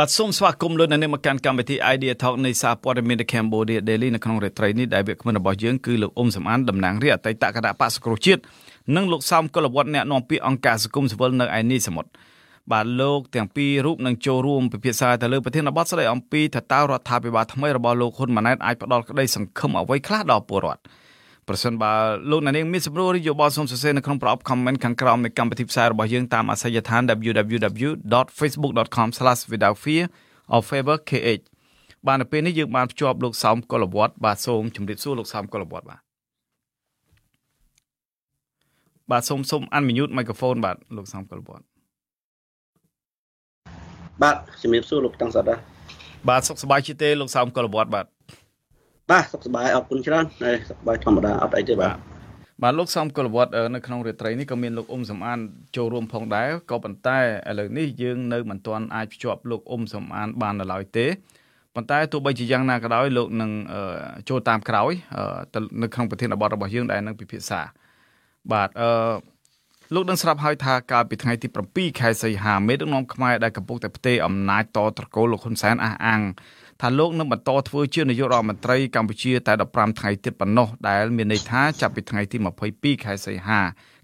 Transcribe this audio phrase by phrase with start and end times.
[0.00, 8.40] បាទសូមស្វាគមន៍លោកអ្នកនាងមកកាន់កម្មវិធី Idea Talk នៃសារព័ត៌មាន The Cambodia Daily នៅក្នុងរាត្រីនេះដែលវាគ្មិនរបស់យើងគឺលោកអ៊ុំសំអានតំណាងរាជអតីតគណៈបក្សសង្គ្រោះជាតិ
[8.96, 12.10] និងលោកសោមកុលវត្តអ្នកនាំពាក្យអង្គការសង្គមស៊ីវិលនៅឯនេះសមុទ្រ
[12.72, 20.82] បាទលោកទាំងពីររូបនឹងចូលរួមពិភាក្សាទៅលើប្រធានបទស្ដីអំពីថាតើរដ្ឋាភិបាលថ្មីរបស់លោកហ៊ុនម៉ាណែតអាចផ្ដល់ក្តីសង្ឃឹមអ្វីខ្លះដល់ពលរដ្ឋ
[21.50, 21.92] ប្រសិនបើ
[22.30, 30.04] លោកអ្នកនាងមានសម្រួលឬយោបល់សូមសរសេរនៅក្នុងប្រអប់ comment ខាងក្រោមនៃកម្មវិធីផ្សាយរបស់យើងតាមអាសយដ្ឋាន www.facebook.com/withoutfear
[30.56, 31.42] of favor kh
[32.06, 36.00] បាទនៅពេលនេះយើងបានភ្ជាប់លោកសោមកុលវត្តបាទសូមជម្រាបសួរលោកសោមកុលវត្តបាទ
[39.10, 41.64] បាទសូមសូម unmute microphone បាទលោកសោមកុលវត្ត
[44.22, 45.58] បាទជំរាបសួរលោកតាំងសាទបាទ
[46.28, 48.06] បាទសុខសប្បាយជាទេលោកសោមកុលវត្តបាទ
[49.10, 51.94] បាទសុខសប្បាយអរគុណច្រើនហើយសុខសប្បាយធម្មតាអត់អីទេបាទ
[52.62, 55.38] បាទលោកសំកុលវត្តនៅក្នុងរាត្រីនេះក៏មានលោកអ៊ុំសំអាន
[55.76, 61.06] ចូលរួមផងដែរក៏ប៉ុន្តែឥឡូវនេះយើងនៅមិនទាន់អាចភ្ជាប់លោកអ៊ុំសំអានបាននៅឡើយទេ
[61.74, 63.50] ប៉ុន្តែទោះបីជាយ៉ាងណាក៏ដោយលោកនឹង
[64.28, 64.92] ចូលតាមក្រោយ
[65.82, 67.60] នៅក្នុងប្រធានបទរបស់យើងដែលនឹងពិភាក្សា
[68.52, 68.90] បាទអឺ
[69.94, 76.20] លោកដឹងស្រាប់ហើយថាកាលពីថ្ងៃទី7ខែសីហាមេដឹកនាំខ្មែរដែលកំពុងតែផ្ទេរអំណាចតត្រកូលលោកហ៊ុនសែនអះអាង
[76.80, 82.36] ថាលោកនឹងបន្តធ្វើជានាយករដ្ឋមន្ត្រីកម្ពុជាតែ15ថ្ងៃទៀតប៉ុណ្ណោះដែលមានន័យថាចាប់ពីថ្ងៃទី
[82.70, 83.60] 22ខែសីហា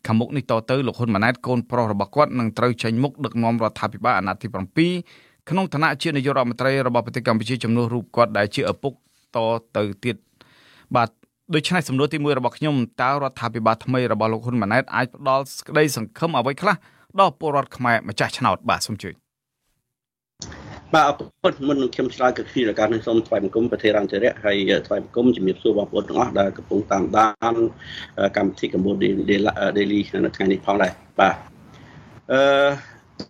[0.06, 8.92] ខាងមុខនេះតទៅលោកហ៊ុនម៉ាណែតកូនប្រុសរបស់គាត់នឹងត្រូវចេញមុខដឹកនាំរដ្ឋាភិបាលអាណត្តិទី7ក្នុងឋានៈជានាយករដ្ឋមន្ត្រីរបស់ប្រទេសកម្ពុជាចំនួនរូបគាត់ដែលជាឪពុក
[9.36, 9.38] ត
[9.76, 10.16] ទៅទៀត
[10.94, 11.08] បាទ
[11.54, 16.76] ដូច្នេះសំណួរទី1របស់ខ្ញុំតើរដ្ឋាភិបាលថ្មីរបស់លោកហ៊ុនម៉ាណែតអាចផ្ដល់ក្តីសង្ឃឹមអ្វីខ្លះ
[17.20, 19.25] ដល់ពលរដ្ឋខ្មែរម្ចាស់ឆ្នោតបាទសូមជួយ
[20.94, 24.56] បាទអរគុណមុននឹងខ្ញុំឆ្លើយគឺពីការនេះសូមថ្លែងបង្គំប្រធានរន្តរៈហើយ
[24.86, 27.56] ថ្លែងបង្គំជំរាបសួរបងប្អូនទាំងអស់ដែលកំពុងតាមដាន
[28.36, 29.08] កម្មវិធីកម្ពុជា
[29.76, 31.34] Daily នៅថ្ងៃនេះផងដែរបាទ
[32.32, 32.40] អឺ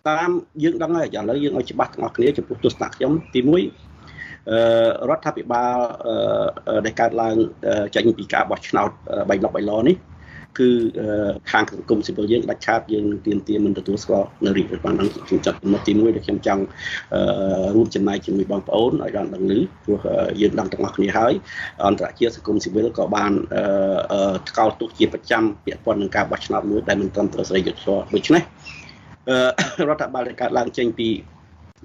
[0.07, 0.29] តាម
[0.63, 5.77] យើងដឹងហើយឥឡូវយើងឲ្យច្បាស់ទាំងអស់គ្នាចំពោះទស្សនៈខ្ញុំទី1អឺរដ្ឋាភិបាល
[6.85, 7.35] ដែលកើតឡើង
[7.95, 8.89] ចេញពីការបោះឆ្នោត
[9.29, 9.95] បៃលុកបៃឡនេះ
[10.59, 10.69] គឺ
[11.51, 14.93] ខាងសង្គមស៊ីវិលយើងដាច់ខាតយើងនឹងទៀមទាមិនទទួលស្គាល់នៅរាជរដ្ឋាភិបាល
[15.27, 16.61] ខ្ញុំចាត់ចំណុចទី1ដែលខ្ញុំចង់
[17.75, 19.99] រួមចំណែកជាមួយបងប្អូនឲ្យបានដឹងឮព្រោះ
[20.41, 21.33] យើងដឹងទាំងអស់គ្នាហើយ
[21.87, 23.31] អន្តរជាតិសង្គមស៊ីវិលក៏បាន
[24.49, 28.43] ថ្កោលទោសជាប្រចាំពាក់ព័ន្ធនឹងការបោះឆ្នោតមួយដែលមិនត្រឹមត្រូវស្រីយុទ្ធសាស្ត្រដូច្នេះ
[29.89, 31.09] រដ្ឋាភិបាលដែលកើតឡើងចេញពី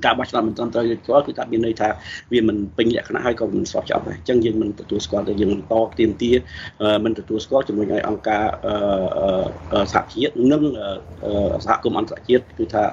[0.04, 1.88] ការបោះឆ្នោតមិនត្រឹមត្រូវស្គាល់គឺថាមានន័យថា
[2.32, 6.32] វាមិនពេញលក្ខណៈហើយក៏មិនស្របច្បាប់ដែរអញ្ចឹងយើងមិនទទួលស្គាល់ទេយើងបន្តទៀមទា
[7.04, 8.44] មិនទទួលស្គាល់ជំរុញឲ្យអង្គការ
[9.92, 10.62] សហជាតិនិង
[11.66, 12.84] សហគមន៍អន្តរជាតិគឺថា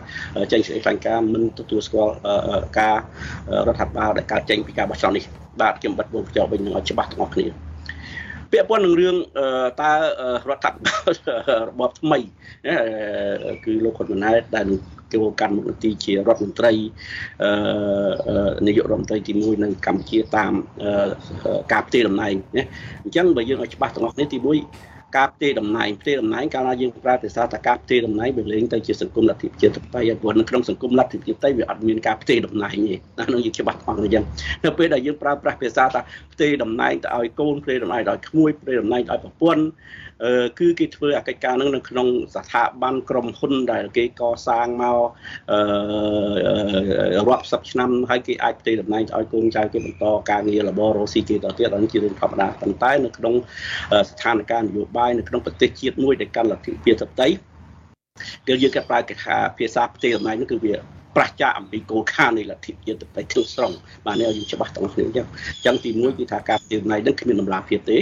[0.52, 2.14] ចេញសេចក្តីថ្លែងការណ៍មិនទទួលស្គាល់
[2.80, 2.96] ការ
[3.68, 5.26] រដ្ឋាភិបាលដែលកើតចេញពីការបោះឆ្នោតនេះ
[5.62, 7.69] បាទខ្ញុំបាត់បងបញ្ចុះវិញនឹងឲ្យច្បាស់ទាំងអស់គ្នា
[8.52, 9.16] ពាក់ព័ន្ធនឹងរឿង
[9.82, 9.92] តើ
[10.50, 11.12] រដ្ឋាភិបាល
[11.70, 12.20] របបថ្មី
[13.66, 14.68] គឺលោកហ៊ុនម៉ាណែតដែល
[15.14, 16.74] ចូលកាន់មុខនីតិជារដ្ឋមន្ត្រី
[18.68, 20.54] នាយករដ្ឋមន្ត្រីទី1នៅកម្ពុជាតាម
[21.72, 22.64] ការផ្ទេរតំណែងណា
[23.04, 24.48] អញ្ចឹងបើយើងឲ្យច្បាស់ទាំងអស់នេះទី1
[25.18, 34.24] ការផ្ទេរតំណែងផ្ទេរតំណែងកាលណាយើងប្រើភាសាថាការផ្ទេរតំណែងវាលែងទៅជាសង្គមលទ្ធិប្រជាធិបតេយ្យព្រោះនៅក្នុងសង្គមលទ្ធិប្រជាធិបតេយ្យវាអត់មានការផ្ទេរតំណែងទេណានឹងយើងច្បាស់អស់អញ្ចឹង
[34.64, 36.02] នៅពេលដែលយើងប្រើប្រាស់ភាសាថា
[36.34, 39.64] ផ្ទេរតំណែងទៅឲ្យកូនផ្ទេរតំណែងទៅឲ្យក្មួយផ្ទេរតំណែងទៅឲ្យប្រពន្ធ
[40.60, 45.00] គឺគេធ្វើអាកិច្ចការនឹងនៅក្នុងស្ថាប័នក្រុមហ៊ុនដែលគេកសាងមក
[47.30, 53.34] រាប់សិបឆ្នាំហើយគេអាចផ្ទេរតំណែងឲ្យកូនចៅគេបន្តការងាររបររស់ស៊ីគេតទៀតអានេះជារឿងធម្មតាប៉ុន្តែនៅក្នុង
[54.10, 57.36] ស្ថានភាពនយោបាយនៅក្នុងប្រទេសជាតិមួយដែលកាន់លទ្ធិប្រជាធិបតេយ្យ
[58.48, 60.76] គឺយើងគេប្រើគេថាភាសាផ្ទេរតំណែងនោះគឺវា
[61.19, 63.73] ប្រឆាចអំពីគោលការណ៍នៃលទ្ធិជាតិទៅទាំងស្រុង
[64.07, 65.27] បាទនេះយើងច្បាស់ទាំងគ្នាអញ្ចឹង
[65.57, 67.97] អញ្ចឹងទី1គឺថាការផ្ទេរតំណែងនឹងគ្មានដំណាភាពទេ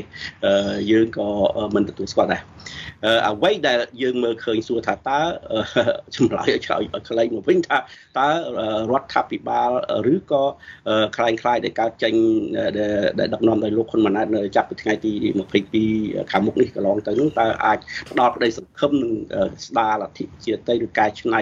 [0.90, 1.28] យើងក៏
[1.74, 2.42] មិនទទួលស្គាល់ដែរ
[3.28, 5.20] អ្វីដែលយើងមើលឃើញសួរថាតើ
[6.16, 7.76] ចម្លើយឲ្យឆ្លើយឲ្យខ្លីមកវិញថា
[8.18, 8.28] តើ
[8.90, 9.70] រដ្ឋាភិបាល
[10.14, 10.44] ឬក៏
[11.16, 12.14] คล้ายคล้ายដែលកើតចេញ
[13.18, 15.12] ដែលដឹកនាំដោយលោកហ៊ុនម៉ាណែតនៅចាប់ពីថ្ងៃទី
[15.70, 17.78] 22ខាងមុខនេះកន្លងទៅនោះតើអាច
[18.10, 19.12] ផ្ដល់ក្តីសង្ឃឹមនឹង
[19.66, 21.40] ស្ដារលទ្ធិជាតិឬកែច្នៃ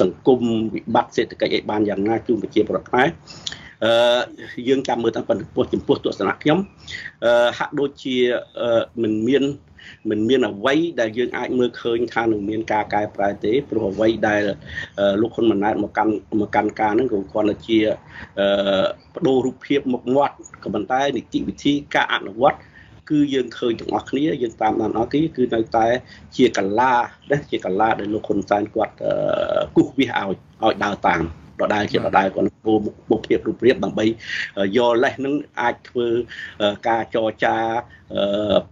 [0.00, 0.40] សង្គម
[0.74, 3.07] វិបត្តិ សេដ្ឋកិច្ចឲ្យបានយ៉ាងណាជូនប្រជាពលរដ្ឋខ្មែរ
[3.85, 6.59] អឺយើងចាំមើលតាមប៉ុន្តែចំពោះទស្សនៈខ្ញុំ
[7.25, 8.15] អឺហាក់ដូចជា
[9.01, 9.43] មិនមាន
[10.09, 14.41] មិនមានអ្វីដែលយើងអាចមើលឃើញថានឹងមានការកែប្រែទេព្រោះអ្វីដែល
[15.21, 17.79] លោកហ៊ុនម៉ាណែតមកកាន់មកកាន់ការហ្នឹងក៏គ្រាន់តែជា
[19.13, 22.59] បដូររូបភាពមុខមាត់ក៏ប៉ុន្តែនីតិវិធីការអនុវត្ត
[23.09, 25.87] គឺយើងឃើញទាំងអស់គ្នាយើងតាមដានអស់គ្នាគឺនៅតែ
[26.37, 26.93] ជាកលា
[27.31, 28.93] ណាជាកលាដែលលោកហ៊ុនសែនគាត់
[29.75, 31.23] គូសវាសឲ្យឲ្យដើរតាម
[31.61, 32.45] ដដែលជាដដែលគាត់
[33.09, 34.05] មុខភាពរូបភាពដើម្បី
[34.77, 36.07] យកលេសនឹងអាចធ្វើ
[36.87, 37.55] ការចរចា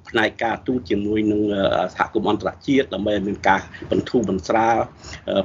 [0.09, 1.41] ផ្នែកការទូតជាមួយនឹង
[1.95, 3.61] សហគមន៍អន្តរជាតិដើម្បីឲ្យមានការ
[3.91, 4.67] បន្ធូរបន្ត្រា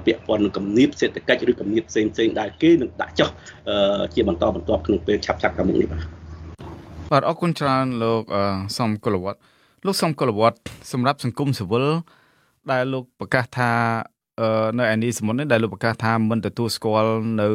[0.07, 3.29] ពាក់ព័ន្ធនឹងគំនាបសេដ្ឋកិច្ចឬគំនាបផ្សេងផ្សេងដែលគេនឹងដាក់ចុះ
[4.15, 6.20] ជាបន្តបន្ទាប់ក្នុងពេលឆាប់ឆាប់ខាងមុខនេះបាទ
[7.11, 8.23] បាទអរគុណច្រើនលោក
[8.79, 9.39] សំកុលវត្ត
[9.87, 10.59] លោកសំកុលវត្ត
[10.93, 11.87] សម្រាប់សង្គមស៊ីវិល
[12.71, 13.71] ដែលលោកប្រកាសថា
[14.79, 17.49] នៅឯនេះសមុទ្រនេះដែលលោកប្រកាសថាមិនទទួលស្គាល់នៅ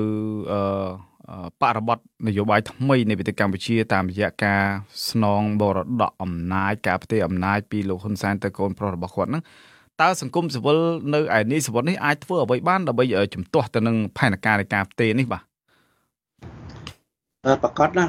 [1.62, 1.98] បរិបទ
[2.28, 4.62] នយោបាយថ្មីនៃប្រទេសកម្ពុជាតាមរយៈការ
[5.10, 9.44] ស្នងបរដកអំណាចការផ្ទេរអំណាចពីលោកហ៊ុនសែនទៅកូនប្រុសរបស់គាត់ហ្នឹង
[10.02, 10.80] តើសង្គមស៊ីវិល
[11.14, 15.55] នៅឯនេះសវត្តនេះអាចធ្វើអ្វីបានដើម្បីជំទាស់ទៅនឹងផែនការនៃការផ្ទេរនេះបាទ
[17.64, 18.06] ប្រកាសណា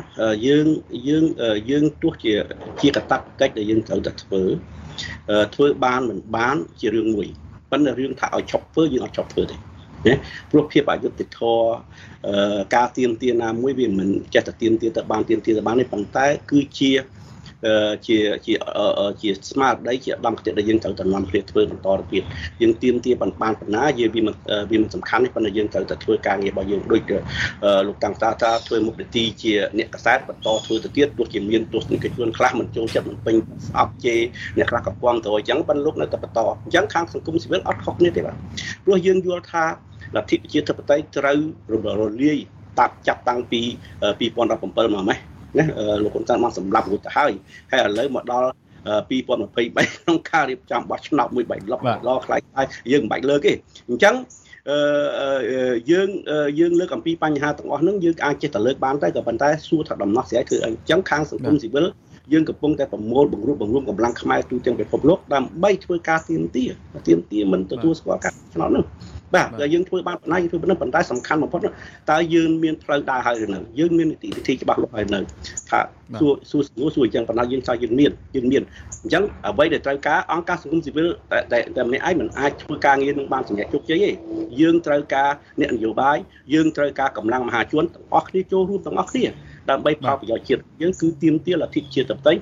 [0.46, 0.66] យើង
[1.08, 1.24] យើង
[1.70, 2.34] យើងទោះជា
[2.80, 4.42] ជាកតបកិច្ចដែលយើងត្រូវតែធ្វើ
[5.54, 7.28] ធ្វើបានមិនបានជារឿងមួយ
[7.70, 9.56] ប៉ុន្តែរឿងថាឲ្យឈប់ធ្វើយើងអត់ឈប់ធ្វើទេ
[10.06, 10.14] ណា
[10.50, 11.66] ព្រោះភាពអយុត្តិធម៌
[12.74, 16.90] ការទៀមទាណាមួយវាមិនចេះតែទៀមទាទៅបានទៀមទាទៅបានទេប៉ុន្តែគឺជា
[18.06, 18.54] ជាជា
[19.22, 22.22] ជាស្មារតីជាដំគតិដែលយើងត្រូវតែនាំគ្នាធ្វើបន្តទៅទៀត
[22.62, 24.34] យើងទៀមទាបានបានបណ្ណាយើងវាមិន
[24.70, 27.02] វាមិនសំខាន់ទេប៉ុន្តែយើងត្រូវតែធ្វើការងាររបស់យើងដូច
[27.86, 33.36] លោកតាំងតាតាធ្វើមុខនីតិជាអ្នកកសែតបន្តធ្វើទៅទៀតទោះជាមានទស្សនិកជនខ្លះមិនចូលចិត្តមិនពេញ
[33.68, 34.20] ស្អប់ជេរ
[34.56, 38.36] អ្នកខ្លះក៏ពំទៅអញ្ចឹងប៉ុន្តែលោកនៅតែបន្តអញ្ចឹងខាងសង្គមស៊ីវិលអត់ខុសគ្នាទេបាទ
[38.84, 39.64] ព្រោះយើងយល់ថា
[40.16, 41.38] លទ្ធិប្រជាធិបតេយ្យត្រូវ
[42.00, 42.38] រលាយ
[42.78, 43.60] តាប់ចាប់តាំងពី
[44.00, 45.18] 2017មកម៉េះ
[45.58, 45.64] ណា
[46.02, 47.32] លោកហ៊ុនសែនបានសម្លាប់រួចទៅហើយ
[47.70, 48.46] ហើយឥឡូវមកដល់
[49.10, 53.52] 2023ក្នុងការរៀបចំបោះឆ្នោតមួយបែបឡុកឡខ្លាយខ្លាយយើងមិនបាច់លើកទេ
[53.88, 54.14] អញ្ចឹង
[54.70, 56.08] អឺយើង
[56.58, 61.86] យើងលើកអំពីបញ្ហាទាំងអស់ហ្នឹងយើងអាចចេះតែលើកបានតែក៏ប៉ុន្តែសួរថាដំណោះស្រាយគឺអីអញ្ចឹងខាងសង្គមស៊ីវិល
[62.32, 66.64] យើងកំពុងតែប្រមូលបង្រួបបង្រួមកម្លាំងខ្មែរទូទាំងពិភពលោកដើម្បីធ្វើការទៀមទា
[67.06, 68.84] ទៀមទាមិនទទួលស្គាល់ការឆ្នោតហ្នឹង
[69.34, 71.60] បាទតែយើងធ្វើបានប៉ុណ្ណាយើងធ្វើប៉ុណ្ណឹងប៉ុន្តែសំខាន់បំផុត
[72.10, 75.18] តើយើងមានផ្លូវដើរហើយឬនៅយើងមាននីតិវិធីច្បាស់លាស់ហើយនៅ
[75.70, 75.80] ថា
[76.20, 78.62] សួរសួរសួរសួរអញ្ចឹងប៉ុណ្ណាយើងចង់យើងមានយើងមាន
[79.02, 81.08] អញ្ចឹងអ្វីដែលត្រូវការអង្គការសង្គមស៊ីវិល
[81.52, 84.10] តែតែម្នាក់ឯងមិនអាចធ្វើការងារនឹងបានសម្រេចជោគជ័យទេ
[84.60, 85.30] យើងត្រូវការ
[85.60, 86.16] អ្នកនយោបាយ
[86.54, 89.26] យើងត្រូវការកម្លាំងមហាជនទាំងអស់គ្នាចូលរួមទាំងអស់គ្នា
[89.70, 92.34] ដើម្បីផលប្រយោជន៍ជាតិយើងគឺទាមទារលទ្ធិជាតិតបតី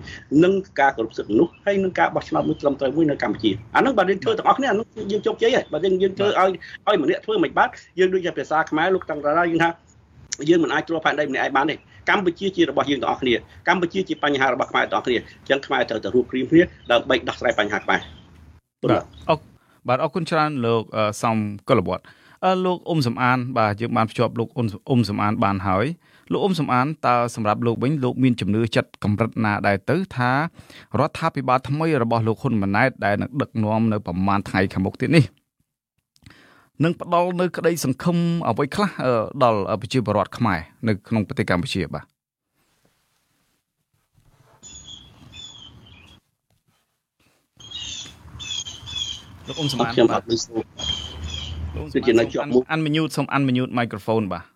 [0.45, 6.51] និងការគោរពសិទ្ធិមនុស្សហើយនិងការបោះឆ្នោតមួយត្រឹមត្រូវមួយនៅកម្ពុជាអានោះបើយើងធ្វើទាំងអស់គ្នាអានោះយើងជោគជ័យហើយបើយើងយើងធ្វើឲ្យ
[6.87, 7.69] ឲ្យម្នាក់ធ្វើមិនបាន
[7.99, 9.71] យើងដូចជាភាសាខ្មែរលោកតាំងតារាយើងថា
[10.49, 11.77] យើងមិនអាចត្រួតផែនដីម្នាក់ឯងបានទេ
[12.11, 13.35] កម្ពុជាជារបស់យើងទាំងអស់គ្នា
[13.69, 16.63] កម្ពុជាជាបញ្ហារបស់ខ្មែរទាំងអស់គ្នាអញ្ចឹងខ្មែរត្រូវតែរួបគ្រីមគ្នា
[16.93, 18.01] ដើម្បីដោះស្រាយបញ្ហាខ្មែរ
[18.91, 19.39] បាទអរ
[19.89, 20.83] បាទអរគុណច្រើនលោក
[21.23, 21.37] សំ
[21.69, 22.05] កុលវត្ត
[22.65, 25.87] លោកអ៊ុំសំអាន បាទយើងបានភ្ជាប់លោកអ៊ុំសំអានបានហើយ
[26.33, 30.31] លោកអ៊ុំសំអានតើសម្រាប់លោកវិញលោកមានជំនឿចិត្តកម្រិតណាដែរទៅថា
[30.99, 35.25] រដ្ឋាភិបាលថ្មីរបស់លោកហ៊ុនម៉ាណែតដែលនឹងដឹកនាំនៅប្រមាណថ្ងៃខាងមុខទៀតនេះ
[36.85, 38.17] នឹងផ្ដល់នៅក្តីសង្ឃឹម
[38.49, 38.91] អ្វីខ្លះ
[39.43, 42.05] ដល់ប្រជាពលរដ្ឋខ្មែរនៅក្នុងប្រទេសកម្ពុជាបាទ
[49.47, 50.61] លោកអ៊ុំសំអានខ្ញុំអត់ឮសូរ
[51.95, 54.54] គឺជានៅជាប់មុខអានមីញូតសូមអានមីញូត microphone បាទ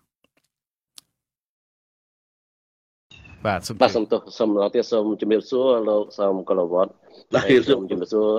[3.47, 6.91] បាទសូមបាទសូមទោសសូមដល់ទៀតសូមជំរាបសួរលោកសូមកលវត្ត
[7.33, 8.29] បាទសូមជំរាបសួរ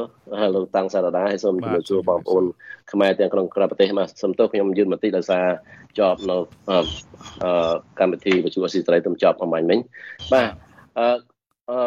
[0.41, 2.45] ហើយលោកតាំងសារដាហើយសូមជំរាបសួរបងប្អូន
[2.93, 5.47] ខ្មែរទាំងក្នុងក្រៅប្រទេសបាទសូមទោសខ្ញុំយឺនបន្តិចដោយសារ
[5.99, 6.37] ជាប់នៅ
[6.71, 6.79] អឺ
[7.99, 9.79] កម្មវិធីវិទ្យុអស៊ីសេរីទៅជាប់អមាញ់មិញ
[10.33, 10.49] បាទ
[10.99, 11.07] អឺ
[11.71, 11.79] អឺ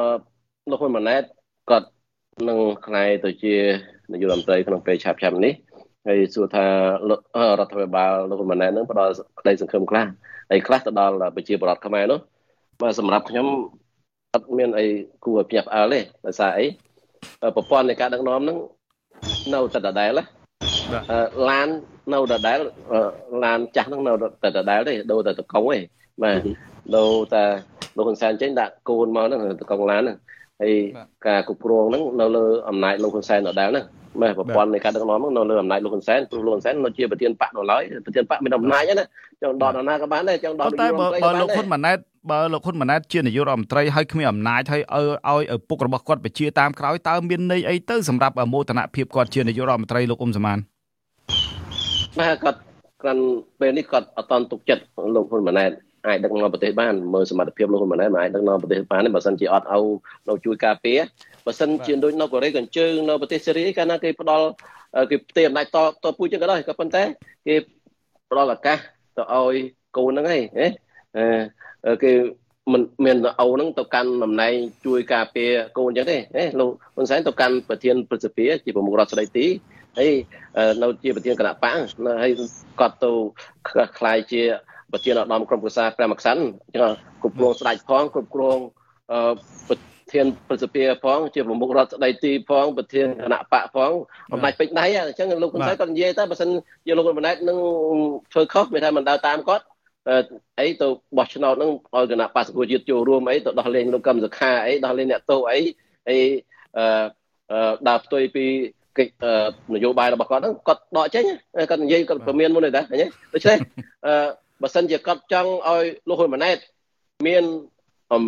[0.72, 1.24] លោកហ៊ុនម៉ាណែត
[1.70, 1.90] គាត់
[2.50, 3.56] នឹងខ្លាយទៅជា
[4.12, 5.54] នាយករដ្ឋមន្ត្រីក្នុងពេលឆាប់ឆាប់នេះ
[6.08, 6.66] ហើយសួរថា
[7.10, 7.12] រ
[7.60, 10.06] ដ្ឋាភិបាលលោកហ៊ុនម៉ាណែតនឹងផ្ដល់ក្តីសង្ឃឹមខ្លះ
[10.50, 12.20] ហើយខ្លះទៅដល់ប្រជាពលរដ្ឋខ្មែរនោះ
[12.82, 13.48] បាទសម្រាប់ខ្ញុំ
[14.34, 14.86] អត់មានអី
[15.26, 16.66] គួរឲ្យភ្ញាក់ផ្អើលទេដោយសារអី
[17.56, 18.58] ប្រព័ន្ធនៃការដឹកនាំហ្នឹង
[19.54, 20.20] នៅតែដដែល
[21.50, 21.68] ឡាន
[22.14, 22.60] នៅដដែល
[23.44, 24.12] ឡានចាស់ហ្នឹងនៅ
[24.44, 25.80] តែដដែលទេដូរតែតកង់ទេ
[26.24, 26.40] បាទ
[26.96, 27.44] ដូរតែ
[27.98, 30.18] លោកហ៊ុនសែនចេញដាក់កូនមកហ្នឹងតកង់ឡានហ្នឹង
[30.62, 30.74] ហើយ
[31.28, 33.86] ការគ្រប់គ្រងហ្នឹងនៅលើអំណាចលោកហ៊ុនសែនដដែលហ្នឹង
[34.22, 39.06] ម៉ែប្រព័ន្ធនៃការដឹកនាំហ្នឹងនៅលើអំណាចលោកហ៊ុនសែនព្រោះលោកហ៊ុនសែននៅជាប្រធានបកនៅឡើយប្រធានបកមានអំណាចណា
[39.42, 41.98] ចង់ដកនរណាក៏បានដែរចង់ដកតែបើបើលោកហ៊ុនម៉ាណែត
[42.32, 50.58] បើលោកហ៊ុនម៉ាណែតជានាយករដ្ឋមន្ត្រីហើយគ្មានអំណាចហើយឲ្យឲ្យឪពុករបស់គាត់បញ្ជាតាមក្រោយតើមានន័យអីទៅសម្រាប់មោទនភាពគាត់ជានាយករដ្ឋមន្ត្រីលោកអ៊ុំសមាន
[52.20, 52.60] ម៉ែគាត់
[53.02, 53.24] ក្រាន់
[53.60, 54.84] ពេលនេះគាត់អត់តន់ទុកចិត្ត
[55.16, 55.72] លោកហ៊ុនម៉ាណែត
[56.08, 59.86] អាចដឹកនាំប្រទេសបានមើលសមត្ថភាពលោកហ៊ុនម៉ាណែតមិនអាចដឹកនាំប្រទេសបានទេបើសិនជាអត់ឲ្យ
[60.30, 61.00] នៅជួយការពារ
[61.46, 64.46] បើសិនជាដូចនៅកូរ៉េកញ្ជើងនៅប្រទេសសេរីកាលណាគេផ្ដល់
[65.12, 67.04] គេផ្ទេរអំណាចតតពូជចឹងក៏ដោយក៏ប៉ុន្តែ
[67.48, 67.56] គេ
[68.30, 68.78] ផ្ដល់ឱកាស
[69.18, 69.56] ទៅឲ្យ
[69.98, 70.44] កូនហ្នឹងឯង
[72.04, 72.12] គេ
[72.72, 74.54] មិនមានអូនហ្នឹងទៅកាន់តំណែង
[74.86, 79.46] ជួយការពារកូនអញ្ចឹងទេហ៎លោកហ៊ុនសែនទៅកាន់ប្រធានព្រឹទ្ធសភាជាប្រមុខរដ្ឋស្ដីទី
[80.00, 80.12] ហើយ
[80.84, 81.78] នៅជាប្រធានគណៈបក
[82.22, 82.32] ហើយ
[82.80, 83.12] គាត់ទៅ
[83.98, 84.42] ខ្លាយជា
[84.92, 88.60] ប្រធានឧត្តមក្រុមប្រឹក្សាព្រះមក្សិនអញ្ចឹងគ្រប់គ្រងស្ដេចផងគ្រប់គ្រង
[89.12, 89.34] អឺ
[89.70, 89.78] ប្រ
[90.14, 93.92] ធានប្រសិទ្ធិផងជាប្រមុខរដ្ឋស្ដីទីផងប្រធានគណៈបកផង
[94.34, 96.50] អំណាចពេញដៃអញ្ចឹងលោកហ៊ុនសែនគាត់និយាយទៅបើសិន
[96.86, 97.58] ជាលោកហ៊ុនម៉ាណែតនឹង
[98.34, 99.66] ធ្វើខុសមានថាមិនដើរតាមគាត់
[100.60, 105.60] អីទៅបោះឆ្នោតហ្នឹងឲ្យគណៈបក្សប្រជាជាតិចូលរួមអីទៅដោះលែងលោកកឹមសុខាអីដោះលែងអ្នកទោសអី
[106.10, 106.18] អី
[106.78, 108.46] អឺដើរផ្ទុយពី
[108.98, 109.14] កិច្ច
[109.76, 111.24] នយោបាយរបស់គាត់ហ្នឹងគាត់ដកចេញ
[111.70, 113.58] គាត់និយាយគាត់ព្រមានមុនទេតាឃើញដូច្នេះ
[114.06, 114.14] អឺ
[114.62, 116.58] បើសិនជាគាត់ចង់ឲ្យលោកហ៊ុនម៉ាណែត
[117.28, 117.44] មាន
[118.14, 118.24] អំ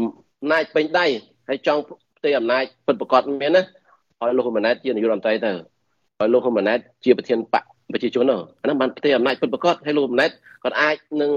[0.51, 1.05] ណាចពេញដៃ
[1.49, 1.81] ហើយចង់
[2.17, 3.61] ផ្ទៃអំណាចពិតប្រកបមានណា
[4.21, 5.51] ឲ្យលោកហ៊ុនម៉ាណែតជានាយករដ្ឋមន្ត្រីទៅ
[6.19, 7.63] ឲ្យលោកហ៊ុនម៉ាណែតជាប្រធានបក
[7.93, 10.31] ប្រជាជនហ្នឹងអាហ្នឹងបានផ្ទៃអំណាចពិតប្រកបហើយលោកហ៊ុនម៉ាណែត
[10.63, 11.31] គាត់អាចនឹង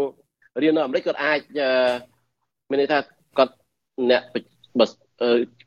[0.63, 1.41] រៀននៅអាមេរិកគាត់អាច
[2.71, 2.99] មានន័យថា
[3.39, 3.53] គាត់
[4.11, 4.23] អ្នក
[4.79, 4.87] បើ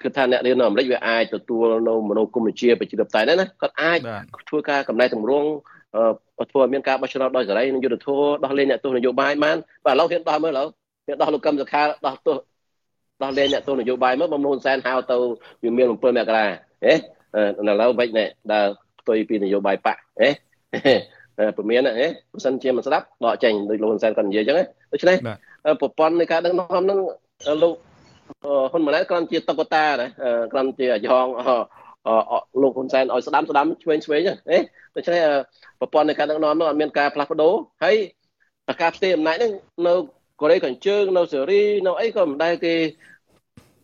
[0.01, 3.99] គឺថាអ្នករៀននៅអាមេរិកវាអាចទទួលនៅមនោគមវិជ្ជាប្រជាធិបតេយ្យដែរណាគាត់អាច
[4.49, 5.49] ធ្វើការកំណែតម្រង់
[6.51, 10.67] ធ្វើឲ្យមានការបោះឆ្នោតដោយសេរីនិងយុត្តិធម៌ដោះលែងអ្នកទោសនយោបាយបានបាទឥឡូវហ៊ានដោះមើលឥឡូវ
[11.07, 12.37] ហ៊ានដោះលោកកឹមសុខាដោះទោស
[13.23, 15.17] ដោះលែងអ្នកទោសនយោបាយមើលបំនួនសែនហៅទៅ
[15.63, 16.45] វាមាន7មករា
[16.85, 16.95] ហេឥ
[17.81, 18.67] ឡូវវិញនេះដើរ
[18.99, 20.29] ផ្ទុយពីនយោបាយបកហេ
[21.55, 24.57] ព្រមានហេបើសិនជាមិនស្ដាប់ដកចេញដោយលោកហ៊ុនសែនគាត់និយាយអញ្ចឹង
[24.93, 25.17] ដូច្នេះ
[25.81, 26.99] ប្រព័ន្ធនៃការដឹកនាំហ្នឹង
[27.63, 27.73] លោក
[28.71, 30.07] ហ៊ុនម៉ាណែតគ្រាន់ជាតុក្កតាណា
[30.51, 31.27] គ្រាន់ជាយ៉ង
[32.61, 34.33] លោកហ៊ុនសែនឲ្យស្ដាំស្ដាំឆ្វេងឆ្វេងហ៎
[34.95, 35.21] ដូច្នេះ
[35.79, 37.95] ប្រព័ន្ធនៃការដឹកនាំនោះអត់មានការផ្លាស់ប្ដូរហើយ
[38.81, 39.51] ការផ្ទេរអំណាចហ្នឹង
[39.87, 39.93] នៅ
[40.41, 42.73] កូរ៉េខាងជើងនៅសេរីនៅអីក៏មិនដែលគេ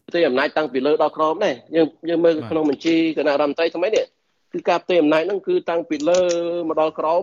[0.08, 4.06] ផ្ទេរអំណាចតាំងពីលើដល់ក្រោមដែរយើងយើងមើលក្នុងបញ្ជីគណៈរដ្ឋមន្ត្រីថ្មីនេះ
[4.54, 6.22] គឺការផ្ទេរអំណាចហ្នឹងគឺតាំងពីលើ
[6.68, 7.22] មកដល់ក្រោម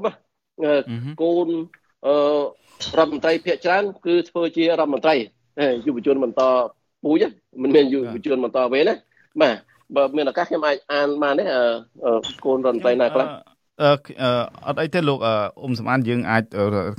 [1.22, 1.48] គូន
[2.06, 2.14] អឺ
[2.98, 5.14] រដ្ឋមន្ត្រីភាគច្រើនគឺធ្វើជារដ្ឋមន្ត្រី
[5.86, 6.42] យុវជនបន្ត
[7.04, 7.24] ពូជ
[7.62, 8.94] មិនមានយុវជនបន្តវេនណា
[9.42, 9.56] បាទ
[9.96, 11.44] បើមានឱកាសខ្ញុំអាចអានបានទេ
[12.44, 13.26] កូនរដ្ឋមន្ត្រីណាខ្លះ
[13.82, 13.90] អឺ
[14.66, 16.42] អត់អីទេលោកអ៊ុំសំអានយើងអាច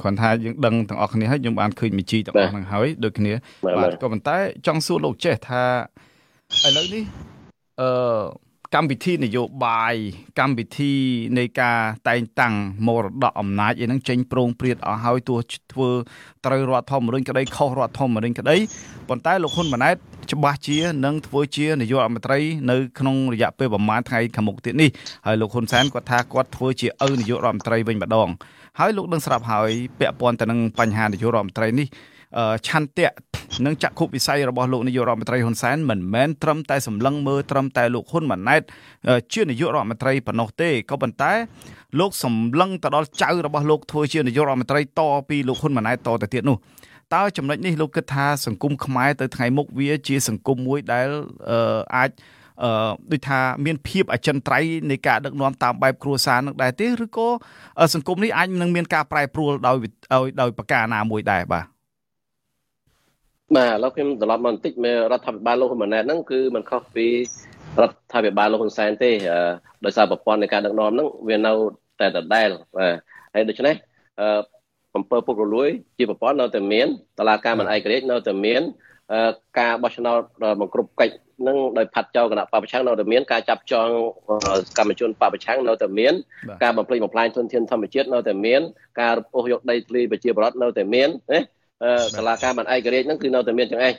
[0.01, 3.33] គ្រាន់ថាយើងដឹងទាំងអស់គ្នាហើយយើងបានឃើញមីជីទាំងអស់ហ្នឹងហើយដូចគ្នា
[3.77, 5.63] បាទក៏ប៉ុន្តែចង់សួរលោកចេះថា
[6.65, 7.03] ឥឡូវនេះ
[7.81, 7.89] អឺ
[8.75, 9.95] កម្មវិធីនយោបាយ
[10.39, 10.93] កម្មវិធី
[11.37, 11.79] នៃការ
[12.09, 12.55] តែងតាំង
[12.87, 15.39] មរតកអំណាចអីហ្នឹងចេញប្រងព្រាតអស់ហើយទោះ
[15.73, 15.89] ធ្វើ
[16.45, 18.55] ត្រូវរដ្ឋធម្មនុញ្ញក្តីខុសរដ្ឋធម្មនុញ្ញក្តី
[19.09, 19.95] ប៉ុន្តែលោកហ៊ុនម៉ាណែត
[20.31, 22.39] ច្បាស់ជានឹងធ្វើជានាយករដ្ឋមន្ត្រី
[22.71, 24.89] នៅក្នុងរយៈពេលប្រហែលថ្ងៃខាងមុខទៀតនេះ
[25.25, 28.29] ហើយលោកហ៊ុនសែនគាត់ថាគាត់ធ្វើជាឪនាយករដ្ឋមន្ត្រីវិញម្ដង
[28.79, 31.87] ហើយលោកនឹងស្រាប់ហើយពាក់ព័ន្ធទៅនឹងបញ្ហានាយករដ្ឋមន្ត្រីនេះ
[32.67, 33.09] ឆន្ទៈ
[33.65, 38.61] និងចក្ខុវិស័យរបស់លោកនាយករដ្ឋមន្ត្រីហ៊ុនសែនមិនមែនត្រឹមតែសម្លឹងមើលត្រឹមតែលោកហ៊ុនម៉ាណែត
[39.33, 41.31] ជានាយករដ្ឋមន្ត្រីប៉ុណ្ណោះទេក៏ប៉ុន្តែ
[41.99, 46.57] លោកសម្លឹងទៅដល់ចៅរបស់លោកធ្វើជានាយករដ្ឋមន្ត្រីតពីលោកហ៊ុនម៉ាណែតតទៅទៀតនោះ
[47.15, 51.07] តើចំណុចនេះលោកគិតថាសង្គមខ្មែរទៅថ្ងៃមុខវាជាសង្គមមួយដែល
[51.95, 52.11] អាច
[52.63, 52.71] អឺ
[53.11, 57.27] ដូចថាមានភាពអចិន្ត្រៃយ៍នៃការដឹកនាំតាមបែបគ្រួសារនឹងដែរទេឬក៏
[57.93, 59.77] សង្គមនេះអាចនឹងមានការប្រែប្រួលដោយ
[60.41, 61.74] ដោយប្រការណាមួយដែរបាទ
[63.53, 67.07] បាទឥឡូវខ្ញុំត្រឡប់មកបន្តិចមើលរដ្ឋាភិបាលលោកហ៊ុនម៉ាណែតហ្នឹងគឺมันខុសពី
[67.81, 69.11] រដ្ឋាភិបាលលោកហ៊ុនសែនទេ
[69.85, 71.53] ដោយសារប្រព័ន្ធនៃការដឹកនាំហ្នឹងវានៅ
[71.99, 72.93] តែដដែលបាទ
[73.33, 73.75] ហើយដូច្នេះ
[74.19, 74.27] អឺ
[74.95, 76.87] អំពើពុករលួយ ជាប្រព័ន្ធនៅតែមាន
[77.19, 78.61] តឡាការមិនឯករាជ្យនៅតែមាន
[79.59, 80.19] ការបោះឆ្នោត
[80.61, 81.15] បង្ក្រប់កិច្ច
[81.47, 83.87] នឹងដោយផាត់ចោលគណៈបពប្រឆាំងនៅតែមានការចាប់ចង
[84.77, 86.13] កម្មជនបពប្រឆាំងនៅតែមាន
[86.63, 88.61] ការបំផ្លិចបំផ្លាញធនធានធម្មជាតិនៅតែមាន
[89.01, 91.41] ការរពុះយកដីធ្លីប្រជាពលរដ្ឋនៅតែមានណា
[92.17, 93.93] តឡាការមិនឯករាជ្យហ្នឹងគឺនៅតែមានចឹងឯង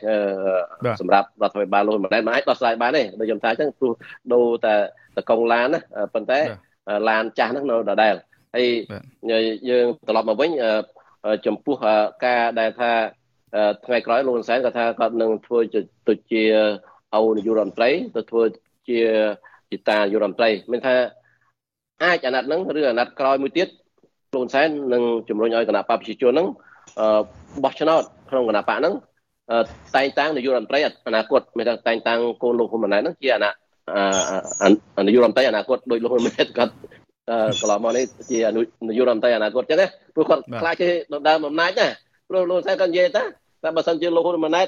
[1.01, 3.93] សម្រាប់រដ្ឋាភិបាលលោកមិនដែលមិនអាចដោះស្រាយបានទេដូចខ្ញុំថាអញ្ចឹងព្រោះ
[4.33, 4.75] ដូរតែ
[5.17, 5.81] តកងឡានណា
[6.15, 6.41] ប៉ុន្តែ
[7.09, 8.15] ឡានចាស់ហ្នឹងនៅដដែល
[8.55, 8.67] ហើយ
[9.71, 10.51] យើងត្រឡប់មកវិញ
[11.47, 11.75] ចំពោះ
[12.25, 12.91] ការដែលថា
[13.85, 15.59] ថ្ងៃក្រោយលោកហ៊ុនសែនគាត់ថាគាត់នឹងធ្វើ
[16.09, 16.43] ទៅជា
[17.15, 18.43] អោនាយករដ្ឋមន្ត្រីទៅធ្វើ
[18.89, 19.01] ជា
[19.71, 20.95] ជាតានាយករដ្ឋមន្ត្រីមានថា
[22.03, 23.69] អាចអាណត្តិហ្នឹងឬអាណត្តិក្រោយមួយទៀត
[24.35, 26.49] លោកហ៊ុនសែននឹងជំរុញឲ្យគណៈបព្វជិជនហ្នឹង
[27.65, 28.95] បោះឆ្នោតក្នុងគណៈបកហ្នឹង
[29.97, 33.51] តែងតាំងនាយករដ្ឋមន្ត្រីអនាគតមានតែងតាំងកូនលោកហ៊ុនម៉ាណែតហ្នឹងជាអនា
[35.07, 36.73] នាយករដ្ឋមន្ត្រីអនាគតដោយលោកហ៊ុនម៉ាណែតគាត់
[37.61, 38.39] កន្លងមកនេះជា
[38.89, 41.87] នាយករដ្ឋមន្ត្រីអនាគតចឹងណាព្រោះគាត់ខ្លាចជាដណ្ដើមអំណាចណា
[42.29, 43.23] ព្រោះលោកសែនគាត់និយាយថា
[43.63, 44.67] តែបើសិនជាលោកហ៊ុនម៉ាណែត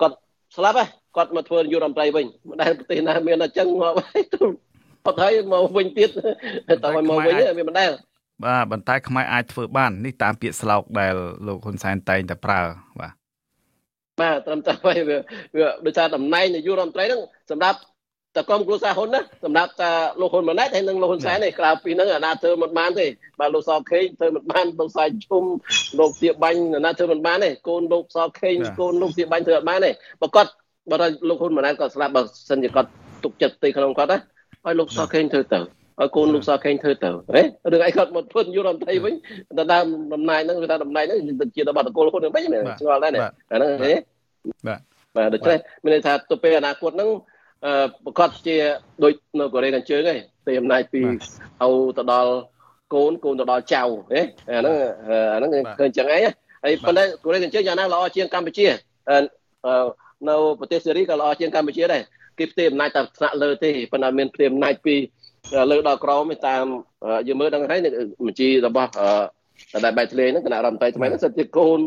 [0.00, 0.16] គាត់
[0.56, 0.84] ស្លាប់ហ៎
[1.16, 4.22] គាត់មកធ្វើនាយករដ្ឋមន្ត្រីវិញមិនដែលប្រទេសណាមានអញ្ចឹងមកហើយ
[5.06, 6.10] អត់ហើយមកវិញទៀត
[6.84, 7.90] តើមកវិញវាមិនដែល
[8.44, 11.14] បាទបន្តែខ្មែរអាចធ្វើបាននេះតាមពាក្យស្លោកដែល
[11.46, 12.60] លោកហ៊ុនសែនតែងតែប្រើ
[13.00, 13.12] បាទ
[14.20, 17.78] បាទត្រឹមតែវាវាដោយសារតំណែងនាយករដ្ឋមន្ត្រីហ្នឹងសម្រាប់
[18.36, 19.90] តកុំគ្រួសារហ៊ុនណាសម្រាប់តា
[20.20, 23.06] លោកហ៊ុនម៉ាណែតហើយនិងលោកហ៊ុនសែននេះក្រៅពីហ្នឹងអាណាធ្វើមិនបានទេ
[23.40, 25.44] បាទលោកសខេងធ្វើមិនបានលោកសាយឈុំ
[25.98, 29.90] លោកទៀបាញ់អាណាធ្វើមិនបានទេកូនលោកសខេងកូនលោកទៀបាញ់ធ្វើអត់បានទេ
[30.20, 30.50] បើគាត់
[30.90, 30.96] បើ
[31.28, 32.90] លោកហ៊ុនម៉ាណែតគាត់ស្លាប់បើសិនជាគាត់
[33.24, 34.18] ទុកចិត្តទីក្នុងគាត់ណា
[34.64, 39.14] ហើយលោកសខេងធ្វើទៅ ឲ្យកូនលោកសខេងធ្វើទៅហ៎រឿងអីគាត់មកធ្វើយុរដ្ឋមន្ត្រីវិញ
[39.58, 41.18] តែដើមតំណែងហ្នឹងគឺថាតំណែងហ្នឹង
[41.56, 43.20] ជារបស់តកូលហ៊ុនវិញមែនឆ្ងល់ដែរណា
[43.52, 43.92] អាហ្នឹងហ៎
[44.66, 44.80] បាទ
[45.16, 47.10] បាទដូច្នេះមានន័យថាទៅពេលអនាគតហ្នឹង
[47.64, 48.56] អឺប្រកាសជា
[49.02, 52.32] ដូចនៅកូរ៉េខាងជើងឯងទេអំណាចពីឲ្យទៅដល់
[52.94, 54.74] កូនកូនទៅដល់ចៅហ៎អាហ្នឹង
[55.32, 56.20] អាហ្នឹងឃើញចឹងឯង
[56.64, 58.66] ហើយប៉ុន្តែកូរ៉េខាងជើងយ៉ាងណាល្អជាងកម្ពុជា
[60.28, 62.02] នៅប្រទេសសេរីក៏ល្អជាងកម្ពុជាដែរ
[62.38, 64.94] គេផ្ទេរអំណាចតាមថ្នាក់លើទេប៉ុន្តែមានផ្ទេរអំណាចពី
[65.70, 66.64] លើដល់ក្រោមតាម
[67.28, 67.80] យើងមើលដឹងហើយ
[68.26, 68.90] បញ្ជីរបស់
[69.84, 71.80] ដែលបែកធ្លេហ្នឹងគណៈរដ្ឋមន្ត្រីថ្មីហ្នឹងសិតជាកូន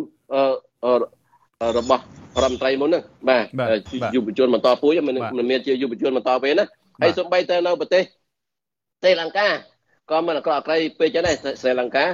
[1.77, 2.03] របស់
[2.43, 3.43] រដ្ឋមន្ត្រីមុនហ្នឹងបាទ
[4.15, 5.15] យុវជនបន្តពូជមិន
[5.51, 6.65] មានជាយុវជនបន្តពេលណា
[7.01, 8.03] ហើយសូម្បីតែនៅប្រទេស
[9.01, 9.47] ស្រីលង្កា
[10.11, 12.05] ក៏មិនអក្រក់អក្រៃពេកចឹងដែរស្រីលង្កា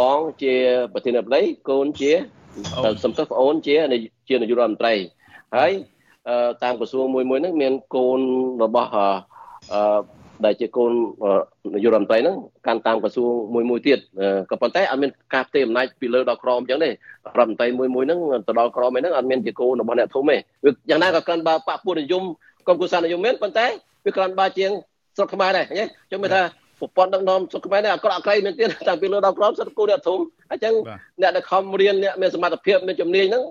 [0.00, 0.54] បងជា
[0.92, 2.12] ប្រធានាធិបតីកូនជា
[3.04, 3.74] សំទោសប្អូនជា
[4.28, 4.94] ជានាយករដ្ឋមន្ត្រី
[5.56, 5.72] ហើយ
[6.62, 8.20] តាមក្រសួងមួយមួយហ្នឹងមានកូន
[8.62, 10.92] របស់អឺ ដែលជាកូន
[11.74, 13.98] នាយករដ្ឋមន្ត្រីហ្នឹងកាន់តាមក្រសួងមួយមួយទៀត
[14.50, 22.22] ក៏ប៉ុន្តែអត់មានការផ្ទេរអំណាចពីលើដល់ក្រោមអញ្ចឹងទេរដ្ឋមន្ត្រីមួយមួយហ្នឹងទៅដល់ក្រោមហ្នឹងអត់មានជាកូនរបស់អ្នកធំទេវាយ៉ាងណាក៏កាន់បើបពុនិយម
[22.68, 23.66] កុំគូសានិយមមែនប៉ុន្តែ
[24.04, 24.70] វាកាន់បើជាង
[25.16, 26.42] ស្រុកខ្មែរដែរញ៉េខ្ញុំមើលថា
[26.80, 30.18] ប្រព័ន្ធដឹកនាំស្រុកខ្មែរនេះអក្រក់អក្រៃមែនទៀតតាំងពីលើដល់ក្រោមសិតគូអ្នកធំ
[30.50, 30.74] អញ្ចឹង
[31.20, 33.44] អ្នកដែលខំរៀនអ្នកមានសមត្ថភាពមានជំនាញហ្នឹង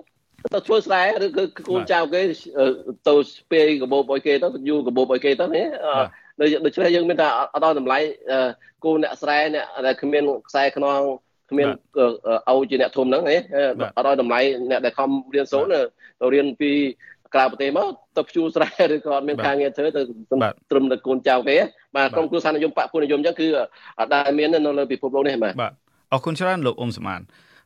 [0.54, 2.20] ទៅធ្វើស្រែឬគឺគូនចៅគេ
[3.08, 5.66] ទៅស្ពាយកបោបឲ្យគេទៅយូកបោបឲ្យគេទៅនេះ
[6.64, 7.98] ដូច្នេះយើងមានថាអត់ដល់តម្លៃ
[8.84, 11.00] គូអ្នកស្រែអ្នកដែលគ្មានខ្សែខ្នង
[11.50, 11.68] គ្មាន
[12.50, 13.36] ឲ្យជាអ្នកធំហ្នឹងហ៎
[13.96, 16.72] អត់ដល់តម្លៃអ្នកដែលខំរៀនសូត្រទៅរៀនពី
[17.34, 20.00] ក្រៅប្រទេសមកទៅភ្ជួរស្រែឬក៏អត់មានការងារធ្វើទៅ
[20.70, 21.56] ត្រឹមតែកូនចៅគេ
[21.96, 23.46] បាទក្រុមគ្រួសារនិយមបពុនិយមអញ្ចឹងគឺ
[24.00, 25.72] អត់ដែលមាននៅលើពិភពលោកនេះបាទបាទ
[26.12, 27.20] អរគុណច្រើនលោកអ៊ុំសមាន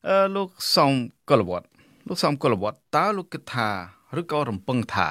[0.08, 0.92] អឺលោកសំ
[1.30, 1.66] កុលវត្ត
[2.08, 3.68] លោកសំកុលវត្តតើលោកគិតថា
[4.20, 5.08] ឬក៏រំពឹងថា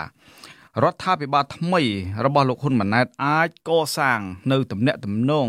[0.82, 1.82] រដ្ឋាភិបាលថ្មី
[2.26, 4.20] របស់លោកហ៊ុនម៉ាណែតអាចកសាង
[4.52, 5.48] នៅទំនាក់ទំនង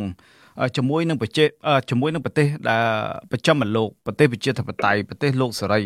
[0.76, 1.48] ជាមួយនឹងប្រទេស
[1.90, 2.84] ជាមួយនឹងប្រទេសដែល
[3.30, 5.82] ប្រចាំលោកប្រទេសប្រជាធិបតេយ្យប្រទេសលោកសេរី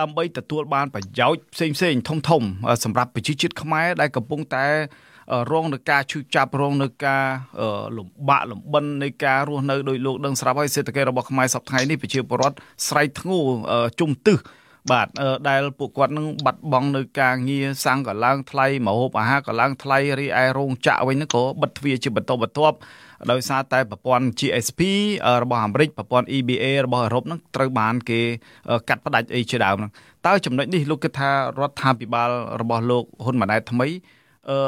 [0.00, 2.42] ដើម្បីទទួលបានប្រយោជន៍ផ្សេងផ្សេងធំធំ
[2.84, 4.66] សម្រាប់ប្រជាជាតិខ្មែរដែលកំពុងតែ
[5.52, 7.24] រងនឹងការឈឺចាប់រងនឹងការ
[7.96, 12.56] លំបាកលំបិននៃការរស់នៅដោយលោកដឹងស្រាប់ហើយសេដ្ឋកិច្ចរបស់ខ្មែរសប្តាហ៍នេះប្រជាពលរដ្ឋ
[12.88, 13.38] ស្រែកធ្ងោ
[14.00, 14.36] ជុំទឹះ
[14.90, 15.06] បាទ
[15.48, 22.76] ដែលពួកគាត់នឹងបាត់បង់នៅការងារសាំងក៏ឡើងថ្លៃម្ហូបអាហារក៏ឡើងថ្លៃរីឯរោងចក្រវិញហ្នឹងក៏បិទទ្វារជាបន្តបន្ទាប់
[23.30, 24.80] ដោយសារតែប្រព័ន្ធ GSP
[25.42, 28.20] របស់អាមេរិកប្រព័ន្ធ EBA របស់អឺរ៉ុបហ្នឹងត្រូវបានគេ
[28.88, 29.90] កាត់ផ្ដាច់អីជាដើមហ្នឹង
[30.26, 33.88] តើចំណុចនេះលោកគិតថារដ្ឋាភិបាលរបស់លោកហ៊ុនម៉ាណែតថ្មី
[34.50, 34.58] អឺ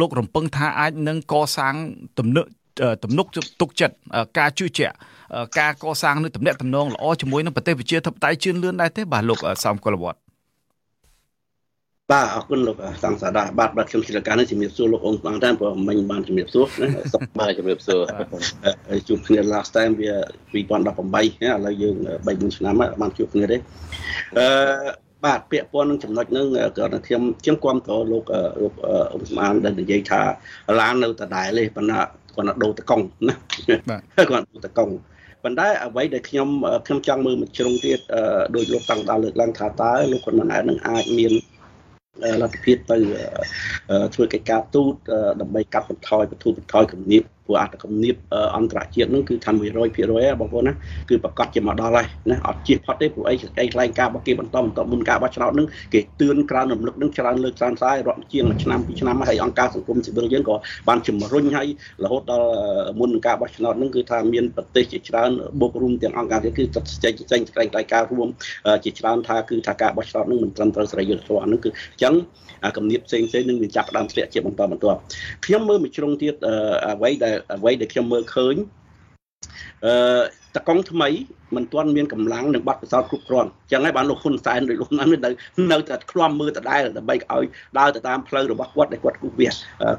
[0.00, 1.74] លោករំពឹងថាអាចនឹងកសាង
[2.18, 2.46] ទំនុក
[3.04, 3.26] ទំនុក
[3.60, 3.94] ទុកចិត្ត
[4.38, 4.94] ការជឿជាក់
[5.58, 10.20] ការកសាងនៅទំនាក់ទំនងល្អជាមួយនឹងប្រទេសប្រជាធិបតេយ្យជឿនលឿនដែរទេបាទលោកសំកុលវត្ត
[12.12, 16.88] បាទអរគុណលោកសង្សាដាបាទបាទខ្ញុំជាការនេះជំរាបសួរលោកអង្គបានតែព្រោះមិញបានជំរាបសួរណា
[17.38, 18.00] បាទជំរាបសួរ
[19.08, 20.12] ជួបគ្នា last time វា
[20.52, 23.56] 2018ឥឡូវយើង3 4ឆ្នាំហើយបានជួបគ្នាទេ
[24.38, 26.46] អឺបាទពាក្យព័ន្ធនឹងចំណុចហ្នឹង
[26.78, 28.24] ក៏ខ្ញុំខ្ញុំគាំទ្រលោក
[28.62, 30.20] លោកអ៊ុំស្មានដែលនិយាយថា
[30.80, 32.00] ឡាននៅដដែលទេប៉ុន្តែ
[32.34, 33.34] គាត់ដូរតកង់ណា
[33.90, 34.92] បាទគាត់ដូរតកង់
[35.44, 36.48] ប៉ុន្តែអ្វីដែលខ្ញុំ
[36.86, 37.98] ខ្ញុំចង់មើលមួយជ្រុងទៀត
[38.54, 41.32] ដោយលោកតាំងដល់លើកឡើងថាតើលោកគាត់មិនអាចនឹងអាចមាន
[42.42, 42.96] លទ្ធភាពទៅ
[44.14, 44.92] ធ្វើកិច្ចការទូត
[45.40, 48.16] ដើម្បីកាត់បន្ថយបទុបន្ថយគំនាប ព្រោះអត្តគំនាប
[48.56, 49.88] អន្តរជាតិហ្នឹងគឺថា100%ហើយ
[50.40, 50.72] បងប្អូនណា
[51.08, 60.54] គឺប្រកាសជាមកដល់ហើយណាអត់ជៀសផុតទេព្រោះអីសេចក្តីថ្លែងការណ៍របស់គេបន្តបន្តមុនការបោះឆ្នោតហ្នឹងគេទឿនក្រើនរំលឹកហ្នឹងច្រើនលើកច្រើនសាររាប់ជាងមួយឆ្នាំពីរឆ្នាំហើយអង្គការសង្គមស៊ីវិលយើងក៏
[60.88, 61.68] បានជំរុញឲ្យ
[62.04, 62.48] រហូតដល់
[62.98, 68.28] មុននឹងការបោះឆ្នោតហ្នឹងគឺថាមានប្រទេសជាច្រើនបូករួមទាំងអង្គការទៀតគឺចាត់ចេញចេញសេចក្តីថ្លែងការណ៍រួម
[68.84, 72.14] ជាច្រើនថាគឺថាការបោះឆ្នោតហ្នឹងមិនត្រឹមត្រូវសេរីយុត្តិធម៌ហ្នឹងគឺអញ្ចឹង
[72.76, 74.98] គំនិតផ្សេងផ្សេងនឹងវាចាប់ផ្ដើមធ្លាក់ជាបន្តបន្ទាប់
[75.44, 76.34] ខ្ញុំមើលមួយជ្រុងទៀត
[76.88, 78.54] អ្វីដែលអ្វីដែលខ្ញុំមើលឃើញ
[79.84, 79.94] អឺ
[80.56, 81.08] តកង់ថ្មី
[81.56, 85.16] មិនទាន់មានកម្លាំងនិងប័ណ្ណពិសោធន៍គ្រប់គ្រាន់អញ្ចឹងហើយបានលោកហ៊ុនសែនដោយលោកណាស់នៅ
[85.72, 87.44] នៅតែឃ្លាំមើលដដែលដើម្បីឲ្យ
[87.78, 89.48] ដើរទៅតាមផ្លូវរបស់គាត់ដែលគាត់គូវា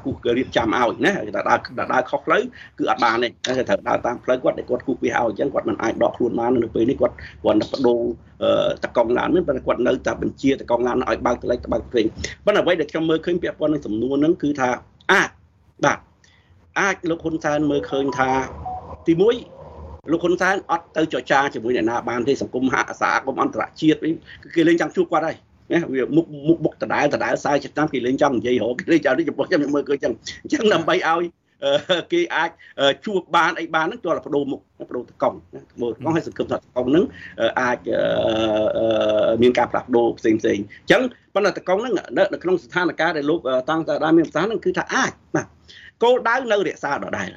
[0.04, 1.58] គូរៀបចំឲ្យណាតែដើរ
[1.92, 2.42] ដើរខុសផ្លូវ
[2.78, 8.02] គឺអត់បានទេគេត្រូវដើរតាមផ្លូវគាត់ដែលគាត់គូវាឲ្យអញ្ចឹងគាត់មិនអាចដកខ្លួនបាននៅពេលនេះគាត់គាត់បដូរ
[8.84, 12.06] តកង់ឡាននេះតែគាត់នៅតែបញ្ជាតកង់ឡានឲ្យបើកទៅលេខទៅបើកព្រេង
[12.44, 14.68] ប៉ុន្តែអ្វីដែលខ្ញុំមើលឃើញពាក់ព័ន្ធនឹងសំណួរហ្នឹងគឺថា
[15.12, 15.30] អាច
[15.84, 15.98] បាទ
[16.80, 18.30] អាចលោកហ៊ុនសែនមើលឃើញថា
[19.06, 23.98] ទី1លោកហ៊ុនសែនអត់ទៅចរចាជាមួយអ្នកណាបានទេសង្គមហាក់សាគមអន្តរជាតិ
[24.54, 25.36] គេលេងចង់ជួបគាត់ហើយ
[25.72, 31.22] ណាវាមុខមុខបុកដដែលដដែលសាយចិត្តតាមគេលេងចង់និយាយរកគេលេងចង់នេះចំពោះខ្ញុំមើលឃើញចឹងអញ្ចឹងដើម្បីឲ្យ
[32.12, 32.50] គេអាច
[33.06, 37.04] ជួបបានអីបានហ្នឹងទាល់តែបដូរមុខបដូរតកង់ណាមើលកង់ឲ្យសង្ឃឹមថាតកង់ហ្នឹង
[37.60, 37.78] អាច
[39.42, 41.02] មានការផ្លាស់ប្ដូរផ្សេងផ្សេងអញ្ចឹង
[41.34, 41.94] ប៉ុន្តែតកង់ហ្នឹង
[42.32, 45.46] នៅក្នុងស្ថានភាពដែលលោកតាំងតាដាមានប្រសាសន៍ហ្នឹងគឺថាអាចបាទ
[46.02, 47.30] គោលដៅនៅរក្សាដដែល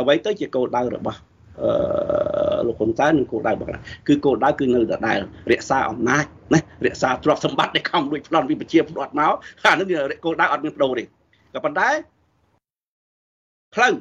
[0.00, 1.18] អ្វីទៅជាគោលដៅរបស់
[1.62, 3.68] អឺលោកហ៊ុនសែននិងគោលដៅរបស់
[4.08, 5.18] គឺគោលដៅគឺនៅដដែល
[5.52, 6.24] រក្សាអំណាច
[6.54, 9.86] ណារក្សាទ្រព្យសម្បត្តិដែលខំលួចប្លន់ពីប្រជាពលរដ្ឋមកអានោះ
[10.24, 11.88] គោលដៅអត់មានបដូរទេក៏ប៉ុន្តែ
[13.74, 13.94] ផ្លូវ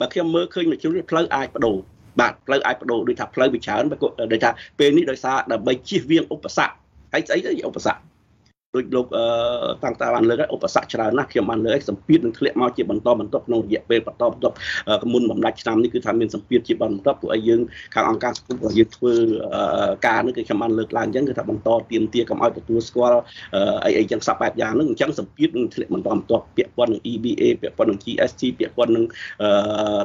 [0.00, 1.76] បើខ្ញុំមើលឃើញមួយជ្រុលផ្លូវអាចបដូរ
[2.20, 3.82] បាទផ្លូវអាចបដូរដូចថាផ្លូវវាច្រើន
[4.32, 6.74] ដូចថាពេលនេះដោយសារដើម្បីជៀសវាងឧបសគ្គ
[7.12, 8.09] ហើយស្អីទៅឧបសគ្គ
[8.74, 9.06] ដូចលោក
[9.84, 14.54] តាំងតាបានលើកឧបសគ្គច្រើនណាស់ខ្ញុំបានលើកសម្ពាធនឹងធ្លាក់មកជាបន្តបន្ទាប់ក្នុងរយៈពេលបន្តបន្ទាប់
[15.12, 17.60] មុនបំដាច់ឆ្នាំនេះគឺថាមានសម្ពាធជាបន្តបន្ទាប់ពួកឲ្យយើង
[17.94, 19.12] ខាងអង្គការសង្គមរបស់យើងធ្វើ
[20.06, 23.20] ការនេះគឺខ្ញុំបានលើកឡើងអញ្ចឹងគឺថាបន្តទៀមទាកុំឲ្យទទួលស្គាល់
[23.84, 29.04] អីអីចឹងសពបែបយ៉ាងហ្នឹងអញ្ចឹងសម្ពាធនឹងធ្លាក់បន្តបន្ទាប់ពាក់ព័ន្ធនឹង EBA ពាក់ព័ន្ធនឹង GST ពាក់ព័ន្ធនឹង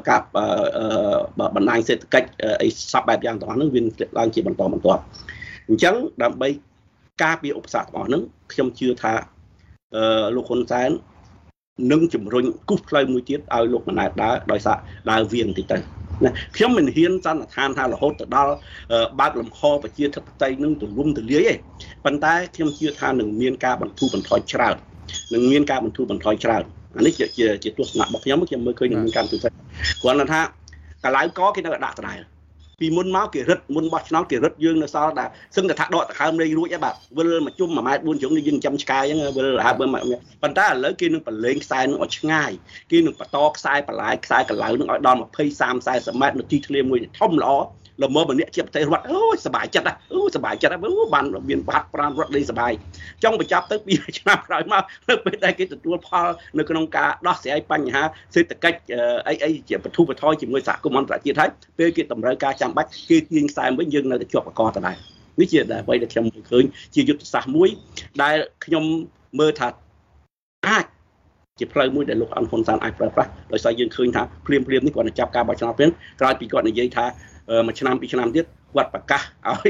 [0.09, 0.21] ការ
[1.55, 2.27] បណ្ដាញសេដ្ឋកិច្ច
[2.63, 5.01] អីសពបែបយ៉ាងទាំងអស់ហ្នឹងវាធ្លាក់ឡើងជាបន្តបន្ទាប់
[5.69, 6.49] អញ្ចឹងដើម្បី
[7.23, 9.13] ការពារឧបសគ្គទាំងអស់ហ្នឹងខ្ញុំជឿថា
[9.95, 10.89] អឺលោកហ៊ុនសែន
[11.91, 14.77] នឹងជំរុញគូសផ្លូវមួយទៀតឲ្យលោកម៉ាណែតដើរដោយសារ
[15.11, 15.77] ដើរវៀងតិចទៅ
[16.23, 18.53] ណាខ្ញុំមិនហ៊ានសន្និដ្ឋានថារហូតទៅដល់
[19.19, 21.53] បើកលំហប្រជាធិបតេយ្យនឹងទលំទលាយទេ
[22.05, 24.75] ប៉ុន្តែខ្ញុំជឿថានឹងមានការបន្ធូរបន្ថយច្រើន
[25.33, 26.63] នឹងមានការបន្ធូរបន្ថយច្រើន
[26.97, 27.25] អានេះជា
[27.63, 29.39] ជាទស្សនៈរបស់ខ្ញុំខ្ញុំមើលឃើញនឹងមានការបន្ទូច
[30.01, 30.41] គ្រាន់តែថា
[31.03, 32.19] កឡៅកគេនៅដាក់ដដែល
[32.79, 42.51] ពីមុនមកគេរឹតមុនបោះឆ្នោតគេរឹតយើងនៅសល់តែសឹងតែថាដកដង្ហើមលេងរួចហើយបាទវិលមកជុំ1ម៉ែត្រ4ជ្រុងនេះយើងចាំឆ្កែអញ្ចឹងវិលហើយប៉ុន្តែឥឡូវគេនឹងប្រឡែងខ្សែនឹងឲ្យឆ្ងាយ
[42.91, 45.25] គេនឹងបន្តខ្សែបន្លាយខ្សែកន្លៅនឹងឲ្យដល់20
[45.59, 47.51] 30 40ម៉ែត្រនៅទីធ្លាមួយធំល្អ
[48.02, 52.72] ល្មម្នាក់ជាប្រទេសរដ្ឋអូយសบายចិត្តណាអូសบายចិត្តអូបានមានបាត់ប្រានរត់លេងសบาย
[53.22, 56.26] ចង់បញ្ចប់ទៅ2ឆ្នាំក្រោយមកនៅពេលដែលគេទទួលផល
[56.58, 58.02] នៅក្នុងការដោះស្រាយបញ្ហា
[58.34, 58.78] សេដ្ឋកិច្ច
[59.28, 64.96] អីអីជាបទុបថយជាមួយសហគមន៍អន្តរជាតិហើយពេលគេតម្រូវការចាំបាច់គេទាញខ្សែវិញយើងនៅតែជាប់អកដដែល
[65.40, 67.68] នេះជាអ្វីដែលខ្ញុំឃើញជាយុទ្ធសាស្ត្រមួយ
[68.22, 68.84] ដែលខ្ញុំ
[69.40, 69.68] មើលថា
[70.68, 70.86] អាច
[71.58, 75.88] ជាផ្លូវមួយដែលលោកអនុហ៊ុនសានអាចប្រើប្រាស់ដោយសារយើងឃើញថាភ្លាមភ្លាមនេះគាត់នឹងចាប់ការបោះឆ្នោតពេល
[76.20, 77.04] ក្រោយពីគាត់និយាយថា
[77.65, 79.69] មួយឆ្នាំពីរឆ្នាំទៀតគាត់ប្រកាសឲ្យ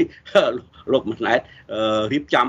[0.92, 1.40] លោកម៉ាណែត
[2.12, 2.46] រៀបចំ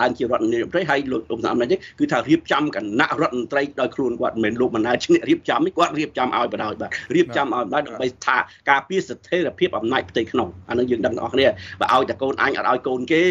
[0.00, 8.36] ឡើងជារដ្ឋមន្ត្រីហើយលោកលោកសំណានេះគឺថារៀបចំគណៈរដ្ឋមន្ត្រីដោយខ្លួនគាត់មិនមែនលោកបណ្ណាឈ្នះរៀបចំនេះគាត់រៀបចំឲ្យបដ ாய் បាទរៀបចំឲ្យបដ ாய் ដើម្បីថា
[8.70, 11.46] ការពារស្ថិរភាពអំណាចផ្ទៃក្នុងអានឹងយើងដឹងទាំងអស់គ្នា
[11.80, 13.22] បើឲ្យតែកូនអញអត់ឲ្យកូនគេ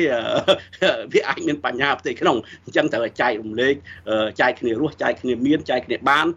[1.13, 3.75] វាអាចមានបញ្ហាផ្ទៃក្នុងអញ្ចឹងត្រូវចែករំលែក
[4.41, 6.27] ចែកគ្នារស់ចែកគ្នាមានចែកគ្នាបាន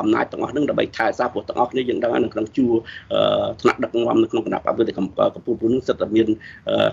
[0.00, 2.72] អំណាចទាំងអស់ហ្នឹងដើម្បីថែសារព្រោះទាំងអស់គ្នាយើងដឹងនៅក្នុងជួរ
[3.62, 6.28] ថ្នាក់ដឹកនាំនៅក្នុងគណៈបព្វវិទ្យាកម្ពុជាកម្ពុជានឹងសិតតែមាន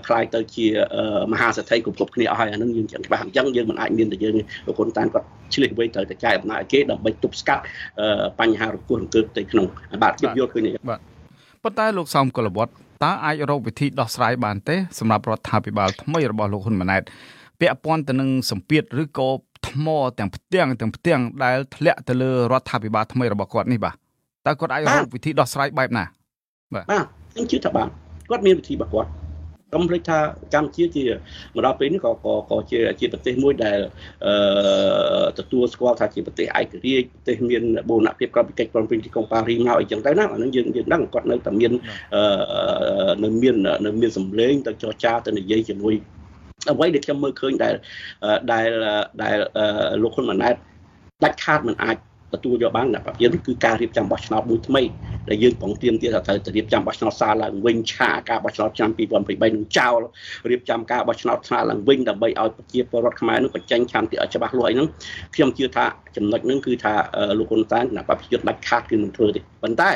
[0.06, 0.66] ខ្លាយទៅជា
[1.32, 4.34] មហាសេដ្ឋីគ្រប់គ្រប់គ្នាអស់ហើយអានឹងយើងចឹងច្បាស់អញ្ចឹងយើងមិនអាចមានតែយើង
[4.66, 7.62] លោកហ៊ុនតានគាត់ឆ្លៀសវិញត្រូវតែចែកអំណាចឲ្យគេដើម្បីទប់ស្កាត់
[8.40, 9.66] បញ្ហារង្គោះរង្គើផ្ទៃក្នុង
[10.02, 11.00] បាទខ្ញុំយល់ឃើញបាទ
[11.62, 12.72] ប៉ុន្តែលោកសោមកុលវត្ត
[13.04, 17.02] តើអាចរកវិធីដោះស្រាយបានទេសម្រាប់រដ្ឋាភិបាលថ្មីរបស់លោកហ៊ុនម៉ាណែត
[17.60, 19.28] ពាក់ព័ន្ធទៅនឹងសម្ពាធឬក៏
[19.68, 19.86] ថ្ម
[20.18, 23.94] ទាំងផ្ទាំងទាំងផ្ទាំងដែលធ្លាក់ទៅលើរដ្ឋាភិបាលថ្មីរបស់គាត់នេះបាទ
[24.46, 26.04] តើគាត់អាចរកវិធីដោះស្រាយបែបណា
[26.74, 27.88] បាទបាទខ្ញុំជឿថាបាទ
[28.30, 29.08] គាត់មានវិធីរបស់គាត់
[29.72, 30.18] កុំភ្លេចថា
[30.54, 31.04] កម្ពុជាជា
[31.54, 32.12] មកដល់ពេលនេះក៏
[32.50, 33.78] ក៏ជាជាប្រទេសមួយដែល
[34.26, 41.72] អឺទទួលស្គាល់ថាជាប្រទេសឯករាជ្យប្រទេសមានបូរណភាពក្រៅពីកិច្ចព្រមព្រៀងទីក្រុងប៉ារីមកអីចឹងទៅណាអានឹងយើងយើងដឹងគាត់នៅតែមាន
[42.14, 42.22] អឺ
[43.24, 45.94] នៅមាននៅមានសម្លេងទៅចរចាទៅនិយាយជាមួយ
[46.72, 47.74] អ្វីដែលខ្ញុំមើលឃើញដែល
[48.52, 48.68] ដែល
[49.22, 49.36] ដែល
[50.02, 50.54] លោកហ៊ុនម៉ាណែត
[51.24, 51.96] ដាច់ខាតមិនអាច
[52.34, 54.82] ទទួលយកបានណាយើងគឺការរៀបចំបោះឆ្នោតមួយថ្មី
[55.28, 60.00] ដែលយើងប្រងទៀមទៀតថាត្រូវរៀបចំបោះឆ្នោតសារឡើងវិញឆាការបោះឆ្នោតឆ្នាំ2023នឹងចោល
[60.50, 64.88] រៀបចំការបោះឆ្នោតឆ្នោតឡើងវិញដើម្បីឲ្យប្រជាពលរដ្ឋខ្មែរនឹងបញ្ចេញឆន្ទៈឲ្យច្បាស់លាស់អីហ្នឹង
[65.34, 65.84] ខ្ញុំជឿថា
[66.16, 66.94] ចំណុចហ្នឹងគឺថា
[67.38, 69.90] លោកហ៊ុនសែនគណៈបព្វជិតដាច់ខាតគឺមិនធ្វើទេប៉ុន្តែ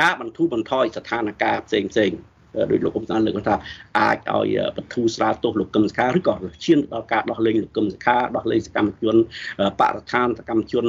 [0.00, 2.10] ការបន្ធូរបន្ថយស្ថានភាពផ្សេងផ្សេង
[2.70, 3.54] ដោយលោកកុំតានលើកថា
[3.98, 9.16] អាចឲ្យបទូស្រាលទោសលោកកឹមសុខាឬក៏ឈានដល់ការដោះលែងលោកកឹមសុខាដោះលែងសកម្មជន
[9.80, 10.86] បរិស្ថានសកម្មជន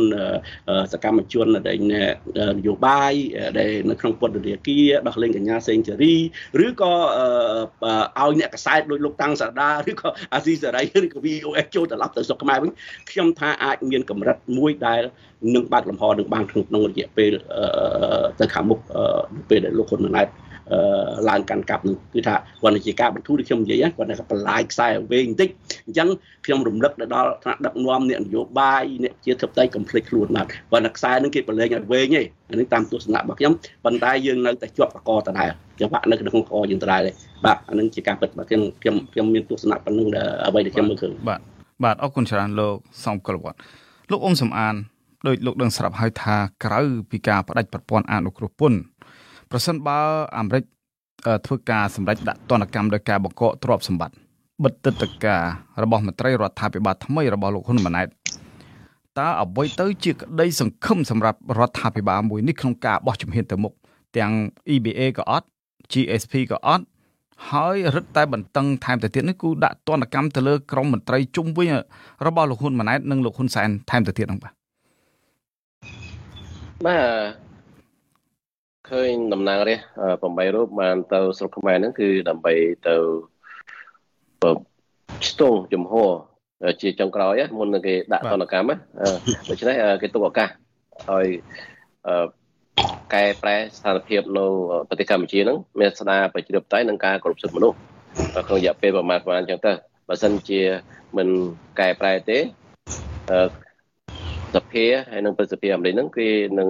[0.94, 3.14] សកម្មជនដែលនយោបាយ
[3.60, 6.16] ដែលនៅក្នុងពន្ធនាគារដោះលែងកញ្ញាសេងសេរី
[6.66, 6.94] ឬក៏
[8.20, 12.72] ឲ្យអ្នកកសែតដោយលោកតាំងសាដាឬក៏អាស៊ីសេរីឬក៏ VOS ចូលត្រឡប់ទៅស្រុកខ្មែរវិញ
[13.12, 15.02] ខ្ញុំថាអាចមានកម្រិតមួយដែល
[15.56, 17.32] នឹងបើកលំហនឹងបានក្នុងរយៈពេល
[18.40, 18.80] ទៅខាងមុខ
[19.50, 20.28] ពេលដែលលោកហ៊ុនម៉ាណែត
[21.30, 25.50] ឡើងកាន់កាប់នឹងគឺថាគាត់ជាការបន្ធូរដូចខ្ញុំនិយាយគាត់តែបន្លាយខ្សែវែងបន្តិច
[25.86, 26.08] អញ្ចឹង
[26.46, 33.54] ខ្ញុំរំលឹកដល់ថ្នាក់ដឹកនាំអ្នកនយោបាយអ្នកជាធិបតីកំភ្លេចខ្លួនបាទគាត់តែខ្សែនឹងគេបលែងឲ្យវែងឯងអានេះតាមទស្សនៈរបស់ខ្ញុំ
[33.86, 35.50] ប៉ុន្តែយើងនៅតែជាប់កកដដែល
[35.80, 37.12] ចង្វាក់នៅក្នុងកយើងដដែលទេ
[37.46, 40.08] បាទអានឹងជាការពិតបាទខ្ញុំខ្ញុំខ្ញុំមានទស្សនៈប៉ុណ្្នឹង
[40.46, 41.40] អ្វីដែលខ្ញុំមើលឃើញបាទ
[41.84, 42.76] បាទអរគុណច្រើនលោក
[43.06, 43.58] សំកលវត្ត
[44.12, 44.76] លោកអ៊ុំសំអាន
[45.28, 48.80] ដោយលោកដឹងស្រាប់ហើយថាក្រៅពីការបដិប្រព័ន្ធអនុគ្រោះពន្ធ
[49.56, 50.00] ប្រសិនបើ
[50.38, 50.64] អាមេរិក
[51.46, 54.16] ធ្វើការសម្រេចដាក់ទណ្ឌកម្មដោយការបង្កកទ្រព្យសម្បត្តិ
[54.64, 55.42] បិទទឹកតការ
[55.84, 58.08] របស់មន្ត្រីរដ្ឋាភិបាលថ្មីរបស់លោកហ៊ុនម៉ាណែត
[59.20, 63.74] តើអ្វីទៅជាក្តីសង្ឃឹមសម្រាប់រដ្ឋាភិបាលមួយនេះក្នុងការបោះជំហានទៅមុខ
[64.18, 64.32] ទាំង
[64.74, 65.48] EBA ក៏អត់
[65.92, 66.86] GSP ក៏អត់
[67.50, 71.70] ហើយរឹតតែបន្តឹងថែមទៅទៀតនេះគឺដាក់ទណ្ឌកម្មទៅលើក្រមមន្ត្រីជុំវិញ
[72.28, 74.54] របស់លោកហ៊ុនម៉ាណែតនិងលោកហ៊ុនសែនថែមទៅទៀតហ្នឹងបាទ
[76.86, 76.98] បា
[77.42, 77.45] ទ
[78.90, 82.54] ឃើញតំណាងរាស្ត្រ8រូបបានទៅស្រុកខ្មែរហ្នឹងគឺដើម្បី
[82.88, 82.96] ទៅ
[85.30, 86.10] ស្ទង់ជំហរ
[86.82, 88.72] ជាចុងក្រោយមុននឹងគេដាក់ទណ្ឌកម្ម
[89.50, 90.50] ដូច្នេះគេទុកឱកាស
[91.10, 91.28] ឲ្យ
[93.14, 94.46] កែប្រែស្ថានភាពនៅ
[94.88, 97.78] ប្រទេសកម្ពុជាហ្នឹងមានស្ដារប្រជាធិបតេយ្យនិងការគោរពសិទ្ធិមនុស្ស
[98.48, 99.74] ក្នុងរយៈពេលប្រមាណប្រហែលអញ្ចឹងទៅ
[100.08, 100.62] បើសិនជា
[101.18, 101.28] មិន
[101.80, 102.38] កែប្រែទេ
[104.56, 106.70] សភាហើយនិងប្រសិទ្ធភាពអាមេរិកហ្នឹងគេនឹង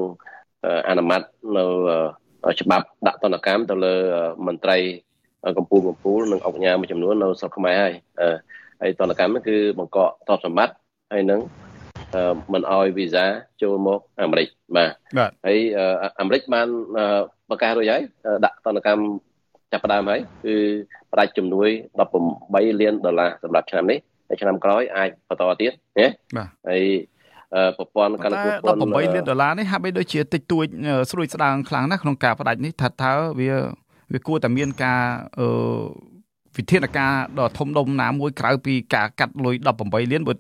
[0.89, 1.21] អនុម័ត
[1.58, 1.63] នៅ
[2.62, 3.95] ច្បាប់ដាក់ទណ្ឌកម្មទៅលើ
[4.47, 4.78] មន្ត្រី
[5.58, 7.93] កម្ពុជាកម្ពុជានិងអង្គការមួយចំនួននៅស្រុកខ្មែរហើយ
[8.82, 10.75] ហើយទណ្ឌកម្មហ្នឹងគឺបង្កកទ្រព្យសម្បត្តិ
[11.12, 11.41] ហើយនឹង
[12.54, 13.25] មិនអោយវីសា
[13.62, 14.91] ចូលមកអាមេរិកបាទ
[15.45, 15.60] ហើយ
[16.19, 16.67] អាមេរិកបាន
[17.49, 18.01] ប្រកាសរួចហើយ
[18.45, 19.04] ដាក់ទណ្ឌកម្ម
[19.71, 20.56] ចាប់ផ្ដើមហើយគឺ
[21.12, 21.69] ផ្ដាច់ជំនួយ
[22.25, 26.84] 18លានដុល្លារសម្រាប់ឆ្នាំនេះហើយឆ្នាំក្រោយអាចបន្តទៀតណាបាទហើយ
[27.78, 30.65] ប្រព័ន្ធកម្មគពន្ធ18លានដុល្លារនេះហាក់បីដូចជាតិចតួច
[31.12, 33.50] ស្រួយស្ដាងខ្លាំងណាស់ក្នុងការផ្ដាច់នេះថាតើវា
[34.13, 35.02] វាគួរតែមានការ
[35.39, 35.48] អឺ
[36.58, 40.34] វិធានការដ៏ធំដុំណាមួយក្រៅពីការកាត់លុយ18លានបើ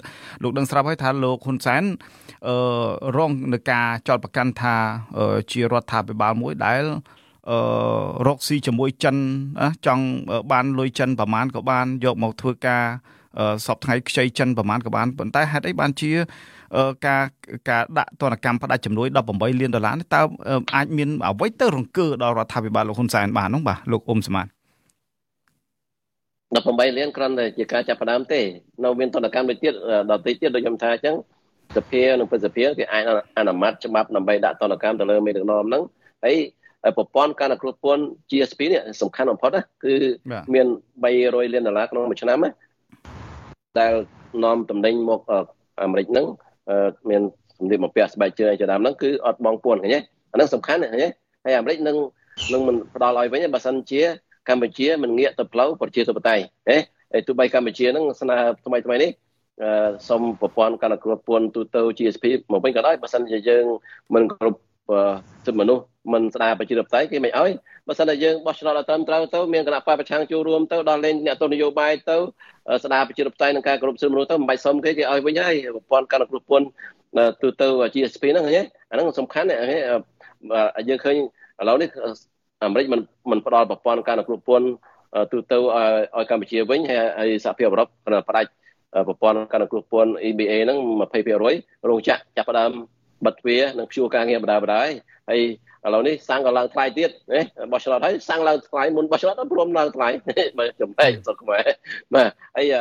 [0.43, 1.83] លោកដឹងស្រាប់ហើយថាលោកហ៊ុនសែន
[2.47, 2.55] អឺ
[3.17, 4.75] រងនឹងការចោទប្រកាន់ថា
[5.51, 6.83] ជារដ្ឋាភិបាលមួយដែល
[7.51, 7.59] អឺ
[8.27, 9.15] រកស៊ីជាមួយចិន
[9.85, 10.03] ចង់
[10.51, 12.83] បានលុយចិនប្រមាណក៏បានយកមកធ្វើការ
[13.65, 16.11] សពថ្ងៃខ្ចីចិនប្រមាណក៏បានប៉ុន្តែហេតុអីបានជា
[17.07, 17.23] ការ
[17.69, 20.21] ការដាក់ទណ្ឌកម្មផ្ដាច់ចំនួន18លានដុល្លារនេះតើ
[20.75, 24.47] អាចមានអ្វីទៅរង្គើដល់រដ្ឋាភិបាលលោកហ៊ុនសែនបាននោះបាទលោកអ៊ុំសមាន
[26.55, 28.41] 18លានគ្រាន់តែជាការចាប់ផ្ដើមទេ
[28.83, 29.73] នៅមានទណ្ឌកម្មដូចទៀត
[30.09, 31.15] ដល់ទីទៀតដូចខ្ញុំថាអញ្ចឹង
[31.75, 33.03] សភានិងប្រសិទ្ធភាពគេអាច
[33.37, 35.83] អនុម័តច្បាប់ដើម្បីដាក់ទណ្ឌកម្មទៅលើមេដឹកនាំហ្នឹង
[36.23, 36.37] ហើយ
[36.97, 39.93] ប្រព័ន្ធការអនុគ្រោះពន្ធ GSP នេះសំខាន់បំផុតណាគឺ
[40.53, 40.67] មាន
[41.09, 42.51] 300លានដុល្លារក្នុងមួយឆ្នាំណា
[43.79, 43.93] ដែល
[44.43, 45.21] នាំតំណែងមក
[45.81, 46.25] អាមេរិកហ្នឹង
[47.09, 47.21] មាន
[47.57, 49.99] សម្ភារបំពាក់ស្បែកជើងជាដើមហ្នឹងគឺអត់បងពួនឃើញទេ
[50.31, 51.07] អាហ្នឹងសំខាន់ឃើញទេ
[51.43, 51.97] ហើយអាមេរិកនឹង
[52.53, 54.01] នឹងមិនផ្ដល់ឲ្យវិញបើសិនជា
[54.49, 56.77] កម្ពុជាមិនងាកទៅផ្លូវប្រជាធិបតេយ្យហ៎
[57.11, 59.11] ហើយទោះបីកម្ពុជានឹងស្នើថ្មីថ្មីនេះ
[60.09, 63.65] សូមប្រព័ន្ធការគ្រោះពន្ធទូទៅ GSP មកវិញក៏ដោយបើសិនជាយើង
[64.13, 64.59] មិនគ្រប់
[65.45, 67.51] សិទ្ធិមនុស្ស មិនស្ដារប្រជាធិបតេយ្យគេមិនអោយ
[67.87, 72.17] បើសិនតែយើងបោះឆ្នោតឲ្យត្រឹមត្រូវទៅមានគណៈបព្វប្រឆាំងចូលរួមទៅដល់លេងអ្នកទស្សនយោបាយទៅ
[72.83, 76.67] ស្ដារប្រជាធិបតេយ្យនិងការគ្រប់សិទ្ធិមនុស្សទៅមិនបាច់សុំគេគេឲ្យវិញហើយប្រព័ន្ធការគ្រោះពន្ធ
[77.41, 79.47] ទូទៅ GSP ហ្នឹងឃើញអាហ្នឹងសំខាន់
[80.89, 81.15] យើងឃើញ
[81.61, 81.89] ឥឡូវនេះ
[82.63, 84.67] អាមេរិកមិនមិនផ្ដល់ប្រព័ន្ធការគ្រប់ពន្ធ
[85.31, 86.79] ទូទៅឲ្យកម្ពុជាវិញ
[87.19, 88.49] ហើយសហភាពអឺរ៉ុបក៏ផ្ដាច់
[89.07, 90.79] ប្រព័ន្ធការគ្រប់ពន្ធ EBA ហ្នឹង
[91.13, 92.71] 20%រោងចក្រចាប់ផ្ដើម
[93.25, 94.91] បិទទ្វារនិងព្យួរការងារបដាបដាហើយ
[95.33, 95.39] ឥ
[95.93, 100.07] ឡូវនេះសាំងក៏ឡើងថ្លៃទៀតណាបោះឆ្នោតហើយសាំងឡើងថ្លៃមុនបោះឆ្នោតព្រមឡើងថ្លៃ
[100.57, 101.65] បើចំណែកសុខខ្មែរ
[102.13, 102.73] បាទហើយ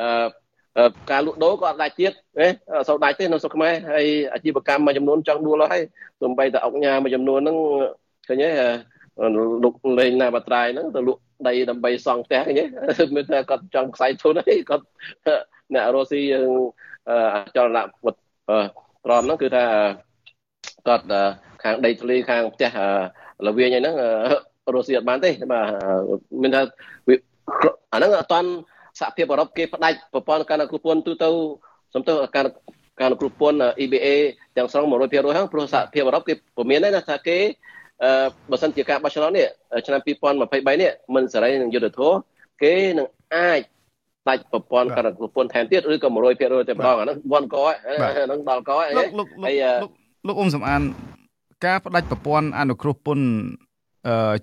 [0.00, 5.82] អឺការលក់ដូរក៏អត់ដាច់ទៀតណាអត់សូវដាច់ទេនៅស្រុកខ្មែរហើយអាជីវកម្មមួយចំនួនចង់ដួលហើយ
[6.20, 7.56] ទោះបីតែអុកញ៉ាមួយចំនួនហ្នឹង
[8.28, 8.50] ឃើញទេ
[9.64, 12.64] លោកលេងណាបាត្រាយហ្នឹងទៅលក់ដីដើម្បីសង់ផ្ទះឃើញទេ
[13.14, 14.84] មានថាគាត់ចង់ខ្សែធនអីគាត់
[15.74, 16.20] អ្នករស់ស៊ី
[17.56, 18.20] ចលនាវត្ត
[19.04, 19.64] ត្រមហ្នឹងគឺថា
[20.88, 21.06] គាត់
[21.62, 22.76] ខាងដីធ្លីខាងផ្ទះ
[23.46, 23.96] លវាញហ្នឹង
[24.74, 25.64] រស់ស៊ីអត់បានទេបាទ
[26.42, 26.60] មានថា
[27.92, 28.48] អាហ្នឹងអត់តាន់
[29.00, 31.28] សហភាពអឺរ៉ុបគេផ្ដាច់ប្រព័ន្ធការគ្រប់ពន្ធទូទៅ
[31.94, 32.46] សំទោសការ
[33.00, 34.08] ការគ្រប់ពន្ធ EBA
[34.56, 37.38] ទាំងស្រុង100%ហ្នឹងព្រោះសហភាពអឺរ៉ុបគេព្រមានណាថាគេ
[38.02, 38.10] អឺ
[38.50, 39.46] បើសិនជាការបោះឆ្នោតនេះ
[39.86, 42.12] ឆ្នាំ2023នេះមិនសេរីនឹងយុទ្ធធរ
[42.62, 43.60] គេនឹងអាច
[44.28, 47.56] ដាច់ប្រព័ន្ធការប្រព័ន្ធថែមទៀតឬក៏100%តែម្ដងអាហ្នឹងវ៉ាន់ក
[48.16, 49.54] ហ្នឹងដល់កហើយហើយ
[50.26, 50.82] លោកអ៊ុំសំអាន
[51.64, 53.26] ការផ្ដាច់ប្រព័ន្ធអនុគ្រោះពន្ធ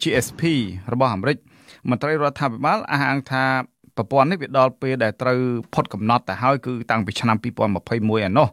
[0.01, 0.41] GSP
[0.93, 1.37] របស់អាមេរិក
[1.89, 3.43] មន្ត្រីរដ្ឋាភិបាលអះអាងថា
[3.97, 5.39] ប្រព័ន្ធនេះវាដល់ពេលដែលត្រូវ
[5.73, 8.47] ផុតកំណត់ទៅហើយគឺតាំងពីឆ្នាំ2021ឯណោះ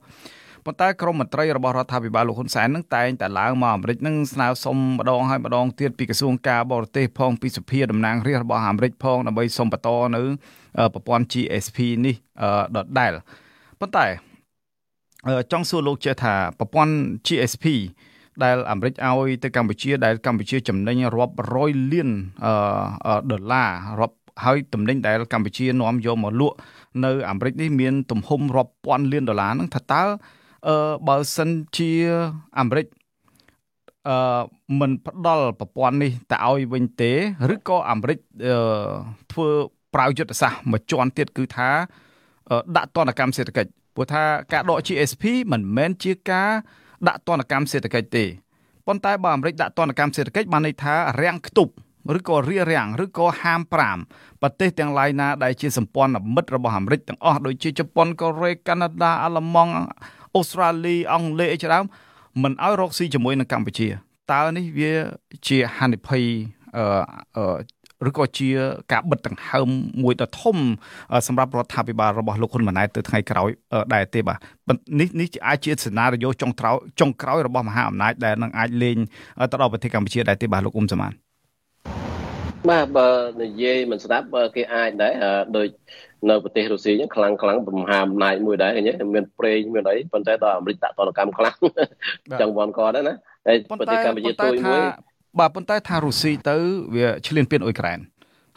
[0.65, 10.23] ប៉ុន្តែក្រមមន្ត្រីរបស់រដ្ឋាភិបាលលោកហ៊ុនសែននឹងតែងតែឡើងមកអាមេរិកនឹងស្នើសុំម្ដងហើយម្ដងទៀតពីក្រសួងការបរទេសផងពីសភាតំណាងរាស្ត្ររបស់អាមេរិកផងដើម្បីសុំបន្តនៅ
[10.95, 12.17] ប្រព័ន្ធ GSP នេះ
[12.77, 13.13] ដដែល
[13.81, 14.07] ប៉ុន្តែ
[15.53, 16.95] ចង់សួរលោកចេះថាប្រព័ន្ធ
[17.27, 17.67] GSP
[18.45, 22.11] ដែលអាមេរិកឲ្យទៅកម្ពុជាដែលកម្ពុជាចំណេញរាប់រយលាន
[23.31, 23.71] ដុល្លារ
[24.01, 26.57] រាប់ហើយតំណែងដែលកម្ពុជានាំយកមកលក់
[27.05, 30.03] នៅអាមេរិកនេះមានទំហំរាប់ពាន់លានដុល្លារហ្នឹងថាតើ
[30.69, 30.77] អឺ
[31.09, 31.91] បើសិនជា
[32.59, 32.87] អាមេរិក
[34.09, 34.43] អឺ
[34.81, 37.13] មិនផ្ដល់ប្រព័ន្ធនេះទៅឲ្យវិញទេ
[37.55, 38.57] ឬក៏អាមេរិកអឺ
[39.33, 39.49] ធ្វើ
[39.95, 41.71] ប្រើយុទ្ធសាស្ត្រមួយជាន់ទៀតគឺថា
[42.77, 46.51] ដាក់ទណ្ឌកម្មសេដ្ឋកិច្ចព្រោះថាការដក GSP មិនមែនជាការ
[47.09, 48.25] ដាក់ទណ្ឌកម្មសេដ្ឋកិច្ចទេ
[48.87, 51.73] ប៉ុន្តែបើអាមេរិកដាក់ទណ្ឌកម្មសេដ្ឋកិច្ចបានន័យថារាំងខ្ទប់
[52.17, 53.61] ឬក៏រារាំងឬក៏ហាម
[54.01, 59.75] 5ប្រទេសទាំងឡាយណាដែលជាសម្ព័ន្ធមិត្តរបស់អាមេរិកទាំងអស់ដូចជាជប៉ុនកូរ៉េកាណាដាអាល្លឺម៉ង់
[60.37, 61.85] អូស្ត្រាលីអង់គ្លេសអីជាដើម
[62.43, 63.89] មិនឲ្យរកស៊ីជាមួយនឹងកម្ពុជា
[64.33, 64.93] តើនេះវា
[65.47, 66.23] ជាហានិភ័យ
[66.77, 67.57] អឺ
[68.09, 68.49] ឬក៏ជា
[68.93, 69.69] ការបិទដង្ហើម
[70.03, 70.57] មួយដ៏ធំ
[71.27, 73.49] សម្រាប់រដ្ឋាភិបាលរបស់លោកហ៊ុនម៉ាណែតទៅថ្ងៃក្រោយ
[73.95, 74.39] ដែរទេបាទ
[75.01, 78.97] នេះនេះអាចជាសេណារីយ៉ូចុងក្រោយចុងក្រោយរបស់មហាអំណាចដែលនឹងអាចលេង
[79.53, 81.13] ទៅដល់ប្រទេសកម្ពុជាដែរទេបាទលោកអ៊ុំសមាន
[82.71, 83.11] បាទបើ
[83.43, 85.13] និយាយមិនស្ដាប់គេអាចដែរ
[85.57, 85.69] ដូច
[86.31, 91.57] នៅប្រទេសរុស្ស៊ីហ្នឹងខ្លាំងខ្លាំងមហាអំណាចមួយដែរឃើញទេមានប្រេងមានអីប៉ុន្តែដល់អាមេរិកដាក់តនកម្មខ្លាំង
[92.41, 93.15] ចង់វ៉ាន់កដែរណា
[93.47, 94.83] ហើយប្រទេសកម្ពុជាទួយមួយ
[95.40, 96.56] បាទប៉ុន្តែថារុស្ស៊ីទៅ
[96.96, 98.00] វាឈ្លានពានអ៊ុយក្រែន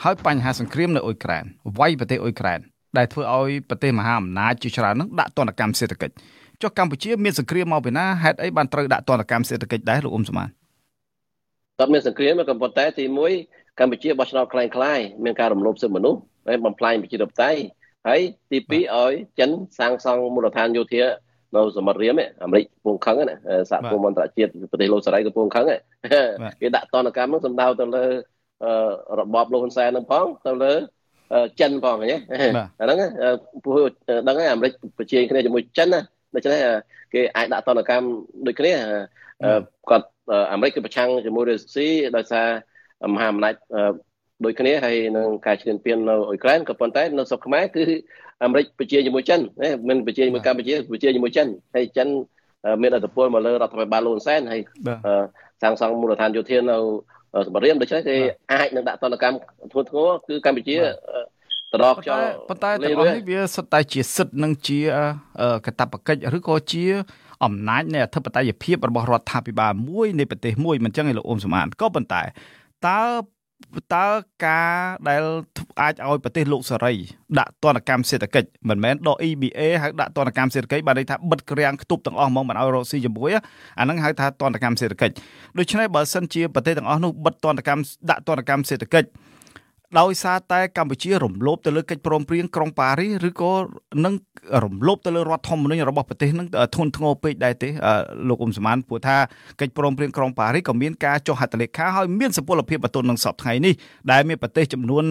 [0.03, 1.45] ហើយបញ្ហាសង្គ្រាមនៅអ៊ុយក្រែន
[1.79, 2.61] វាយប្រទេសអ៊ុយក្រែន
[2.99, 6.15] ដែលធ្វើឲ្យប្រទេសមហាអំណាចជាច្រើននឹងដាក់ទណ្ឌកម្មសេដ្ឋកិច្ច
[6.62, 10.49] ចុះកម្ពុជាមានសង្គ្រាមមកពីណាហេតុអីបានត្រូវដាក់ទណ្ឌកម្មសេដ្ឋកិច្ចដែរលោកអ៊ុំសមាន
[11.81, 13.05] តើមានសង្គ្រាមក៏ប៉ុន្តែទី
[13.43, 17.61] 1កម្ពុជាបោះឆ្នោតคล้ายคล้ายមានការរំលោភសិទ្ធិមនុស្សហើយបំផ្លាញប្រជាធិបតេយ្យ
[18.09, 21.03] ហើយទី2ឲ្យចិនសាងសង់មូលដ្ឋានយោធា
[21.56, 23.36] នៅសមុទ្ររៀមអាមេរិកកំពុងខឹងណា
[23.72, 25.66] សហគមន៍អន្តរជាតិប្រទេសលោកសេរីកំពុងខឹង
[26.62, 28.06] គេដាក់តនកម្មនឹងសំដៅទៅលើ
[29.20, 30.74] របបលោកហ៊ុនសែននឹងផងទៅលើ
[31.60, 33.00] ចិនផងហ្នឹងអាហ្នឹង
[33.64, 33.86] ព្រោះ
[34.28, 36.02] ដឹងហើយអាមេរិកប្រជាគ្នាជាមួយចិនណា
[36.36, 36.60] ដូច្នេះ
[37.14, 38.08] គេអាចដាក់តនកម្ម
[38.48, 38.74] ដូចគ្នា
[39.90, 40.08] គាត់
[40.52, 42.48] អាមេរិកគឺប្រឆាំងជាមួយរុស្ស៊ីដោយសារ
[43.14, 43.54] មហាអំណាច
[44.43, 47.84] ដូចគ្នាហើយនឹងការឈ្លានពាននៅអ៊ុយក្រែនក៏ប៉ុន្តែនៅស្រុកខ្មែរគឺ
[48.43, 52.08] អាមេរិកប្រជាជាមួយចិនណាមិនប្រជាជាមួយកម្ពុជាប្រជាជាមួយចិនហើយចិន
[52.82, 54.62] មានអធិបុលមកលើរដ្ឋាភិបាលលន់សែនហើយ
[55.62, 56.78] សាងសង់មូលដ្ឋានយោធានៅ
[57.45, 58.15] សម្បរៀមដូច្នេះគេ
[58.52, 59.38] អាចនឹងដាក់តនកម្ម
[59.71, 60.82] ធ្ងន់ធ្ងរគឺកម្ពុជាត
[61.82, 64.80] រខ្យល់ប៉ុន្តែទាំងអស់នេះវាសុទ្ធតែជាសិទ្ធិនិងជា
[65.65, 66.86] កតបកិច្ចឬក៏ជា
[67.45, 72.21] អំណាចនៃអធិបតេយ្យភាពរបស់រដ្ឋាភិបាលមួយនៃប្រទេសមួយមិនចឹងឯលោកអ៊ុំសំអានក៏ប៉ុន្តែ
[72.88, 73.02] តើ
[73.94, 74.06] តើ
[74.46, 74.70] ការ
[75.10, 75.24] ដែល
[75.82, 76.94] អាចឲ្យប្រទេសលោកសេរី
[77.40, 83.32] ដាក់ទណ្ឌកម្មសេដ្ឋកិច្ចមិនមែនដក EBA ហៅដាក់ទណ្ឌកម្មសេដ្ឋកិច្ចបានន័យថាបិទក្រាំងខ្ទប់ទាំងអស់ហ្មងមិនឲ្យរកស៊ីជាមួយ
[83.80, 85.14] អាហ្នឹងហៅថាទណ្ឌកម្មសេដ្ឋកិច្ច
[85.58, 89.08] ដូច្នេះបើសិនជាប្រទេសទាំងអស់នោះបិទទណ្ឌកម្មដាក់ទណ្ឌកម្មសេដ្ឋកិច្ច
[90.00, 93.52] ដោយសារតែកម្ពុជារំលោភទៅលើកិច្ចព្រមព្រៀងក្រុងប៉ារីសឬក៏
[94.06, 94.13] នឹង
[94.63, 96.47] រំលោភទៅលើរដ្ឋធម្មនុញ្ញរបស់ប្រទេសនឹង
[96.78, 97.69] ធនធ្ងរពេកដែរទេ
[98.30, 99.17] លោកអ៊ុំសមានព្រោះថា
[99.62, 103.73] កិច្ចព្រមព្រៀងក្រុងប៉ារីសក៏មានការចុះហត្ថលេខាហើយមានសុពលភាពបន្ទន់នឹងសពថ្ងៃនេះ
[104.12, 105.04] ដែលមានប្រទេសចំនួន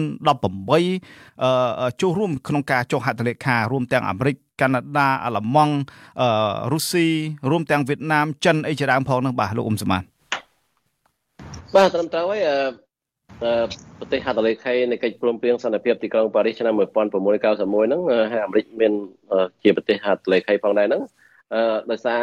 [0.77, 5.75] 18ចូលរួមក្នុងការចុះហត្ថលេខារួមទាំងអាមេរិកកាណាដាអាល្លឺម៉ង់
[6.73, 7.07] រុស្ស៊ី
[7.51, 10.03] រួមទាំងវៀតណាមចិនអីជាដើមផងនោះបាទលោកអ៊ុំសមាន
[11.75, 12.41] បាទត្រឹមត្រូវហើយ
[13.99, 18.93] ប្រទេសហត្ថលេខីនៃកិច្ចព្រមព្រៀងសន្តិភាពទីក្រុងប៉ារីសឆ្នាំ1691ហ្នឹងហើយអាមេរិកមាន
[19.63, 21.01] ជាប្រទេសហត្ថលេខីផងដែរហ្នឹង
[21.91, 22.21] ដោយសារ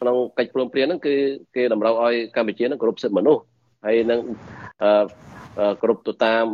[0.00, 1.14] ក្នុងកិច្ចព្រមព្រៀងហ្នឹងគឺ
[1.56, 3.42] គេតម្រូវឲ្យកម្ពុជានឹងគោរពសិទ្ធិមនុស្ស
[3.84, 4.20] ហើយនឹង
[5.80, 6.44] គោរពទៅតាម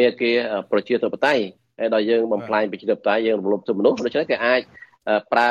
[0.00, 0.32] មេគា
[0.70, 1.42] ប្រជាធិបតេយ្យ
[1.78, 4.60] ហើយដល់យើងបំផ្លាញប្រជាធិបតេយ្យយើងរំលោភសិទ្ធិមនុស្សដូច្នេះគេអាច
[5.32, 5.50] ប្រើ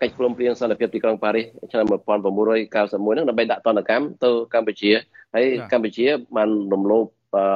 [0.00, 4.90] កិច្ចព្រមព្រៀងសន្តិភាពទីក្រុងប៉ារីសឆ្នាំ1991ហ្នឹងដើម្បីដាក់ទណ្ឌកម្មទៅកម្ពុជា
[5.34, 7.04] ហើយកម្ពុជាបានរំលោភ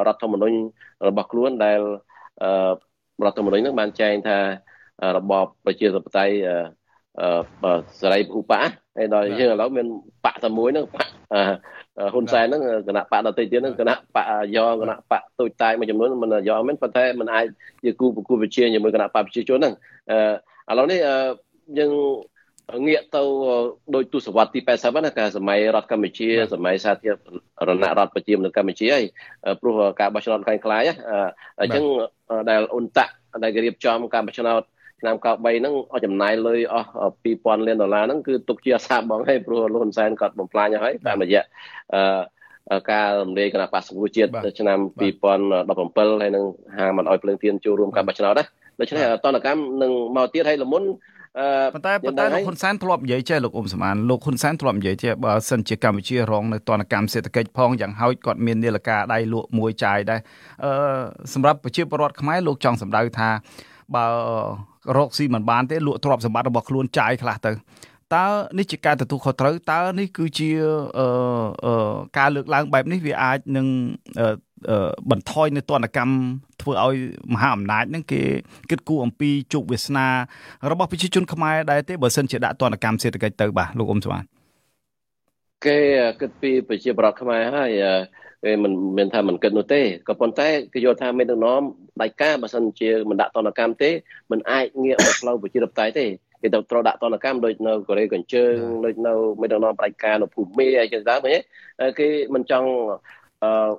[0.07, 0.57] រដ្ឋធម្មនុញ្ញ
[1.09, 1.81] របស់ខ្លួនដែល
[3.25, 4.39] រដ្ឋធម្មនុញ្ញហ្នឹងបានចែងថា
[5.17, 6.35] របបប្រជាធិបតេយ្យ
[8.01, 8.61] សេរីភូប៉ា
[8.97, 9.87] ហើយដល់យើងឥឡូវមាន
[10.25, 11.07] បកតែមួយហ្នឹងបក
[12.13, 17.47] ហ៊ុនសែនហ្នឹងគណៈបកដទៃទៀតហ្នឹងគណៈបកយ៉ងគណៈបកទូចតាយមួយចំនួនមិនយ៉ងមែនប៉ុន្តែมันអាច
[17.85, 19.75] ជាគូប្រគួតវិជាជាមួយគណៈបកប្រជាជនហ្នឹង
[20.71, 21.01] ឥឡូវនេះ
[21.79, 21.93] យើង
[22.87, 23.23] ងាកទៅ
[23.95, 27.11] ដោយទស្សវត្សទី80ណាកាសម័យរដ្ឋកម្ពុជាសម័យសាធា
[27.69, 29.05] រណរដ្ឋប្រជាមានិតកម្ពុជាហើយ
[29.61, 30.83] ព្រោះការបោះឆ្នោតខ្លាំងខ្លាយ
[31.61, 31.85] អញ្ចឹង
[32.51, 34.63] ដែលអ៊ុនតាក់ដែលគេរៀបចំការបោះឆ្នោត
[35.01, 35.25] ឆ្នាំ93
[35.61, 36.89] ហ្នឹងអស់ចំណាយលុយអស់
[37.25, 41.43] 2000លានដុល្លារហ្នឹងគឺទុកជាអាសាបងហើយព្រោះលោកហ៊ុនសែនគាត់បំផ្លាញហើយតាមរយៈ
[41.95, 46.45] អឺការរំលាយគណៈបក្សសង្គ្រោះជាតិឆ្នាំ2017ហើយនឹង
[46.79, 48.45] ហាងមិនអោយភ្លើងទៀនចូលរួមការបោះឆ្នោតណា
[48.81, 50.83] ដូច្នេះតនកម្មនឹងមកទៀតហើយលមុន
[51.75, 60.21] ប៉ុន្តែប៉ុន្តែលោកហ៊ុនសែនធ្លាប់និយាយចេះលោកអ៊ុំសមានលោកហ៊ុនសែនធ្លាប់និយាយចេះបើសិនជាកម្ពុជារងនៅទណ្ឌកម្មសេដ្ឋកិច្ចផងយ៉ាងហោចគាត់មាននាឡិកាដៃលក់មួយចាយដែរ
[60.65, 60.73] អឺ
[61.35, 63.29] សម្រាប់ប្រជាពលរដ្ឋខ្មែរលោកចង់សម្ដៅថា
[63.97, 64.07] បើ
[64.99, 67.53] រកស៊ីមិនបានទេលក់ទ្រព្យសម្បត្តិរបស់ខ្លួនចាយខ្លះទៅ
[68.15, 68.27] តើ
[68.59, 70.51] នេះជាការទទួលខុសត្រូវតើនេះគឺជា
[72.19, 73.67] ការលើកឡើងបែបនេះវាអាចនឹង
[75.11, 76.15] បន្ថយនៅទណ្ឌកម្ម
[76.63, 76.97] ធ្វើឲ្យ
[77.35, 78.23] មហាអំណាចហ្នឹងគេ
[78.71, 80.07] គិតគូរអំពីជោគវាសនា
[80.71, 84.23] របស់ប្រជាជនខ្មែរដែរទេបើសិនជាដាក់ទណ្ឌកម្មសេដ្ឋកិច្ចទៅបាទលោកអ៊ុំស្វាន
[85.67, 85.79] គេ
[86.21, 87.71] គិតពីប្រជាប្រដ្ឋខ្មែរហើយ
[88.45, 91.63] គេមិនមានថាមិនគិតនោះទេក៏ប៉ុន្តែគេយល់ថាមេដឹកនាំ
[92.03, 93.91] ដៃការបើសិនជាមិនដាក់តនកម្មទេ
[94.31, 96.07] មិនអាចងាកមកផ្លូវប្រជាធិបតេយ្យទេ
[96.43, 98.55] គេទៅត្រូវដាក់តនកម្មដូចនៅកូរ៉េកញ្ជើង
[98.85, 102.69] ដូចនៅមេដឹកនាំផ្ដាច់ការនៅភូមិអីចឹងទៅឃើញគេមិនចង់
[103.45, 103.71] អឺ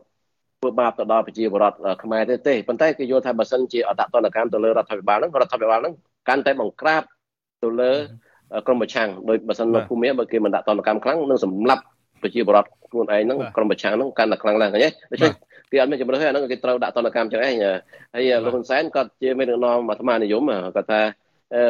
[0.61, 5.93] ធ្វើបាបទៅដល់ប្រជាពលរដ្ឋខ្មែរទេទេប៉ុន្តែគេយល់ថាបើសិនជាអដាក់តនកម្មទៅលើរដ្ឋាភិបាលហ្នឹងរដ្ឋាភិបាលហ្នឹង
[6.29, 7.03] កាន់តែបង្ក្រាប
[7.63, 7.91] ទៅលើ
[8.67, 11.83] ក្រមប្រឆាំងដោយបើសិននៅភូមិបើគេមិនដាក់តនកម្មខ្លាំងនឹងសម្លាប់
[12.21, 15.31] ប្រជាពលរដ្ឋខ្លួនឯងហ្នឹងក្រមប្រឆាំងហ្នឹងកាន់តែខ្លាំងឡើងឃើញទេដូច្នេះ
[15.71, 17.55] គេអត់មានជំរឿនទេអាហ្នឹងគេត្រូវដាក់តនកម្មចឹងឯង
[18.13, 20.43] ហើយលោកហ៊ុនសែនគាត់ជាមេដឹកនាំអាត្មានិយម
[20.75, 21.01] គាត់ថា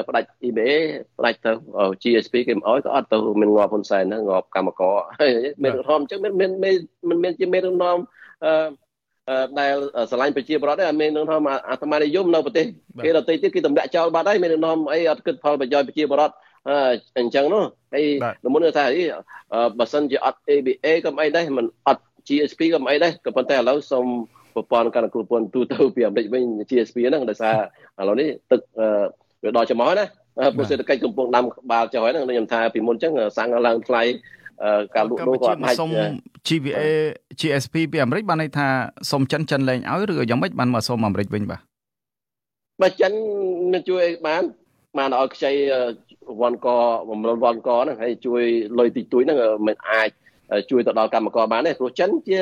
[0.07, 0.71] ផ្ដាច់ EBA
[1.17, 1.51] ផ្ដាច់ទៅ
[2.01, 4.95] GSP គេមិនអោយក៏អត់ទៅមានងាប់ហ៊ុនសែនហ្នឹងងាប់កម្មករ
[5.63, 6.51] មានរដ្ឋអញ្ចឹងមានមាន
[7.09, 7.97] មិនមានជាមេដឹកនាំ
[8.45, 8.53] អឺ
[9.59, 9.75] ដែល
[10.11, 11.35] ឆ្លាញ់ប្រជាប្រដ្ឋទេអត់មាននឹងថា
[11.69, 12.65] អាត្មានិយមនៅប្រទេស
[13.03, 16.35] គេដទៃទៀតគេទម្លាក់ចោលបាត់ហើយមាននឹងអីអត់គិតផលប្រយោជន៍ប្រជាប្រដ្ឋ
[17.19, 17.63] អញ្ចឹងនោះ
[17.93, 18.05] ហើយ
[18.45, 19.01] លមុនថាអី
[19.79, 24.05] បើសិនជាអត់ ABA ក៏មិនអីដែរមិនអត់ GSP ក៏មិនអីដែរក៏ប៉ុន្តែឥឡូវសូម
[24.55, 27.55] ប្រព័ន្ធការគ្រប់គ្រងទូទៅពីអាមេរិកវិញ GSP ហ្នឹងដោយសារ
[27.99, 28.61] ឥឡូវនេះទឹក
[29.43, 30.05] វាដល់ចំហណា
[30.57, 34.03] ពុសេដ្ឋកិច្ចកំពុងដាំក្បាលចុះហើយហ្នឹងខ្ញុំថាពីមុនអញ្ចឹងសាំងឡើងថ្លៃ
[34.95, 35.89] ការលក់ដូរក៏អត់អាចសុំ
[36.47, 36.81] GVA
[37.39, 38.67] GSP ពីអាមេរិកបានន័យថា
[39.11, 41.61] សុំចិនចិនលែងឲ្យឬយ៉ាងម៉េចបានមកសុំអាមេរិកវិញបាទ
[42.81, 43.11] បើចិន
[43.73, 44.43] នឹងជួយបាន
[44.97, 45.51] បានឲ្យខ្ចី
[46.41, 46.67] វ៉ាន់ក
[47.09, 48.43] បំរុងវ៉ាន់កហ្នឹងហើយជួយ
[48.79, 49.37] លុយតិចតួចហ្នឹង
[49.67, 50.09] មិនអាច
[50.71, 52.39] ជួយទៅដល់កម្មករបានទេព្រោះចិនជា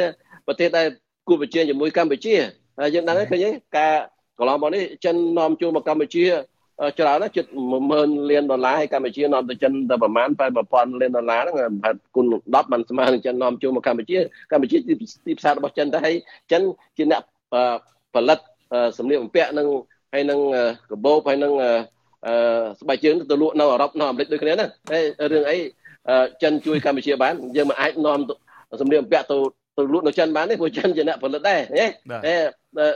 [0.48, 0.88] ប្រទេសដែល
[1.28, 2.36] គូប្រជែងជាមួយកម្ពុជា
[2.80, 3.94] ហើយយើងដឹងហើយឃើញទេការ
[4.40, 6.24] កន្លងមកនេះចិននាំចូលមកកម្ពុជា
[7.00, 7.46] ច្រើនណាស់ជិត
[7.88, 10.30] 10000លានដុល្លារហើយកម្ពុជានាំទៅចិនទៅប្រមាណ
[10.66, 14.18] 8000លានដុល្លារហ្នឹងប្រហែលគុណ10បានស្មើនឹងចិននាំចូលមកកម្ពុជា
[14.52, 16.16] កម្ពុជាទីផ្សាររបស់ចិនទៅហើយ
[16.52, 16.62] ចិន
[16.98, 17.22] ជាអ្នក
[18.14, 18.40] ផលិត
[18.98, 19.68] សម្លៀកបំពាក់និង
[20.14, 20.40] ហើយនឹង
[20.92, 21.54] កាបូបហើយនឹង
[22.26, 22.34] អឺ
[22.82, 25.58] ស្បែកជើងទៅលក់នៅអឺរ៉ុបនៅអាមេរិកដូចគ្នាណាហើយរឿងអី
[26.44, 28.20] ចិនជួយកម្ពុជាបានយើងមិនអាចនាំ
[28.82, 29.38] សម្លៀកបំពាក់ទៅ
[29.78, 31.86] ទៅលក់នៅចិនបានទេព្រោះចិនជាអ្នកផលិតដែរហ៎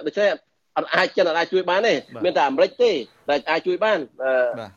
[0.05, 0.29] ដូច្នេះ
[0.77, 1.93] អត់អាចចិនអត់អាចជួយបានទេ
[2.23, 2.91] មានតែអាមេរិកទេ
[3.29, 3.99] ដែលអាចជួយបាន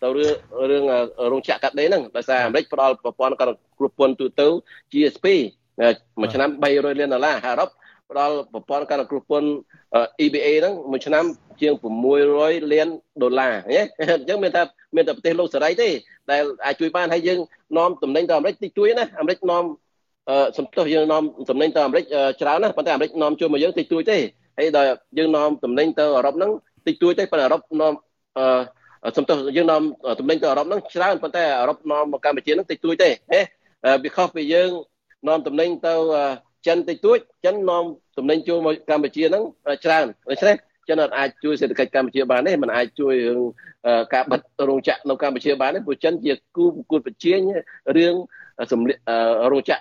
[0.03, 0.35] ទៅរឿង
[0.71, 0.85] រឿង
[1.33, 4.49] រោងចក្រកាត់ដេរហ្នឹងដោយសារអាមេរិកផ្ដល់ប្រព័ន្ធគ្រប់ពន្ធទូទៅ
[4.93, 5.27] GSP
[6.21, 7.71] មួយឆ្នាំ300លានដុល្លារអឺរ៉ុប
[8.11, 9.49] ផ្ដល់ប្រព័ន្ធការគ្រប់ពន្ធ
[10.25, 11.25] EBA ហ្នឹងមួយឆ្នាំ
[11.61, 11.73] ជាង
[12.23, 12.89] 600លាន
[13.23, 14.63] ដុល្លារណាអញ្ចឹងមានថា
[14.97, 15.89] មានតែប្រទេសលោកសេរីទេ
[16.31, 17.39] ដែលអាចជួយបានហើយយើង
[17.77, 19.65] នាំតំណែងទៅអាមេរិកតិចតួចណាអាមេរិកនាំ
[20.59, 22.05] សំទោសយើងនាំតំណែងទៅអាមេរិក
[22.41, 24.19] ច្រើនណាប៉ុន្តែអាមេរិកនាំជួយមកយើងតិចតួចទេ
[24.59, 24.89] ហើយដល់
[25.19, 26.51] យើងនាំតំណែងទៅអឺរ៉ុបហ្នឹង
[26.87, 27.93] តិចតួចទេប៉ុន្តែអឺរ៉ុបនាំ
[28.39, 29.83] អឺសំទោសយើងនាំ
[30.21, 33.41] តំណែងទៅអឺរ៉ុបហ្នឹងច្រើនប៉ុន្តែអឺរ៉ុបនាំមកកម្ពុជាហ្នឹងតិចតួចទេហេ
[34.03, 34.71] វាខុសពីយើង
[35.29, 35.95] នាំតំណែងទៅ
[36.67, 37.85] ចិនតិចតួចចិននាំ
[38.19, 39.43] តំណែងចូលមកកម្ពុជាហ្នឹង
[39.85, 40.57] ច្រើនដូច្នេះ
[40.89, 43.41] ចិនអាចជួយសេដ្ឋកិច្ចកម្ពុជាបានទេมันអាចជួយរឿង
[44.15, 47.41] ការបិទរោងចក្រនៅកម្ពុជាបានទេព្រោះចិនជាគូប្រកួតប្រជែង
[47.97, 48.15] រឿង
[48.73, 48.99] សម្លៀក
[49.53, 49.81] រោងចក្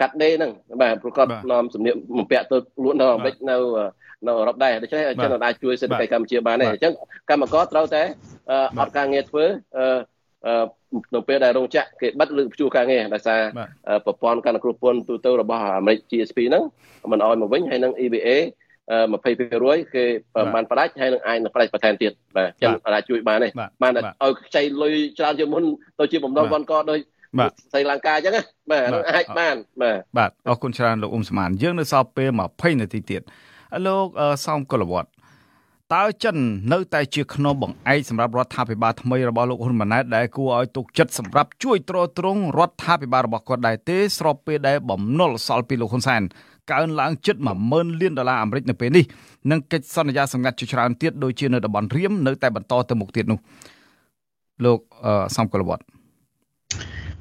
[0.00, 3.56] កាត់ដេរហ្នឹងបាទប្រកបនាំសម្លៀកបំពាក់ទៅលក់នៅអាមេរិកនៅ
[4.26, 6.92] នៅអឺរ៉ុបដែរដូច្នេះចិនអាចជួយសេដ្ឋកិច្ចកម្ពុជាបានទេអញ្ចឹង
[7.30, 8.02] កម្មករត្រូវតែ
[8.80, 9.44] អត់ការងារធ្វើ
[11.14, 13.40] នៅពេលដែលរោងចក្រគេបិទឬព្យួរការងារដោយសារ
[14.06, 16.62] ប្រព័ន្ធការគ្រប់គ្រងទូទៅរបស់អាមេរិក GSP ហ្នឹង
[17.12, 18.28] មិនអោយមកវិញហើយនឹង EBA
[18.94, 20.04] 20%គេ
[20.54, 23.48] បានផ្ដាច់ហើយនឹងអាចនឹងផ្ដាច់បន្ថែមទៀតបាទចឹងអាចជួយបានទេ
[23.82, 25.62] បានឲ្យខ្ចីលុយច្រើនជាងមុន
[25.98, 26.98] ទៅជាបំណុលវ៉ាន់កដោយ
[27.72, 33.22] ស្រីលង្កាអញ្ចឹងណាបាទអាចបានបាទបាទអរគុណច្រើនលោកអ៊ុំស្មានយើងនៅសល់ពេល20នាទីទៀត
[33.86, 34.06] លោក
[34.46, 35.08] សោមកុលវត្ត
[35.94, 36.36] តើចិន
[36.72, 46.22] នៅតែជាខ្នងបង្អែកសម្រាប់រដ្ឋាភិបាលថ្មីរបស់លោកហ៊ុនម៉ាណែតដែលគួរឲ្យទុកចិត្តសម្រាប់ជួយទ្រទ្រង់រដ្ឋាភិបាលរបស់គាត់ដែរទេស្របពេលដែលបំណុលសល់ពីលោកហ៊ុនសែន
[46.72, 47.36] កើនឡើងជិត
[47.68, 49.04] 10000លានដុល្លារអាមេរិកនៅពេលនេះ
[49.50, 53.38] និងកិច្ចសន្យាសម្ងាត់ជាច្រើនទៀតដូចជានៅតំបន់រៀមនៅតែបន្តទៅមុខទៀតនោះ
[54.64, 54.78] លោក
[55.36, 55.82] សំកុលវត្ត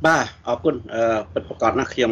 [0.05, 0.75] បាទអរគុណ
[1.33, 2.11] ពិតប្រកបណាស់ខ្ញុំ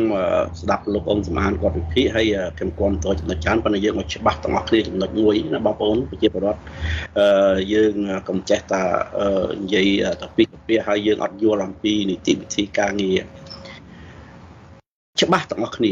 [0.62, 2.28] ស្ដាប់លោកអ៊ំសមានគាត់វិភាគហើយ
[2.58, 6.62] ខ្ញុំគាំទ្រចំណុចច្រើនប៉ុន្តែយើងមកច្បាស់ទាំងអស់គ្នាចំណុចមួយណាបងប្អូនប្រជាពលរដ្ឋ
[7.20, 7.96] អឺយើង
[8.28, 8.84] កុំចេះតែ
[9.64, 9.88] និយាយ
[10.22, 13.20] ទៅពីពីហើយយើងអត់យល់អំពីនីតិវិធីការងារ
[15.22, 15.92] ច្បាស់ទាំងអស់គ្នា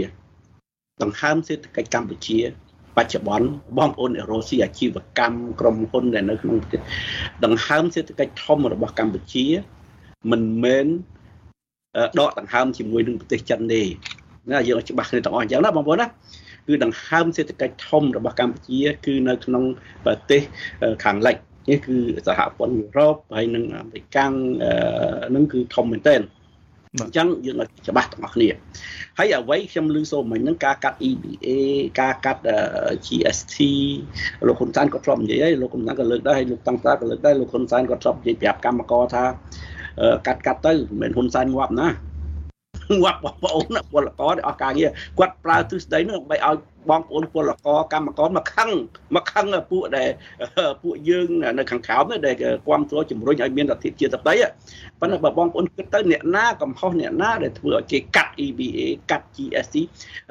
[1.04, 2.40] ដង្ហើមសេដ្ឋកិច្ចកម្ពុជា
[2.98, 3.48] បច្ចុប្បន្ន
[3.78, 6.82] បងប្អូនអ្នករស់ស៊ីអាជីវកម្មក្រុមហ៊ុនដែលនៅក្នុងប្រទេស
[7.46, 9.46] ដង្ហើមសេដ្ឋកិច្ចធំរបស់កម្ពុជា
[10.32, 10.88] មិនមែន
[12.20, 13.82] ដកដង្ហើមជាមួយនឹងប្រទេសចិនទេ
[14.52, 16.08] ណាយើងឲ្យច្បាស់គ្នាទាំងអស់អញ្ចឹងណាបងប្អូនណា
[16.68, 19.64] គឺដង្ហើមសេដ្ឋកិច្ចធំរបស់កម្ពុជា គឺនៅក្នុង
[20.06, 20.42] ប្រទេស
[21.04, 21.36] ខាងលិច
[21.70, 24.18] នេះគឺសហព័ន្ធយុរ៉ុបហើយនិងអាមេរិក
[25.36, 26.22] នឹងគឺធំមែនទែន
[27.00, 28.50] អញ្ចឹងយើងឲ្យច្បាស់ទាំងអស់គ្នា
[29.18, 31.48] ហើយអ្វីខ្ញុំលើសូមមិញហ្នឹងការកាត់ EBA
[32.02, 32.42] ការកាត់
[33.06, 33.58] GST
[34.48, 39.24] លោកហ៊ុនសែនក៏ធ្លាប់និយាយហើយលោកហ៊ុនសែនក៏លើកដែរហើយលោកតាំងតាក៏លើកដែរលោកហ៊ុនសែនក៏ធ្លាប់និយាយប្រាប់កម្មករថា
[40.28, 41.90] កាត់កាត់ទៅមិនមែនហ៊ុនសែនងាប់ណា
[43.04, 44.90] ងាប់បងប្អូនពលករអស់ការងារ
[45.20, 46.56] គាត់ប្រើទ្រឹស្ដីនោះដើម្បីឲ្យ
[46.90, 48.70] បងប្អូនពលករកម្មករមកខឹង
[49.16, 50.10] មកខឹងពួកដែល
[50.82, 51.28] ពួកយើង
[51.58, 54.36] នៅខាងក្រោមដែលគ្រប់គ្រងជំរុញឲ្យមានលទ្ធិជាតិតី
[55.00, 58.80] ប៉ុន្តែបើបងប្អូនគិតទៅអ្នកណាកំហុសអ្នកណាដែលធ្វើឲ្យគេកាត់ EBA
[59.12, 59.76] កាត់ GST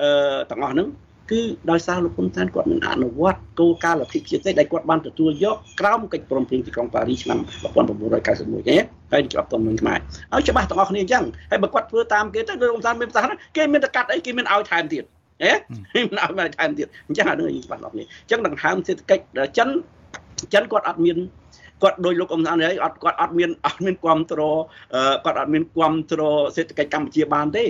[0.01, 0.09] អឺ
[0.51, 0.89] ទាំងអស់ហ្នឹង
[1.31, 8.77] គឺដោយសារលោកហ៊ុនសែនគាត់មិនអនុវត្តគោលការណ៍លទ្ធិជាតិដែលគាត់បានទទួលយកក្រោមកិច្ចព្រមព្រៀងទីក្រុងប៉ារីសឆ្នាំ1991ទេ
[9.13, 9.99] ហើយច្បាប់ទំនឹងខ្មែរ
[10.35, 15.05] ឲ្យច្បាស់ទាំងអស់គ្នាអញ្ចឹងហើយបើគាត់ធ្វើតាមគេទៅលោកហ៊ុនសែនមានប្រសាសន៍គេមានតែកាត់អីគេមានឲ្យថែមទៀត
[15.43, 19.25] ហេមិនឲ្យមកថែមទៀតអញ្ចឹងអានឹងច្បាស់ដល់នេះអញ្ចឹងដង្ហើមសេដ្ឋកិច្ច
[19.59, 19.69] ចិន
[20.55, 21.17] ចិនគាត់អត់មាន
[21.83, 24.59] គាត់ដោយលោកអ៊ំសានហើយអត់គាត់អត់មានអត់មានគ្រប់គ្រង
[25.25, 27.65] គាត់អត់មានគ្រប់គ្រងសេដ្ឋកិច្ចកម្ពុជាបានទេ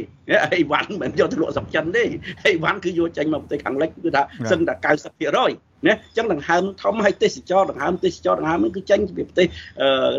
[0.54, 2.04] អីវ៉ាន់មិនយកទៅលក់ស្រុកចិនទេ
[2.46, 9.46] អីវ៉ាន់គឺយកចេញមកប្រទេសខាងលិចគឺថាសឹងតែ90%ណាអញ្ចឹងដង្ហើមធំឲ្យទេសចរដង្ហើមទេសចរដង្ហើមនេះគឺចេញពីប្រទេស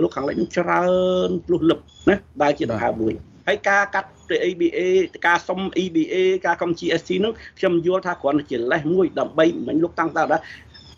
[0.03, 0.83] លោកខាងលិចនឹងច្រើ
[1.27, 1.79] នផ្លុះលឹប
[2.09, 3.13] ណាដែលជាដង្ហើមមួយ
[3.47, 4.09] ហើយការកាត់
[4.45, 4.79] ABA
[5.27, 6.15] ការសុំ EBA
[6.45, 10.23] ការកុំ GST នោះខ្ញុំយល់ថាគ្រាន់តែជាលេសមួយដើម្បីមិនលោកតាំងតើ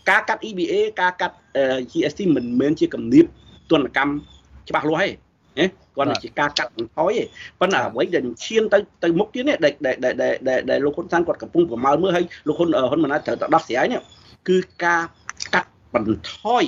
[0.09, 1.35] ការកាត់ EBA ការកាត់
[1.91, 3.25] GST មិនមែនជាគំនាប
[3.71, 4.11] ទនកម្ម
[4.69, 5.09] ច្បាស់លាស់ទេ
[5.59, 7.23] ណាគាត់ជាការកាត់បន្ថយទេ
[7.59, 14.01] ប៉ុន្តែអ្វីដែលឈានទៅទៅមុខទៀតនេះដែលដែលដែលដែលលោកហ៊ុនសែនគាត់កំពុងប្រមាលមើលឲ្យលោកហ៊ុនហ៊ុនម៉ាណែតត្រូវទៅដោះស្រាយនេះ
[14.49, 15.01] គឺការ
[15.53, 16.63] កាត់បន្ថយ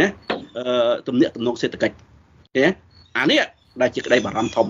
[0.00, 0.08] ណា
[0.56, 1.96] អឺទំនាក់ទំនងសេដ្ឋកិច្ច
[2.56, 2.64] ទេ
[3.18, 3.40] អានេះ
[3.80, 4.66] ដែលជាក្តីបារម្ភធំ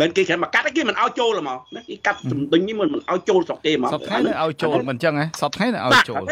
[0.00, 6.22] មិនគេគ្រាន់មកកាត់គេមិនឲ្យចូលហ្មងណាគេកាត់ទំនិញនេះមិនមិនឲ្យចូលស្រុកទេហ្មងសពថ្ងៃនៅឲ្យចូលមិនអញ្ចឹងហ៎សពថ្ងៃនៅឲ្យចូល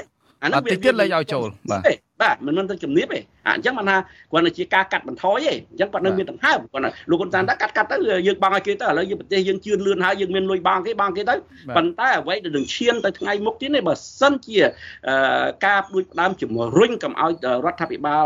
[0.43, 1.81] អានោះវាទៀតលេងឲ្យចូលបាទ
[2.21, 3.97] បាទមិនមិនទៅជំនាញទេអាអញ្ចឹងបានថា
[4.31, 11.35] គាត់នៅជាការកាត់បន្ថយទេអញ្ចឹងគាត់នៅមានដង្ហើមគាត់លោកហ៊ុនសែនតែកាត់កាត់ទៅយើងបង់ឲ្យគេទៅឥឡូវយើងប្រទេសយើងជឿនលឿនហើយយើងមានលុយបង់គេបង់គេទៅ
[11.77, 14.59] ប៉ុន្តែអ្វីដែលនឹងឈានទៅថ្ងៃមុខទៀតនេះបើសិនជា
[15.65, 17.31] ការដូចផ្ដើមជំរុញកុំឲ្យ
[17.65, 18.25] រដ្ឋាភិបាល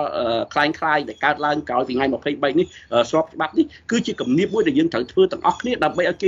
[0.53, 2.65] คล้ายคล้ายដែលកើតឡើងក្រោយពីថ្ងៃ23នេះ
[3.09, 6.27] ស្របច្បាប់នេះគឺជាគំនាបមួយដែលយើងត្រូវធ្វើទាំងអស់គ្នាដើម្បីឲ្យគេ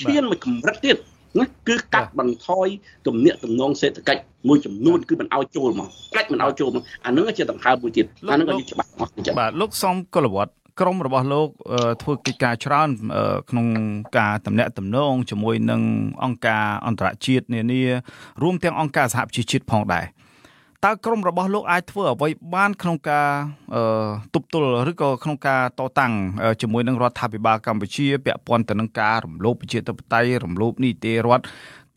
[0.00, 0.98] ឈានមួយកម្រិតទៀត
[1.37, 2.67] ណាគឺកាត់បន្ថយ
[3.07, 11.47] ទំនាក់ទំនងសេដ្ឋកិច្ចមួយចំនួនគឺមិនឲ្យចូលមកកាច់មិនឲ្យចូលមកអានឹងជាដង្ហើមមួយទៀតអានឹងក៏ច្បាស់មកចឹងបាទលោកសំកុលវត្តក្រមរបស់លោក
[12.01, 12.89] ធ្វើកិច្ចការច្រើន
[13.49, 13.67] ក្នុង
[14.17, 15.81] ការតំណាក់តំណងជាមួយនឹង
[16.23, 17.83] អង្គការអន្តរជាតិនានា
[18.41, 20.05] រួមទាំងអង្គការសហប្រជាជាតិផងដែរ
[20.85, 23.27] តើក្រមរបស់លោកអាចធ្វើអ្វីបានក្នុងការ
[24.33, 26.13] ទប់ទល់ឬក៏ក្នុងការតតាំង
[26.61, 31.43] ជាមួយនឹងរដ្ឋាភិបាលកម្ពុជាពាក់ព័ន្ធទៅនឹងការរំលោភប្រជាធិបតេយ្យរំលោភនីតិរដ្ឋ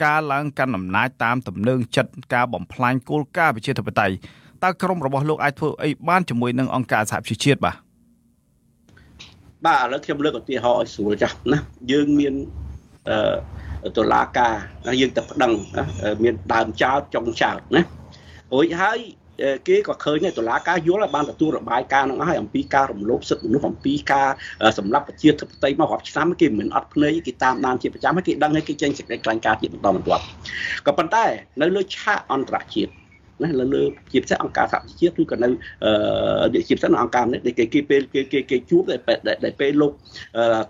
[0.04, 4.14] ការឡើងកាន់អំណាចតាមទំនឹងចិត្តការបំផ្លាញគោលការណ៍ប្រជាធិបតេយ្យ
[4.62, 7.76] តើក្រមរបស់លោកអាចធ្វើអីបានជាមួយនឹងអង្គការសហប្រជាជាតិបាទ
[9.66, 11.58] បាទឥឡូវខ្ញុំលើកឧទាហរណ៍ឲ្យស្រួលចាស់ណា
[11.92, 12.34] យើងមាន
[13.84, 14.54] អឺតុលាការ
[15.00, 15.52] យើងតែប្តឹង
[16.22, 18.01] មានដើមចោតចុងចោតណា
[18.52, 18.98] រួចហើយ
[19.68, 24.28] គេក៏ឃើញតុលាការយល់ឲ្យបានទទួលរបាយការណ៍នឹងហើយអំពីការរំលោភសិទ្ធិមនុស្សអំពីការ
[24.78, 30.22] សម្លាប់ប្រជាធិបតេយ្យមករាប់ឆ្នាំគេមិនអត់ភ្នែកគេតាមដានជាប្រចាំហើយគេដឹងហើយគេចេញសេចក្តីថ្លែងការណ៍ជាបន្តបន្ទាប់
[30.86, 31.24] ក៏ប៉ុន្តែ
[31.60, 32.92] នៅលើឆាកអន្តរជាតិ
[33.42, 35.48] ណាលើលើជាពិសេសអង្គការសហជីវជាតិឬក៏នៅ
[35.84, 38.96] អឺជាពិសេសនៅអង្គការនេះគេគេពេលគេគេគេជួបដែ
[39.50, 39.92] លពេលលោក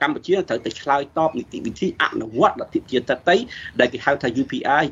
[0.02, 3.36] កម្ពុជាត្រូវតែឆ្លើយតបនីតិវិធីអនុវត្តលទ្ធិជាតិតី
[3.80, 4.84] ដែលគេហៅថា UPI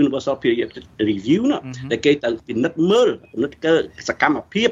[0.00, 1.58] Universal Periodic Review ណា
[1.90, 3.74] ដែលគេទៅពិនិត្យមើលពិនិត្យកើ
[4.08, 4.68] សកម្មភាព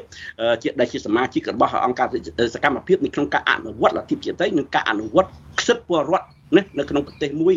[0.63, 2.07] ជាដែលជាសមាជិករបស់អង្គការ
[2.55, 5.31] សកម្មភាពនៅក្នុងការអនុវត្តលទ្ធិជាតិតីនិងការអនុវត្ត
[5.67, 6.27] សិទ្ធិពលរដ្ឋ
[6.57, 7.55] ណានៅក្នុងប្រទេសមួយ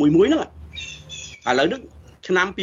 [0.00, 0.42] មួយមួយហ្នឹង
[1.48, 1.80] ឥឡូវនេះ
[2.26, 2.58] ឆ្នាំ2021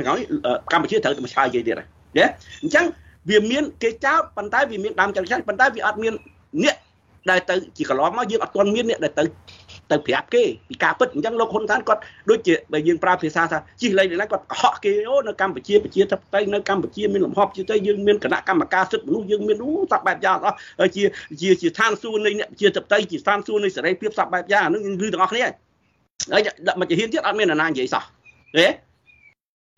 [0.00, 0.26] ថ្ងៃនេះ
[0.72, 2.26] កម្ពុជាត្រូវតែមកឆ្លើយគេទៀតហើយណា
[2.62, 2.84] អញ្ចឹង
[3.30, 6.14] វាមានគេចោតប៉ុន្តែវាមានដើមចរិតប៉ុន្តែវាអត់មាន
[6.64, 6.76] អ្នក
[7.30, 9.24] ដែលទៅជាកន្លងមកយើងអត់ទាន់មានអ្នកដែលទៅ
[9.90, 20.56] ទៅប្រាប់គេពីការពិតអញ្ចឹងលោកហ៊ុនសែនគាត់ដូចជាបើយើងប្រើភាសាថាជិះលេងណាគាត់កុហកគេអូនៅកម្ពុជាប្រជាធិបតេយ្យនៅកម្ពុជាមានលំហប្រជាធិបតេយ្យយើងមានគណៈកម្មការសិទ្ធិមនុស្សយើងមានអូសពបែបយ៉ាងអស់
[20.96, 21.04] ជា
[21.40, 25.54] ជាជាឋានសួគ៌នៃអ្នកប្រជាធិបតេយ្យជាឋានសួគ៌នៃសេរីភាពសពបែបយ៉ាងអានឹងយើងឮទាំងអស់គ្នាហើយ
[26.32, 28.02] ដាក់មកជាហ៊ានទៀតអត់មានអ្នកណានិយាយសោះ
[28.56, 28.66] ហេ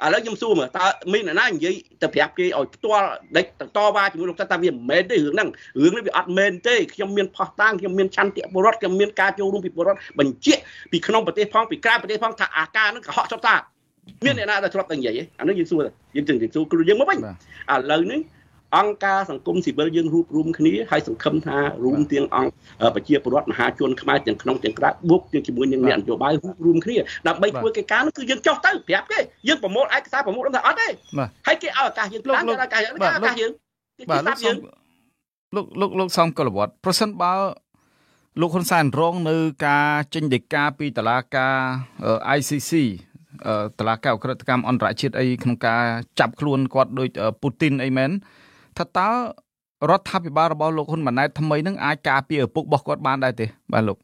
[0.05, 5.49] ឥឡូវខ្ញុំសួរមើលតើមានអ្នកណានិយាយទៅប្រាប់គេឲ្យផ្ទាល់ដេកតវ៉ាជាមួយលោកថាវាមិនមែនទេរឿងហ្នឹង
[5.83, 13.55] រឿងនេះវាអត់មែនទេខ្ញុំមានផោះតាំងខ្ញុំមានឆន្ទៈពលរដ្ឋខ្ញុំមានការចូលរួមពីពលរដ្ឋបញ្ជាក់ពីក្នុងប្រទេសផងពីក្រៅប្រទេសផងថាអាការហ្នឹងកុហកចុះតា
[14.25, 15.81] មានអ្នកណាដែលធ្លាប់តែនិយាយអានេះយើងសួរ
[16.17, 17.21] យើងជឹងសួរគ្រូយើងមកវិញឥ
[17.91, 18.21] ឡូវនេះ
[18.75, 22.51] អង្គការសង្គមស៊ីវិលយើងរួបរមគ្នាហើយសង្ឃឹមថារួមទាំងអង្គ
[22.95, 26.97] ប្រជាពលរដ្ឋមហាជនខ្មែរទាំងក្នុងទាំងក្រៅបូកទាំងជាមួយនឹងអ្នកនយោបាយរួបរមគ្នា
[27.29, 30.89] ដើម្បីធ្វើកិច្ចការនោះគឺយើងចុះទៅប្រាប់គេយើងប្រមូលឯកសារប្រមូលដល់ថាអត់ទេ
[31.47, 33.53] ហើយគេឲ្យឱកាសយើងខ្លាំងគេឲ្យឱកាសយើងឱកាសយើង
[34.11, 34.57] បាទលោកសំ
[35.55, 37.33] លោកលោកលោកសំកុលវត្តប្រសិនបើ
[38.41, 39.37] លោកហ៊ុនសែនរងនៅ
[39.67, 41.57] ការចេញដីកាពីតឡាការ
[42.39, 42.73] ICC
[43.79, 45.85] តឡាការអក្រិតកម្មអន្តរជាតិអីក្នុងការ
[46.21, 47.09] ចាប់ខ្លួនគាត់ដោយ
[47.43, 48.11] ពូទីនអីមែន
[48.79, 49.09] ថាតើ
[49.91, 53.97] រដ្ឋាភិបាលរបស់លោកហ៊ុនម៉ាណែតថ្មីនឹងអាចការពារឪពុករបស់គាត់បានដែរទេបាទលោក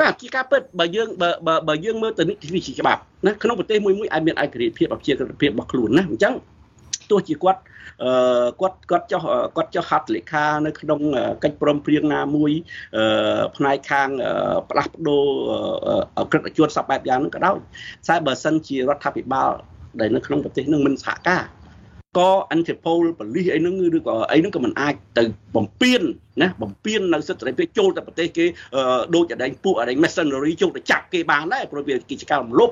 [0.00, 6.34] បាទជាការពិតបើយើងបើបើយើងមើលទៅនេះជាច្បាប់ណាក្នុងប្រទេសមួយមួយអាចមានឯករាជ្យភាពប្រជាក្រិតភាពរបស់ខ្លួនណាអញ្ចឹង
[7.10, 7.60] ទោះជាគាត់
[8.04, 9.22] អឺគាត់គាត់ចោះ
[9.56, 11.00] គាត់ចោះហត្ថលេខានៅក្នុង
[11.44, 12.52] កិច្ចព្រមព្រៀងណាមួយ
[12.96, 14.08] អឺផ្នែកខាង
[14.70, 15.24] ផ្លាស់ប្ដូរ
[16.30, 17.56] ក្រិតជនសពបែបយ៉ាងហ្នឹងក៏ដោយ
[18.08, 19.50] តែបើសិនជារដ្ឋាភិបាល
[20.00, 21.42] ដែលនៅក្នុងប្រទេសនឹងមិនសហការ
[22.18, 26.02] ក៏អន្តរពលបលិសអីហ្នឹងឬក៏អីហ្នឹងក៏មិនអាចទៅបំពេញ
[26.40, 28.46] ណាបំពេញនៅសិទ្ធិសេរីភាពចូលទៅប្រទេសគេ
[29.14, 32.70] ដូចអដែងពួកអដែង mercenary ចូលទៅចាប់គេបានដែរព្រោះវាកិច្ចការរំលោភ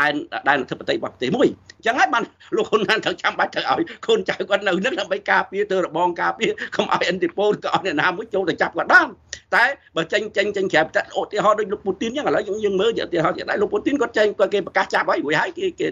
[0.00, 0.14] ដែន
[0.48, 1.48] ដែនអធិបតេយ្យរបស់ប្រទេសមួយ
[1.78, 2.22] អញ្ចឹងហើយបាន
[2.56, 9.08] លោកហ៊ុនម៉ាណែតត្រូវចាំបាច់ត្រូវឲ្យកូនចៅគាត់នៅនឹងដើម្បីការពារទៅរបងការពារកុំឲ្យអន្តរពលក៏អត់អ្នកណាមួយចូលទៅចាប់គាត់បាន
[9.56, 9.64] តែ
[9.96, 15.86] បើចេញចេញចេញក្រៅប្រទេសឧទាហរណ៍ដូចលោកពូទីនអញ្ចឹងឥឡូវយើងយើងមើលឧទាហរណ៍ជាដែរលោកពូទីនគាត់ចេញគាត់គេប្រកាសចាប់ហើយរួចហើយគេគេ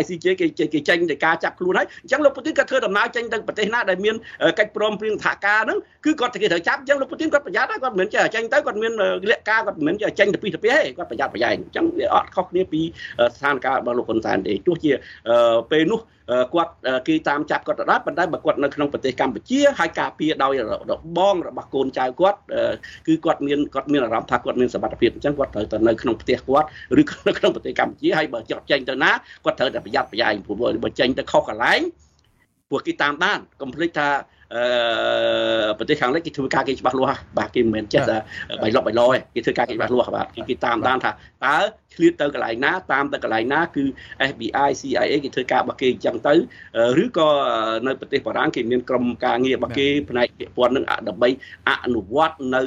[0.00, 4.14] ICJ គេគេចេញទៅការចាប់ខ្លួនហើយអញ្ចឹងលោកពូទីនគាត់ធ្វើដំណើរចេញទៅប្រទេសណាដែលមាន
[4.58, 8.92] កិច្ចព្រមព្រៀងសហការហ្នឹងគឺគាត់គេត្រូវចាប់អញ្ចឹងលោកពូទីនគាត់ប្រយ័ត្នហើយគាត់មិនមែនចេះចេញទៅគាត់មាន
[9.30, 12.80] លក្ខការគាត់មិនមែនចេះចេញទៅពីទៅពីទេគាត់ប្រយ័ត្នប្រយែងអញ្ចឹងវាអត់ខុសគ្នាពី
[13.34, 14.92] ស្ថានភាពរបស់លោកហ៊ុនសែនទេទោះជា
[15.70, 16.00] ពេលនោះ
[16.54, 16.72] គាត់
[17.08, 20.52] គេតាមចាប់គាត់ទៅដែរប៉ុន្តែបើគាត់នៅក្នុងប្រទេសកម្ពុជាហើយការពារដោយ
[20.90, 22.38] របងរបស់កូនចៅគាត់
[23.06, 26.66] គឺគាត់មានគាត់មានអារម្មណ៍ថាគាត់មានសមត្ថភាពអញ្ចឹងគាត់ត្រូវទៅនៅក្នុងផ្ទះគាត់
[27.00, 29.10] ឬនៅក្នុងប្រទេសកម្ពុជាហើយបើចត់ចេញទៅណា
[29.44, 31.80] គាត់ត្រូវតែប្រយ័ត្នប្រយែងព្រោះបើចេញទៅខុសកន្លែង
[32.70, 34.08] ពួកគេតាមដានកុំភ្លេចថា
[34.54, 34.64] អឺ
[35.78, 38.16] ប្រទេសខាងលិចគេធ្វើការគេច្បាស់លាស់បាទគេមិនមែនចេះតែ
[38.62, 41.56] បៃលុកបៃលយគេធ្វើការគេច្បាស់លាស់បាទគេតាមដានថាតើ
[41.94, 43.84] ឆ្លៀតទៅកន្លែងណាតាមទៅកន្លែងណាគឺ
[44.30, 46.34] FBI CIA គេធ្វើការរបស់គេអញ្ចឹងទៅ
[47.02, 47.28] ឬក៏
[47.86, 51.28] នៅប្រទេសបារាំងគេមានក្រុមការងាររបស់គេផ្នែកពាក់ព័ន្ធនឹងដើម្បី
[51.68, 52.62] អនុវត្តនៅ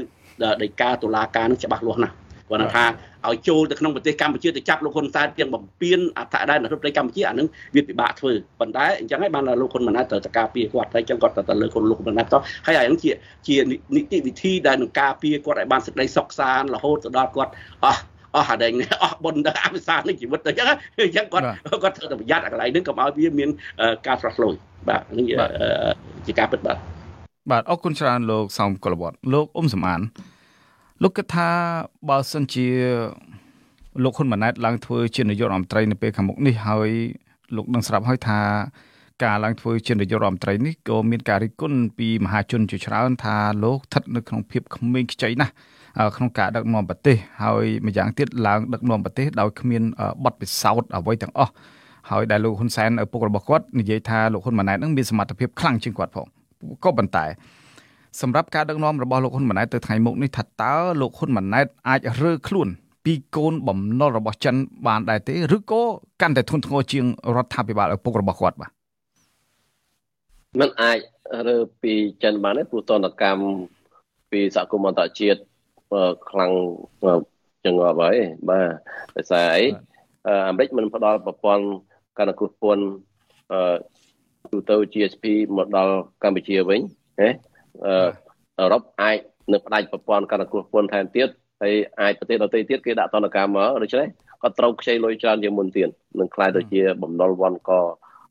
[0.64, 2.16] ដីកាតុលាការនឹងច្បាស់លាស់ណាស់
[2.50, 2.86] គាត់ថា
[3.28, 13.12] ឲ្យចូលទៅក្នុងប្រទេសកម្ពុជាទៅចាប់លោកហ៊ុនសែនទាំងបំពេញអធិដែនអធិបតេយ្យកម្ពុជាអានឹងវាពិបាកធ្វើប៉ុន្តែអញ្ចឹងហើយបានលោកហ៊ុនម៉ាណែតត្រូវតែការពារគាត់ហើយអញ្ចឹងគាត់ត្រូវតែលើកលោកហ៊ុនម៉ាណែតទៅហើយអានឹងជា
[13.48, 13.56] ជា
[13.96, 17.52] នីតិវិធីដែលនឹងការពារគាត់ឲ្យបានសេចក្តីសុខសាន្តរហូតទៅដល់គាត់
[17.84, 18.02] អស់
[18.36, 18.74] អស់អាដែង
[19.04, 20.68] អស់បុណ្យដល់អវិសានៃជីវិតទៅអញ្ចឹង
[21.00, 21.46] អញ្ចឹងគាត់
[21.84, 23.50] គាត់ត្រូវតែប្រយ័ត្នអាកន្លែងហ្នឹងកុំឲ្យវាមាន
[24.08, 24.54] ការស្រស់ស្លុយ
[24.90, 25.26] បាទនេះ
[26.26, 26.78] ជាការពិតបាទ
[27.52, 30.02] បាទអរគុណច្រើនលោកសោមកុលវត្តលោកអ៊ុំសំអាន
[31.04, 31.50] លោកគិតថា
[32.10, 32.68] បើសិនជា
[34.04, 36.90] លោកហ៊ុនម៉ាណែតឡើងធ្វើជានាយករដ្ឋមន្ត្រីនៅពេលខាងមុខនេះហើយ
[37.56, 38.40] លោកនឹងស្រាប់ហើយថា
[39.24, 45.54] ការឡើងធ្វើជានាយករដ្ឋមន្ត្រីនេះក៏មានការរិះគន់ពីមហាជនជាច្រើនថាលោកស្ថិតនៅក្នុងភាពក្មេងខ្ចីណាស់
[46.16, 49.84] ក្នុងការដឹកនាំប្រទេសហើយម្យ៉ាងទៀតឡើងដឹកនាំប្រទេសដោយគ្មាន
[50.26, 51.52] បទពិសោធន៍អ្វីទាំងអស់
[52.10, 56.26] ហើយដែលលោកហ៊ុនសែនឪពុករបស់គាត់និយាយថាលោកហ៊ុនម៉ាណែតនឹងមានសមត្ថភាពខ្លាំងជាងគាត់ផង
[56.84, 57.26] ក៏ប៉ុន្តែ
[58.22, 62.68] សម្រាប់ការដឹកនាំរបស់លោកហ៊ុនម៉ាណែតទៅថ្ងៃមុខនេះថាតើលោកហ៊ុនម៉ាណែតអាចរើខ្លួន
[63.06, 64.56] ពីកូនបំណុលរបស់ចិន
[64.88, 65.82] បានដែរទេឬក៏
[66.22, 67.06] កាន់តែធន់ធ្ងរជាង
[67.36, 68.72] រដ្ឋាភិបាលឪពុករបស់គាត់បាទ
[70.60, 70.98] มันអាច
[71.48, 71.94] រើពី
[72.24, 73.44] ចិនបានទេព្រោះតនកម្ម
[74.32, 75.40] ពីសហគមន៍អន្តរជាតិ
[76.30, 76.52] ខ្លាំង
[77.66, 78.18] ចង្អប់ហើយ
[78.50, 78.68] បាទ
[79.16, 79.64] ដោយសារអី
[80.48, 81.66] អាមេរិកមិនផ្ដល់ប្រព័ន្ធ
[82.18, 82.86] ការគ្រោះពន្ធ
[83.52, 83.76] អឺ
[84.52, 85.26] ទូទៅ GSP
[85.58, 85.94] មកដល់
[86.24, 86.82] កម្ពុជាវិញ
[87.22, 87.30] ណា
[87.86, 87.96] អឺ
[88.60, 89.18] អឺរ៉ុបអាច
[89.52, 91.28] នឹងផ្ដាច់ប្រព័ន្ធការគ្រោះពន្ធថែមទៀត
[91.62, 94.08] ហើយអាចប្រទេសដទៃទៀតគេដាក់តនកម្មមកដូច្នេះ
[94.42, 97.72] គាត់ត្រូវខ្ចីលុយច្រើនជាងមុនទៀតនឹងខ្លាយទៅជាបំណុលវ៉ាន់ក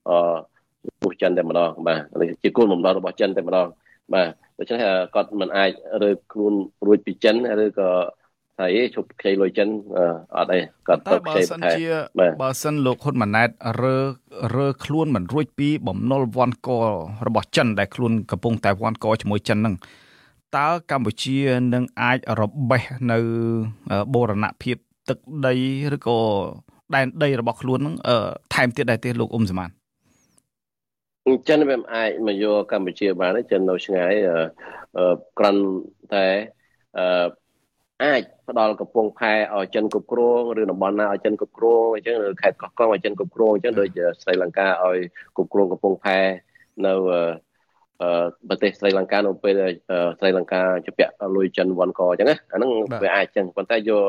[0.08, 0.16] អឺ
[0.88, 2.00] របស់ចិនតែម្ដងបាទ
[2.42, 3.68] ជាគោលបំណុលរបស់ចិនតែម្ដង
[4.14, 4.28] បាទ
[4.58, 4.80] ដូច្នេះ
[5.14, 5.70] គាត់មិនអាច
[6.02, 6.54] រើខ្លួន
[6.86, 7.88] រួចពីចិនឬក៏
[8.62, 9.68] ហើយជប់ខ្ចីលុយចិន
[10.36, 10.58] អត់អី
[10.88, 13.48] គាត់ទៅខ្ចីថែបើសិនលោកហ៊ុនម៉ាណែត
[13.82, 13.96] រើ
[14.56, 16.70] រើខ្លួនមិនរួចពីបំណុលវ៉ាន់ក
[17.26, 19.74] របស់ចិនដែលខ្លួនកំពុងតែវ៉ាន់កជាមួយចិនហ្នឹង
[20.56, 21.38] តើកម្ពុជា
[21.74, 23.18] នឹងអាចរបេះនៅ
[24.14, 24.76] បូរណភាព
[25.08, 25.54] ទឹកដី
[25.96, 26.18] ឬក៏
[26.94, 27.94] ដែនដីរបស់ខ្លួននឹង
[28.54, 29.70] ថែមទៀតដែរទេលោកអ៊ុំសមាន
[31.48, 34.12] ចិនវាមិនអាចមកយកកម្ពុជាបានទេចិននៅឆ្ងាយ
[35.38, 35.62] ក្រាន់
[36.14, 36.26] តែ
[36.98, 37.24] អា
[38.18, 43.88] ចផ្ដល់កំពង់ផែឲ្យចិនគ្រប់គ្រងឬតំបន់ណាឲ្យចិនគ្រប់គ្រងអញ្ចឹងឬខេត្តកោះកុងឲ្យចិនគ្រប់គ្រងអញ្ចឹងដូច
[44.22, 44.98] ស្រីលង្កាឲ្យ
[45.36, 46.18] គ្រប់គ្រងកំពង់ផែ
[46.86, 46.94] នៅ
[48.48, 49.60] ប្រទេសស្រីលង្កានៅពេល
[50.18, 52.70] ស្រីលង្កាជាពាក់លុយចិនវ៉ាន់កអញ្ចឹងណាអាហ្នឹង
[53.02, 54.04] វាអាចចឹងប៉ុន្តែយក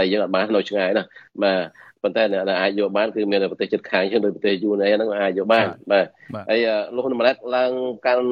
[0.00, 1.04] ដីយើងអត់បាននៅឆ្ងាយណា
[1.42, 1.58] បាទ
[2.02, 6.06] ប៉ុន្តែអ្នកដែលអាចយកបានគឺមានប្រទេសជិតខាងជាងដូចប្រទេសយូណេហ្នឹងអាចយកបានបាទ
[6.50, 6.60] ហើយ
[6.94, 7.72] លោកហ៊ុនម៉ាណែតឡើង
[8.06, 8.24] កាន់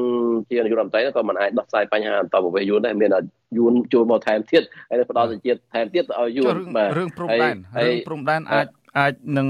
[0.51, 3.11] ជានាយករដ្ឋមន្ត្រីក៏មិនអាចដោះស្រាយបញ្ហាអន្តរប្រវេសន៍យូនដែរមាន
[3.59, 7.57] យួនចូលមកថែមទៀតហើយផ្ដល់សេចក្ដីថែមទៀតទៅឲ្យយួនបាទរឿងព្រំដែន
[7.87, 8.67] រឿងព្រំដែនអាច
[8.99, 9.49] អាចនឹង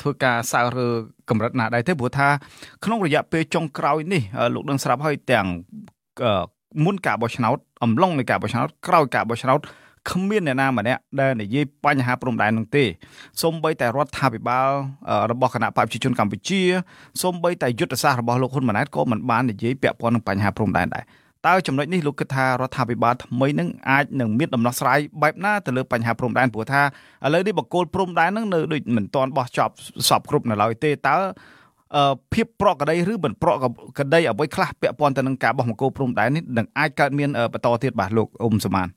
[0.00, 0.88] ធ្វើការសើរើ
[1.30, 2.28] កម្រិតណាដែរទេព្រោះថា
[2.84, 4.22] ក្នុងរយៈពេលចុងក្រោយនេះ
[4.54, 5.46] លោកដឹងស្រាប់ហើយទាំង
[6.84, 9.60] មុនការបោះឆ្នោតអំឡុងនៃការបោះឆ្នោតក្រោយការបោះឆ្នោត
[10.10, 12.84] គ្មានអ្នកណាម្នាក់ដែលនិយាយបញ្ហាព្រំដែននោះទេ
[13.42, 14.68] សូម្បីតែរដ្ឋាភិបាល
[15.30, 16.62] របស់គណៈបព្វជិជនកម្ពុជា
[17.22, 21.04] សូម្បីតែយុទ្ធសាស្ត្ររបស់លោកហ៊ុនម៉ាណែតក៏មិនបាននិយាយពាក់ព័ន្ធនឹងបញ្ហាព្រំដែនដែរ
[21.46, 26.82] តើចំណុចនេះលោកគិតថារដ្ឋាភិបាលថ្មីនឹងអាចនឹងមានដំណោះស្រាយបែបណាទៅលើបញ្ហាព្រំដែនព្រោះថា
[27.24, 29.72] ឥឡូវនេះបកគោលព្រំដែននឹងនៅដូចមិនទាន់បោះចប់
[30.08, 31.16] សពគ្រប់នៅឡើយទេតើ
[32.34, 33.50] ភាពប្រក្រតីឬមិនប្រ
[33.96, 38.88] ក្រតីអ្វីខ្លះពាក់ព័ន្ធទៅនឹងការបោះបកគោលព្រំដែននេះនឹងអាចកើតមានបន្តទៀតបាទលោកអ៊ុំសមាន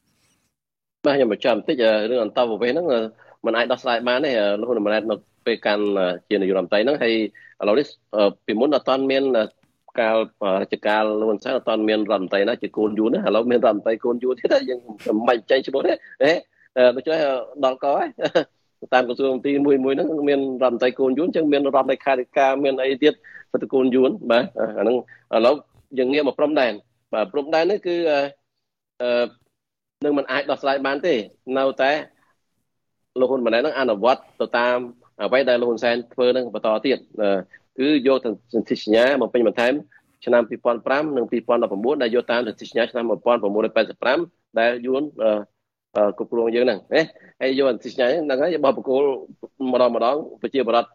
[1.05, 2.87] បាទខ្ញុំបញ្ចាំបន្តិចរឿងអន្តរប្រវេសហ្នឹង
[3.45, 5.83] มันអាចដោះស្រាយបានទេលោកហ៊ុនម៉ាណែតនៅពេលកាន់
[6.29, 7.13] ជានាយករដ្ឋមន្ត្រីហ្នឹងហើយ
[7.61, 7.87] ឥឡូវនេះ
[8.45, 9.23] ពីមុនអត់ទាន់មាន
[9.99, 10.17] កាល
[10.61, 15.93] រាជការលោកហ៊ុនសែនអត់ទាន់មានរដ្ឋមន្ត្រីណាជាកូនយួនណាឥឡូវមានរដ្ឋមន្ត្រីកូនយួនទៀតហើយយើងមិនបាច់ចេញឈ្មោះទេ
[16.23, 16.33] ហេ
[16.95, 17.19] ដូច្នេះ
[17.65, 18.09] ដល់កហើយ
[18.93, 23.13] តាមក្រសួងមន្ត្រីមួយមួយហ្នឹងមានរដ្ឋមន្ត្រីកូនយួនចឹងមានរដ្ឋលេខាធិការមានអីទៀត
[23.51, 24.95] ប្រតិកូនយួនបាទអាហ្នឹង
[25.35, 25.55] ឥឡូវ
[25.97, 26.73] យើងងាកមកព្រំដែន
[27.13, 27.95] បាទព្រំដែននេះគឺ
[29.01, 29.23] អឺ
[30.03, 31.15] នឹងមិនអាចដោះស្រាយបានទេ
[31.57, 31.91] នៅតែ
[33.19, 34.77] លោកហ៊ុនម៉ាណែតនឹងអនុវត្តទៅតាម
[35.23, 36.97] អ្វីដែលលោកហ៊ុនសែនធ្វើនឹងបន្តទៀត
[37.79, 39.73] គឺយកទៅសន្ធិសញ្ញាមកពេញបន្ថែម
[40.25, 40.43] ឆ្នាំ
[40.79, 41.25] 2005និង
[41.63, 43.05] 2019ដែលយកតាមសន្ធិសញ្ញាឆ្នាំ
[43.81, 45.03] 1985ដែលយួន
[46.17, 47.03] គ្រប់គ្រងយើងហ្នឹងណា
[47.41, 49.03] ហើយយកសន្ធិសញ្ញាហ្នឹងហើយបោះបកគោល
[49.71, 50.85] ម្ដងម្ដងប្រជាបរត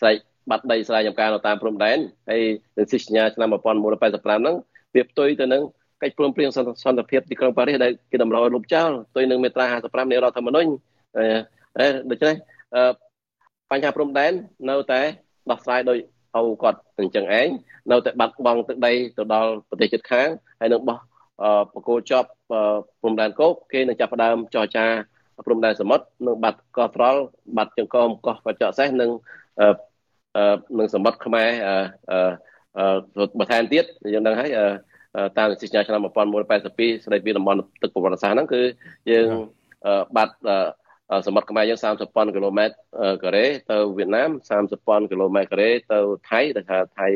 [0.00, 0.16] ស្រែក
[0.50, 1.98] បាត់ដីស្រែចម្ការនៅតាមព្រំដែន
[2.30, 2.42] ហើយ
[2.76, 4.56] សន្ធិសញ្ញាឆ្នាំ1985ហ្នឹង
[4.94, 5.62] វាផ្ទុយទៅនឹង
[6.02, 6.50] កិច្ចព្រមព្រៀង
[6.84, 10.70] សន្តិភាពទីក្រុងប៉ារីសដែលគេតម្រូវឲ្យលុបចោលផ្ទុយនឹងមាត្រា55នៃរដ្ឋធម្មនុញ្ញ
[12.10, 12.34] ដូច្នេះ
[13.70, 14.32] បញ្ហាព្រំដែន
[14.70, 15.00] នៅតែ
[15.50, 15.98] ដោះស្រាយដោយ
[16.36, 17.48] អោគាត់អញ្ចឹងឯង
[17.90, 20.28] នៅតែបាត់បង់ទឹកដីទៅដល់ប្រទេសជិតខាង
[20.60, 20.98] ហើយនឹងបោះ
[21.72, 22.28] បកគោចប់
[23.00, 24.86] ព្រំដែនកោកគេនឹងចាប់ផ្ដើមចរចា
[25.46, 27.20] ព្រំដែនសមុទ្រនឹងបាត់កោះត្រល់
[27.56, 29.10] បាត់ចង្កមកោះបច្ចៈសេះនិង
[30.78, 31.48] នឹងសមុទ្រខ្មែរ
[33.38, 33.84] បន្ថែមទៀត
[34.14, 34.50] យើងដឹងហើយ
[35.38, 38.62] តាមសិក្សាឆ្នាំ1982ស្ដីពីតំបន់ទឹកប្រវត្តិសាស្ត្រហ្នឹងគឺ
[39.10, 39.26] យើង
[40.16, 40.34] បាត់
[41.26, 42.74] សមុទ្រខ្មែរយើង30ប៉ុនគីឡូម៉ែត្រ
[43.22, 45.98] ការ៉េទៅវៀតណាម30ប៉ុនគីឡូម៉ែត្រការ៉េទៅ
[46.30, 47.08] ថៃដែលថាថៃ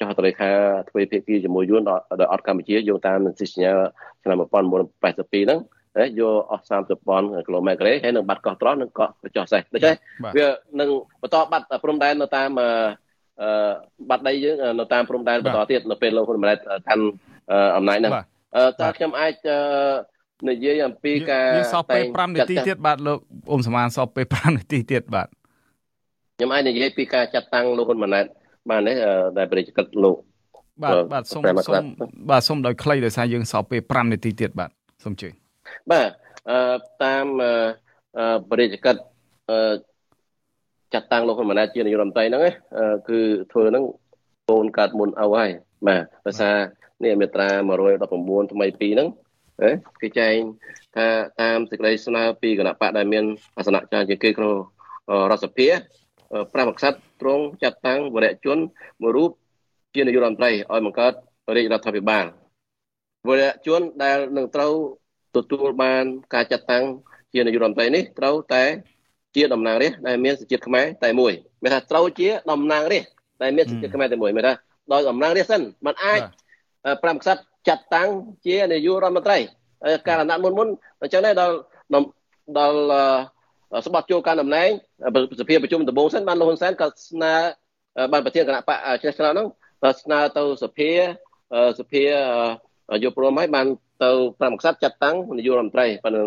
[0.00, 0.50] ចុះតរេខា
[0.88, 2.02] ទ្វេភាគីជាមួយយួនដល់
[2.32, 3.72] អត់កម្ពុជាយកតាមសិស្សញ្ញា
[4.22, 5.60] ឆ្នាំ1982ហ្នឹង
[6.20, 9.94] យកអស់30ប៉ុនគីឡូម៉ែត្រការ៉េហើយនឹងបាត់កោះត្រល់និងកោះចោះសេះដូច្នេះ
[10.36, 10.46] វា
[10.80, 10.88] នឹង
[11.22, 12.50] បន្តបាត់ព្រំដែននៅតាម
[13.42, 13.48] អឺ
[14.08, 16.58] បាត់ដីយើងនៅតាមព្រំដែនបន្តទៀតនៅពេលលោកហ៊ុនម៉ាណែត
[16.88, 17.04] កាន់
[17.76, 18.12] អំណាចហ្នឹង
[18.80, 19.34] តើខ្ញុំអាច
[20.50, 23.18] និយាយអំពីការយើងសល់ពេល5នាទីទៀតបាទលោក
[23.50, 25.28] អ៊ុំសមានសល់ពេល5នាទីទៀតបាទ
[26.36, 28.24] ខ្ញុំអាចនិយាយពីការចាត់តាំងលោកហ៊ុនម៉ាណែត
[28.70, 28.96] បាទនេះ
[29.38, 30.16] ដែលប្រជាកិច្ចលោក
[30.82, 31.84] បាទបាទសូមសូម
[32.30, 34.70] បាទសូមដោយខ្លីដោយសារយើងសល់ពេល5នាទីទៀតបាទ
[35.04, 35.32] សូមជួយ
[35.90, 36.10] បាទ
[36.50, 36.58] អឺ
[37.04, 37.24] តាម
[38.50, 39.00] ប្រជាកិច្ច
[39.50, 39.58] អឺ
[40.96, 42.42] ចាត់តាំងលោកហ៊ុនម៉ាណែតជានាយករដ្ឋមន្ត្រីហ្នឹង
[43.08, 43.20] គឺ
[43.52, 43.84] ធ្វើហ្នឹង
[44.50, 45.50] កូនកើតមុនអោហើយ
[45.86, 46.50] បាទភាសា
[47.04, 47.48] នេះមាត្រា
[48.00, 49.08] 119ថ្មី2ហ្នឹង
[50.02, 50.36] គេចែង
[50.96, 51.06] ថា
[51.40, 53.24] តាមសេចក្តីស្នើពីគណៈបកដែលមាន
[53.56, 54.54] អាសនៈច្រើនជាងគេក្នុង
[55.30, 55.68] រដ្ឋសភា
[56.52, 58.58] ព្រះមក្សត្រទ្រង់ចាត់តាំងវរៈជន
[59.02, 59.30] មួយរូប
[59.94, 61.12] ជានាយករដ្ឋមន្ត្រីឲ្យបង្កើត
[61.56, 62.24] រាជរដ្ឋាភិបាល
[63.28, 64.72] វរៈជនដែលនឹងត្រូវ
[65.36, 66.84] ទទួលបានការចាត់តាំង
[67.32, 68.64] ជានាយករដ្ឋមន្ត្រីនេះត្រូវតែ
[69.36, 71.32] ជាតំណាងរាស្ត្រដែលមានសញ្ជាតិខ្មែរតែមួយ
[71.62, 73.10] មានថាត្រូវជាតំណាងរាស្ត្រ
[73.42, 74.52] ដែលមានសញ្ជាតិខ្មែរតែមួយមានថា
[74.92, 76.20] ដោយតំណាងរាស្ត្រសិនมันអាច
[77.02, 78.08] ប្រាំក្សត្រចាត់តាំង
[78.46, 79.38] ជានាយករដ្ឋមន្ត្រី
[80.08, 80.68] ការអាណត្តិមុនមុន
[81.02, 81.54] អញ្ចឹងដែរដល់
[82.58, 82.78] ដល់
[83.86, 84.68] ស្បត់ចូលការតំណែង
[85.40, 87.34] សភាប្រជុំដំបូងសិនបានលោកហ៊ុនសែនក៏ស្នើ
[88.12, 89.48] បានប្រធានគណៈបកចេះឆ្នោតហ្នឹង
[90.02, 90.90] ស្នើទៅសភា
[91.78, 92.02] សភា
[93.04, 93.66] យកព្រមឲ្យបាន
[94.04, 96.22] ទៅប្រាំក្សត្រចាត់តាំងនាយករដ្ឋមន្ត្រីប៉ុន្តែ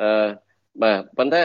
[0.00, 0.49] អឺ
[0.82, 1.42] បាទប៉ុន្តែ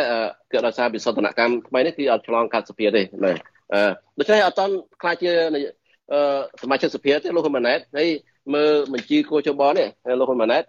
[0.51, 3.37] គឺដោយសារវិសោធនកម្មថ្មីនេះគឺអត់ឆ្លងកាត់សភាទេបាទ
[3.73, 3.81] អឺ
[4.19, 5.31] ដូច្នេះអត់តន់ខ្លាចជា
[6.61, 8.09] សមាជិកសភាទេលោកហ៊ុនម៉ាណែតហើយ
[8.53, 9.87] មើលបញ្ជីគោចបនេះ
[10.19, 10.63] លោកហ៊ុនម៉ាណែត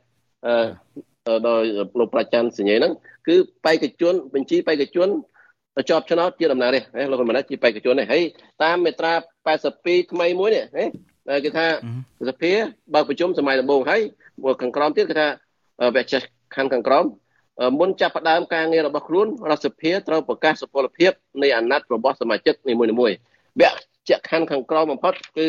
[0.47, 1.63] អឺដោយ
[1.99, 2.93] លោកប្រជាសញ្ញាហ្នឹង
[3.29, 5.09] គឺបេក្ខជនបញ្ជីបេក្ខជន
[5.89, 8.23] ជាប់ឆ្នោតជាតំណាងនេះលោកហ៊ុនម៉ាណែតជាបេក្ខជននេះហើយ
[8.63, 9.13] តាមមេត្រា
[9.63, 10.65] 82ថ្មីមួយនេះ
[11.45, 11.67] គេថា
[12.29, 12.53] សភា
[12.95, 14.01] បើប្រជុំសម័យដំបូងហើយ
[14.63, 15.27] ខាងក្រោមទៀតគេថា
[15.97, 16.15] វគ្គ
[16.55, 17.05] ខាងខាងក្រោម
[17.79, 25.47] មុនចាប់ផ្ដើមការងាររបស់ខ្លួនរដ្ឋសភាត្រូវប្រកាសសុពលភាពនៃអាណត្តិរបស់សមាជិកនីមួយៗវគ្គខណ្ឌខាងក្រោមបំផុតគឺ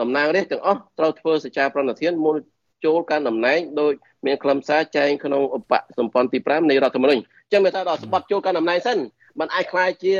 [0.00, 2.36] តំណាងរាស្ត្រទាំងអស់ត្រូវធ្វើសេចក្តីប្រណិធានមុន
[2.84, 3.92] ចូលកាន់តំណែងដោយ
[4.26, 8.98] មានខ្លឹមសារចែងក្នុងឧបសម្ព័ន្ធទី5នៃរដ្ឋធម្មនុញ្ញអញ្ចឹងមានថាដល់ស្បត់ចូលកាន់តំណែងសិន
[9.40, 10.14] มันអាចខ្លាយជា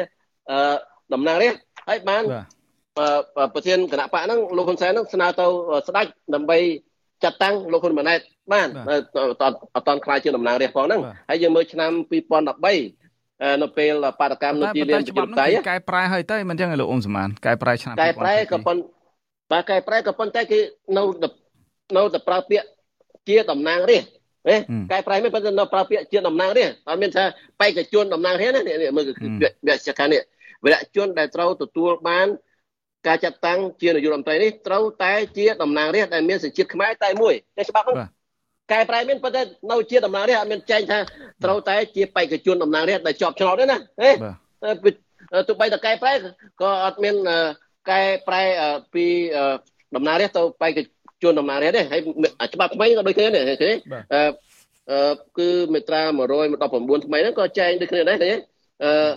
[1.14, 2.22] តំណាងរាស្ត្រហើយបាន
[3.54, 5.46] ប្រធានគណៈបកហ្នឹងលោកហ៊ុនសែនហ្នឹងស្នើទៅ
[5.88, 6.58] ស្ដេចដើម្បី
[7.24, 8.20] ចាត់តាំងលោកហ៊ុនម៉ាណែត
[8.52, 8.68] បាន
[9.74, 11.90] អត់តន់ខ្លាយជាតំណាងរាស្ត្រផងហ្នឹងហើយយើងមើលឆ្នាំ
[12.50, 18.84] 2013នៅពេលបាតកម្មនៅទីលានប្រជាធិបតេយ្យកែប្រែហើយទៅមិនចឹងលោកអ៊ុំសមានកែប្រែឆ្នាំកែប្រែក៏ប៉ុន្តែ
[19.52, 20.58] បាទកែប្រែក៏ប៉ុន្តែគេ
[20.96, 21.02] នៅ
[21.96, 22.66] នៅតែប្រើពាក្យ
[23.28, 24.56] ជាតំណាងរាស្ត្រហ៎
[24.92, 27.24] កែប្រែមិនប៉ុន្តែនៅប្រើពាក្យជាតំណាងរាស្ត្រអត់មានថា
[27.60, 30.20] បេក្ខជនតំណាងរាស្ត្រណាមើលវគ្គសិក្សានេះ
[30.64, 32.26] វគ្គជនដែលត្រូវទទួលបាន
[33.06, 37.96] ការចាត់តាំងជានាយករដ្ឋមន្ត្រីនេះត្រូវតែជាតំណាងរាស្ត្រដែលមានសញ្ជាតិខ្មែរតែមួយតែច្បាប់នោះ
[38.72, 40.98] កែប្រែមានប៉ុន្តែនៅជាតំណាងរាស្ត្រអត់មានចែងថា
[41.44, 44.10] ត្រូវតែជាបេក្ខជនតំណាងរាស្ត្រដែលជាប់ឆ្នោតទេណាហេ
[45.48, 46.12] ទោះបីតែកែប្រែ
[46.60, 47.14] ក៏អត់មាន
[47.90, 48.42] កែប្រែ
[48.94, 49.04] ពី
[49.96, 50.78] តំណាងរាស្ត្រទៅបេក្ខ
[51.22, 52.00] ជនតំណាងរាស្ត្រទេហើយ
[52.54, 53.76] ច្បាប់ថ្មីក៏ដូចគ្នានេះឃើញ
[54.14, 56.02] អឺគឺមេត្រា
[56.58, 58.36] 119ថ្មីហ្នឹងក៏ចែងដូចគ្នាដែរឃើញ
[58.84, 59.10] អឺ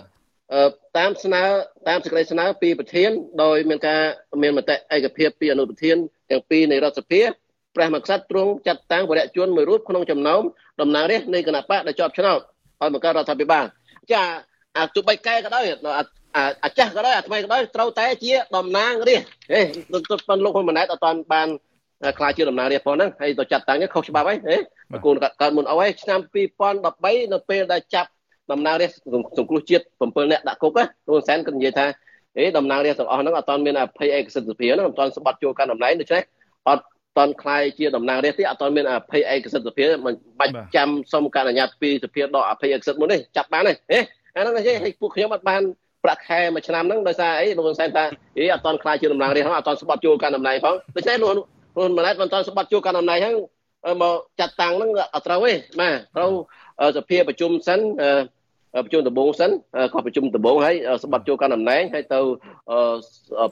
[0.98, 1.42] តាមស្នើ
[1.88, 3.10] តាមសេចក្តីស្នើពីប្រធាន
[3.42, 4.00] ដោយមានការ
[4.42, 5.96] មានមតិឯកភាពពីអនុប្រធាន
[6.30, 7.22] ទាំងពីរនៃរដ្ឋសភា
[7.76, 10.42] ព្រះមហាក្សត្រទ្រង់ចាត់តាំងបរិយជនមួយរូបក្នុងចំណោម
[10.80, 12.40] តំណាងរាស្ត្រនៃគណៈបកដែលជាប់ឆ្នោត
[12.80, 13.64] ឲ្យបង្កើតរដ្ឋាភិបាល
[14.12, 14.22] ចា
[14.76, 15.64] អាទោះបីកែក៏ដោយ
[16.64, 19.60] អាចាស់ក៏ដោយអាថ្មីក៏ដោយត្រូវតែជាតំណាងរាស្ត្រហេ
[20.28, 21.48] ប៉ុនលោកហ៊ុនម៉ាណែតអត់តាន់បាន
[22.18, 24.56] ខ្លាចជាតំណាងរាស្ត្រផងហ្នឹងហើយទៅចាត់តាំងខុសច្បាប់ហើយហេ
[25.04, 26.20] គូនកើតមុនអស់ហើយឆ្នាំ
[26.72, 28.08] 2013នៅពេលដែលចាប់
[28.52, 29.00] តំណាងរាស្ត្រ
[29.38, 31.86] សង្គ្រោះជាតិ7នាក់ដាក់គុកណាលោកសែនក៏និយាយថា
[32.38, 36.22] អេតំណាងរាស្ត្រទាំងអស់ហ្នឹងអត់តាន់មានអភ័យឯកសិទ្ធិសភាហ្នឹងអត់តាន់ស្បត់ចូលកាន់តំណែងដូច្នេះ
[36.68, 36.84] អត់
[37.18, 43.98] តន់ខ្លាយជាតំណាងរាស្ត្រទេអត់តន់មានអភ័យឯកសិទ្ធិសភាមិនបាច់ចាំសុំការអនុញ្ញាតពីសភាដកអភ័យឯកសិទ្ធិមុនទេចាប់បានទេហេ
[44.34, 45.62] អាហ្នឹងទេឲ្យពួកខ្ញុំអត់បាន
[46.04, 48.04] ប្រាក់ខែមួយឆ្នាំហ្នឹងដោយសារអីលោកហ៊ុនសែនថា
[48.38, 51.30] អីអត់តន់ខ្លាយជាតំណាងរាស្ត្រហ្នឹងអត់តន់ស្បត់ចូលកាន់តំណែងផងដូច្នេះលោក
[51.76, 53.34] ហ៊ុនម៉ាណែតមិនតន់ស្បត់ចូលកាន់តំណែងហ្នឹង
[54.02, 56.30] មកចាត់តាំងហ្នឹងអត់ត្រូវទេបាទត្រូវ
[56.96, 57.80] សភាប្រជុំសិន
[58.84, 59.50] ប្រជុំដំបូងសិន
[59.92, 62.20] ក៏ប្រជុំដំបូងហើយសម្បត្តិចូលកាន់តំណែងហើយទៅ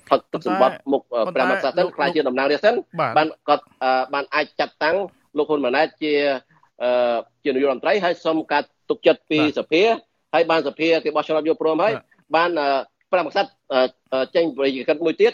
[0.09, 1.03] ផឹកទឹកសម្បត្តិមុខ
[1.35, 2.75] ព្រះមហាក្សត្រសិនខ្លាចជាតំណាងរាស្ត្រសិន
[3.17, 3.65] បានគាត់
[4.15, 4.97] បានអាចចាត់តាំង
[5.39, 6.13] លោកហ៊ុនម៉ាណែតជា
[7.45, 9.83] ជានាយករដ្ឋមន្ត្រីហើយសុំការទុកចិត្តពីសភា
[10.35, 11.93] ហើយបានសភាគេបោះឆ្នោតយកព្រមហើយ
[12.37, 12.51] បាន
[13.13, 13.51] ព្រះមហាក្សត្រ
[14.35, 15.33] ចេញប្រតិកម្មមួយទៀត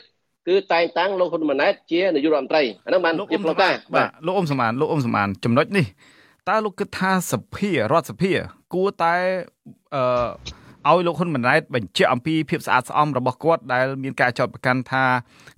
[0.49, 5.87] គឺតែងតាំងលោកហ៊ុនម៉ាណែតជានាយករដ្ឋមន្ត្រីអានោះបានជាផ្លូវការបាទលោកអ៊ំសមានលោកអ៊ំសមានចំណុចនេះ
[6.49, 8.33] តើលោកគិតថាសភារដ្ឋសភា
[8.75, 9.15] គួរតែ
[9.95, 15.05] អឺឲ្យលោកហ៊ុនម៉ាណែតបញ្ជាក់អំពីភាពស្អាតស្អំរបស់គាត់ដែលមានការចោទប្រកាន់ថា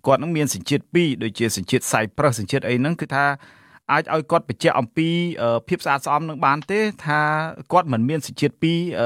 [0.06, 3.26] គាត់នឹងមានសញ្ជាតិ2ដូចជាសញ្ជាតិសៃប្រឹសសញ្ជាតិអីហ្នឹងគឺថា
[3.92, 5.08] អាចឲ្យគាត់បញ្ជាក់អំពី
[5.68, 7.20] ភាពស្អាតស្អំនឹងបានទេថា
[7.72, 8.54] គាត់មិនមានសញ្ជាតិ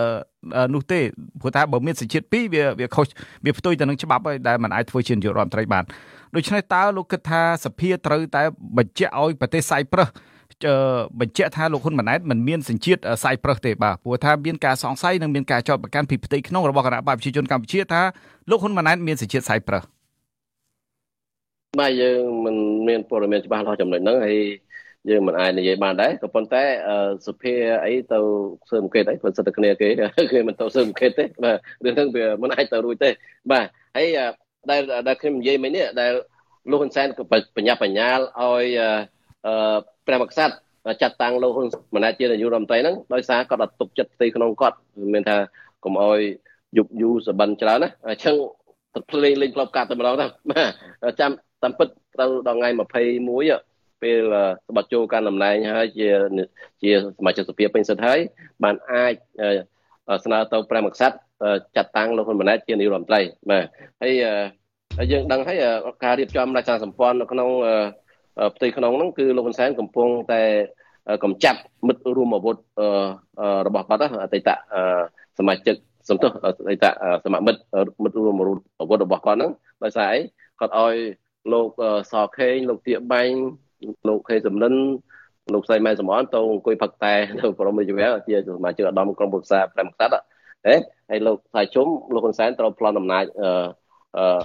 [0.09, 1.01] 2នោះទេ
[1.41, 3.07] ព្រោះថាបើមានសញ្ជាតិ2វាវាខុស
[3.45, 5.85] វាផ្ទុយទៅនឹងច្បាប់ហើយដែលមិនអាចធ្វើជានាយករដ្ឋមន្ត្រីបាន
[6.35, 8.43] ដូច្នេះតើលោកគិតថាសភាត្រូវតែ
[8.79, 10.09] បញ្ជាក់ឲ្យប្រទេសសៃប្រឹស
[11.21, 18.03] បញ្ជាក់ថាលោកហ៊ុនម៉ាណែតមិនមានសញ្ជាតិសាយប្រឹសទេបាទព្រោះថាមានការសង្ស័យនិងមានការចោទប្រកាន់ពីផ្ទៃក្នុងរបស់គណៈបកប្រជាជនកម្ពុជាថា
[18.51, 19.83] លោកហ៊ុនម៉ាណែតមានសញ្ជាតិសាយប្រឹស
[21.81, 22.57] បាទយើងមិន
[22.89, 24.39] មានព័ត៌មានច្បាស់លាស់ចំណុចហ្នឹងហើយ
[25.11, 26.65] យើងមិនអាចនិយាយបានដែរក៏ប៉ុន្តែ
[27.27, 27.55] សភា
[27.85, 28.19] អីទៅ
[28.71, 29.89] ស៊ើបអង្កេតអីបើសិតតែគ្នាគេ
[30.33, 33.11] គេមិនទៅស៊ើបអង្កេតទេបាទរឿងហ្នឹងវាមិនអាចទៅរួចទេ
[33.51, 34.09] បាទហើយ
[34.71, 36.13] ដែលដែលខ្ញុំនិយាយមិញនេះដែល
[36.71, 37.25] លោកហ៊ុនសែនក៏
[37.57, 38.67] បញ្ញាបញ្ញាលឲ្យ
[40.07, 40.55] ព្រះមក្សត្រ
[41.03, 44.77] ចាត់តាំងលោកហ៊ុនម៉ាណែតជានាយករដ្ឋមន្ត្រីហ្នឹងដោយសារគាត់អត់ទុកចិត្តផ្ទៃក្នុងគាត់
[45.15, 45.37] មានថា
[45.85, 46.21] កុំអោយ
[46.77, 48.37] យុបយូសបិនច្រើនណាអញ្ចឹង
[48.95, 51.31] ទឹកភ្លេងលេងក្លប់កាត់តែម្ដងទៅបាទចាំ
[51.63, 52.69] តាមពិតត្រូវដល់ថ្ងៃ
[53.37, 54.23] 21ពេល
[54.69, 56.09] ស្បត់ចូលកាន់តំណែងហើយជា
[56.83, 58.19] ជាសមាជិកសភាពេញសិទ្ធហើយ
[58.65, 59.15] បានអាច
[60.25, 61.17] ស្នើទៅព្រះមក្សត្រ
[61.77, 63.21] ចាត់តាំងលោកហ៊ុនម៉ាណែតជានាយករដ្ឋមន្ត្រី
[63.51, 63.65] បាទ
[64.03, 64.13] ហើយ
[65.13, 65.59] យើងដឹងហើយ
[66.05, 67.49] ការរៀបចំរចនាសម្ព័ន្ធនៅក្នុង
[68.55, 70.43] ផ្ទៃក្នុងហ្នឹងគឺលោកហ៊ុនសែនកំពុងតែ
[71.25, 72.57] កំចាត់មិត្តរួមអាវុធ
[73.67, 74.49] របស់គាត់អតីត
[75.39, 75.77] សមាជិក
[76.09, 76.85] សំទោសអតីត
[77.25, 77.61] សមាមិត្ត
[78.03, 79.51] មិត្តរួមអាវុធរបស់គាត់ហ្នឹង
[79.83, 80.21] ដោយសារអី
[80.61, 80.95] គាត់ឲ្យ
[81.53, 81.69] លោក
[82.13, 83.37] សខេងលោកទៀបាញ់
[84.09, 84.75] លោកខេសំលិន
[85.53, 90.13] លោកស្រីម៉ែសំអនទៅអង្គុយផឹកតែនៅព្រមវិជ្ជាជាសមាជិកឧត្តមក្រុមប្រឹក្សា5ខ្សាត់
[90.67, 90.77] ហ៎
[91.11, 93.25] ហើយលោកថៃជុំលោកហ៊ុនសែនត្រូវប្លន់អំណាច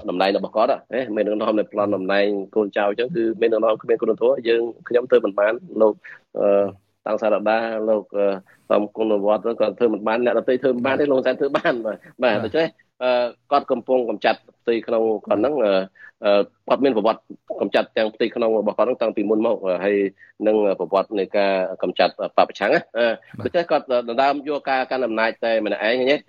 [0.09, 5.93] តំណែងរបស់គាត់ហ៎មាននឹងនាំនៅប្លន់តំណែងកូនចៅអញ្ចឹងគឺមាននឹងនាំគ្មានគុណធម៌យើងខ្ញុំធ្វើមិនបានលោក
[7.05, 7.57] តាំងសារដា
[7.89, 8.03] លោក
[8.72, 12.67] តំគុណវត្តគាត់ធ្វើមិនបានអ្នកដទៃធ្វើមិនបានទេលោកសែនធ្វើបានបាទបាទដូច្នេះ
[13.51, 15.53] គាត់កំពុងកំចាត់ផ្ទៃក្នុងគាត់ហ្នឹង
[16.67, 17.22] គាត់មានប្រវត្តិ
[17.61, 19.95] កំចាត់ទាំងផ្ទៃក្នុងរបស់គាត់ហ្នឹងតាំងពីមុនមកហើយ
[20.47, 21.51] នឹងប្រវត្តិនៃការ
[21.84, 22.82] កំចាត់បពប្រឆាំងណា
[23.45, 26.20] ដូច្នេះគាត់ដណ្ដើមយកការកាន់អំណាចតែម្នាក់ឯងហ្នឹង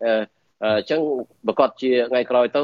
[0.64, 1.00] អញ្ចឹង
[1.46, 2.62] ប្រកាសជាថ្ងៃក្រោយទៅ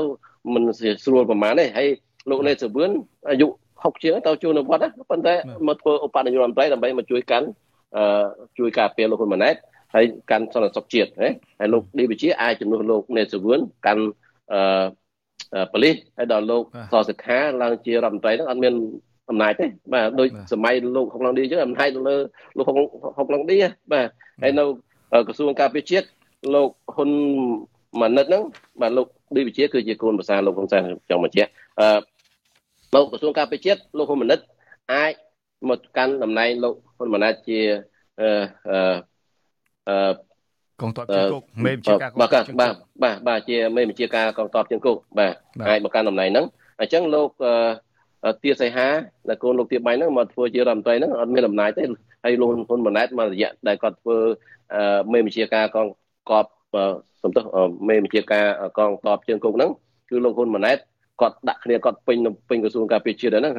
[0.55, 0.63] មិន
[1.05, 1.89] ស្រួលប្រហែលទេហើយ
[2.31, 2.91] លោកលេសវឿន
[3.31, 5.35] អាយុ60ជាងទៅជួននៅវត្តប៉ុន្តែ
[5.69, 7.47] មកធ្វើឧបនាយករដ្ឋមន្ត្រីដើម្បីមកជួយកាន់
[8.59, 9.55] ជួយការពារលោកហ៊ុនម៉ាណែត
[9.95, 11.31] ហើយកាន់សន្តិសុខជាតិណា
[11.61, 14.05] ហើយលោកឌីវិជាអាចជំនួសលោកនេសវឿនកាន់
[14.53, 18.75] អឺប៉ូលីសហើយដល់លោកសសិក្ខាឡើងជារដ្ឋមន្ត្រីហ្នឹងអត់មាន
[19.31, 22.17] អំណាចទេបាទដូចសម័យលោកហុកឡុងឌីអញ្ចឹងអំណាចទៅលើ
[22.57, 22.65] លោក
[23.17, 23.57] ហុកឡុងឌី
[23.93, 24.09] បាទ
[24.43, 24.65] ហើយនៅ
[25.27, 26.07] ក្រសួងការពារជាតិ
[26.55, 27.11] លោកហ៊ុន
[28.01, 28.43] ម៉ាណិតហ្នឹង
[28.81, 31.51] បាទលោក ឌីវិជាគឺជាកូនប្រសាលោកហ៊ុនសែនចង់បញ្ជាក់
[31.81, 31.99] អឺ
[32.95, 34.41] លោកក្រសួងការពារជាតិលោកហ៊ុនម៉ាណិត
[34.93, 35.13] អាច
[35.69, 37.61] មកកាន់តំណែងលោកហ៊ុនម៉ាណែតជា
[38.21, 38.29] អឺ
[39.89, 40.15] អឺ
[40.83, 45.35] កងទ័ពជើងគោកមេបញ្ជាការកងទ័ពជើងគោកបាទបាទបាទជាមេបញ្ជាការកងទ័ពជើងគោកបាទ
[45.69, 46.47] អាចមកកាន់តំណែងហ្នឹង
[46.81, 47.31] អញ្ចឹងលោក
[48.43, 48.89] ទាសីហា
[49.29, 51.85] ដែលកូនលោកទាបៃហ្នឹងមកធ្វើជារដ្ឋមន្ត្រីហ្នឹងអត់មានអំណាចទេ
[52.25, 54.17] ហើយលោកហ៊ុនម៉ាណែតមករយៈដែលគាត់ធ្វើ
[55.13, 55.87] មេបញ្ជាការកង
[56.31, 56.47] កប
[57.23, 57.45] សំទោស
[57.89, 58.47] មេបញ្ជាការ
[58.79, 59.71] កងតបជើងគោកហ្នឹង
[60.09, 60.79] គឺលោកហ៊ុនម៉ាណែត
[61.21, 62.19] គាត់ដាក់គ្នាគាត់ពេញ
[62.49, 63.55] ពេញក្រសួងការពារជាតិហ្នឹង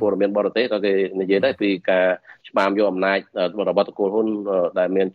[0.00, 2.06] ព័ត៌មានបរទេសក៏គេនិយាយដែរពីការ
[2.48, 3.18] ច្បាមយកអំណាច
[3.68, 4.26] របស់តកូលហ៊ុន
[4.78, 5.06] ដែលមាន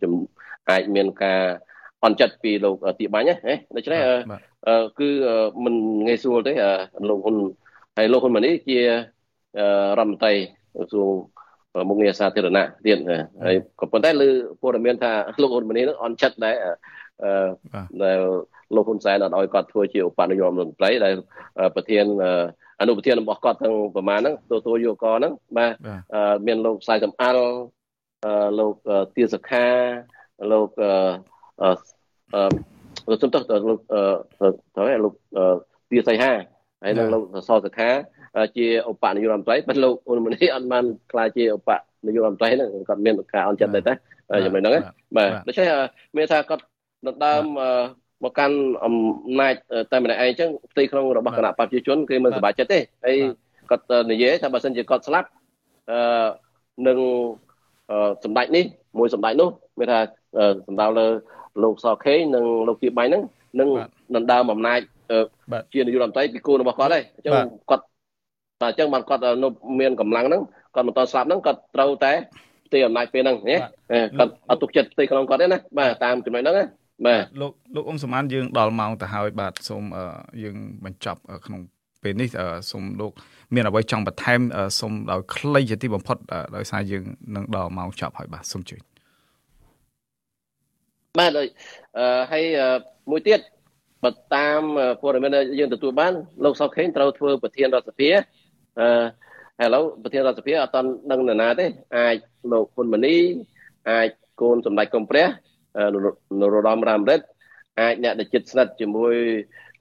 [0.70, 1.40] អាចមានការ
[2.04, 3.34] អន់ចិត្តពីលោកទីបាញ់ណា
[3.76, 4.00] ដូច្នេះ
[5.00, 5.08] គឺ
[5.64, 5.74] មិន
[6.06, 6.52] ងាយស្រួលទេ
[7.10, 7.36] លោកហ៊ុន
[7.96, 8.84] ហើយលោកហ៊ុនម៉ាណីជារ
[9.98, 10.32] ដ្ឋមន្ត្រី
[10.74, 11.10] ក្រសួង
[11.88, 12.98] មុខងារសាធារណៈទៀត
[13.44, 14.28] ហើយក៏ប៉ុន្តែលើ
[14.62, 16.72] ព័ត៌មានថាលោកហ៊ុនម៉ាណីនឹងអន់ចិត្តដែរអឺ
[18.02, 18.18] ដែល
[18.74, 21.14] លោកហ៊ុនសែនអត់ឲ្យគាត់ធ្វើជាឧបនាយករដ្ឋមន្ត្រីដែល
[21.74, 22.04] ប្រធាន
[22.80, 25.72] អនុប្រធានរបស់គាត់ទាំងប្រមាណហ្នឹងទទួលយកកហ្នឹងបាទ
[26.46, 27.44] មានលោកផ្សាយសំអល់
[28.58, 28.74] លោក
[29.16, 29.66] ទាសខា
[30.52, 30.68] លោក
[31.62, 33.78] អឺសំទោសលោក
[34.76, 35.14] ទៅលោក
[35.90, 36.32] ទាសីហា
[36.82, 37.90] ហើយនឹងលោកសសខា
[38.56, 41.70] ជាឧបនាយករដ្ឋមន្ត្រីប៉ុន្តែលោកអ៊ុនម៉ានីអត់បានខ្លាចជាឧប
[42.06, 43.92] នាយករដ្ឋមន្ត្រីហ្នឹងគាត់មានការអន់ចិត្តដែរតែ
[44.44, 44.82] យ៉ាងម៉េចហ្នឹង
[45.16, 45.66] បាទដូច្នេះ
[46.16, 46.62] មានថាគាត់
[47.04, 47.44] ដណ្ដើម
[48.24, 48.94] មកកាន់អំ
[49.40, 49.54] ណាច
[49.92, 53.16] តែម្នាក់ឯងអញ្ចឹងផ្ទៃក្នុងរបស់គណៈប្រជាជនគេមិនសប្បាយចិត្តទេហើយ
[53.70, 55.28] គាត់និយាយថាបើសិនជាគាត់ស្លាប់
[55.90, 55.98] អឺ
[56.88, 56.98] នឹង
[58.24, 58.64] សម្ដេចនេះ
[58.98, 59.98] មួយសម្ដេចនោះមានថា
[60.66, 61.06] សម្ដៅលើ
[61.62, 63.22] លោកសខេងនិងលោកទីបៃហ្នឹង
[63.60, 63.68] នឹង
[64.16, 64.80] ដណ្ដើមអំណាច
[65.72, 67.32] ជានាយករដ្ឋមន្ត្រីពីគូរបស់គាត់ហើយអញ្ចឹង
[67.70, 67.84] គាត់
[68.62, 69.22] តែអញ្ចឹងបានគាត់
[69.80, 70.42] មានកម្លាំងហ្នឹង
[70.74, 72.12] គាត់បន្តស្លាប់ហ្នឹងគាត់ត្រូវតែ
[72.66, 73.56] ផ្ទៃអំណាចពេលហ្នឹងណា
[74.18, 76.64] គាត់អត់ទុកចិត្តផ្ទៃក្នុងគាត់ទេណាបាទតាមចំណុចហ្នឹងណា
[77.04, 79.82] បាទលោកលោកអ៊ុំសមានយើងដល់ម៉ោងទៅហើយបាទសូម
[80.42, 81.60] យើងបញ្ចប់ក្នុង
[82.02, 82.28] ពេលនេះ
[82.70, 83.12] សូមលោក
[83.54, 84.40] មានអ្វីចង់បន្ថែម
[84.80, 86.16] សូមដោយខ្លីជាទីបំផុត
[86.56, 87.04] ដោយសារយើង
[87.36, 88.80] នឹងដល់ម៉ោងចប់ហើយបាទសូមជួយ
[91.18, 91.30] បាទ
[92.32, 92.44] ហើយ
[93.10, 93.40] មួយទៀត
[94.04, 94.62] បើតាម
[95.00, 96.12] ព័ត៌មានដែលយើងទទួលបាន
[96.44, 98.08] លោកសុកខេងត្រូវធ្វើប្រធានរដ្ឋសភា
[98.80, 100.78] អឺឥឡូវប្រធានរដ្ឋសភាអត់ត
[101.10, 101.66] ដឹងនរណាទេ
[101.96, 102.16] អាច
[102.52, 103.16] លោកហ៊ុនម៉ាណី
[103.90, 104.08] អាច
[104.40, 105.26] កូនសម្ដេចកុំព្រះ
[106.40, 107.20] នរោត្តមរ៉ាមរិត
[107.80, 109.14] អាចអ្នកដែលចិត្តស្និទ្ធជាមួយ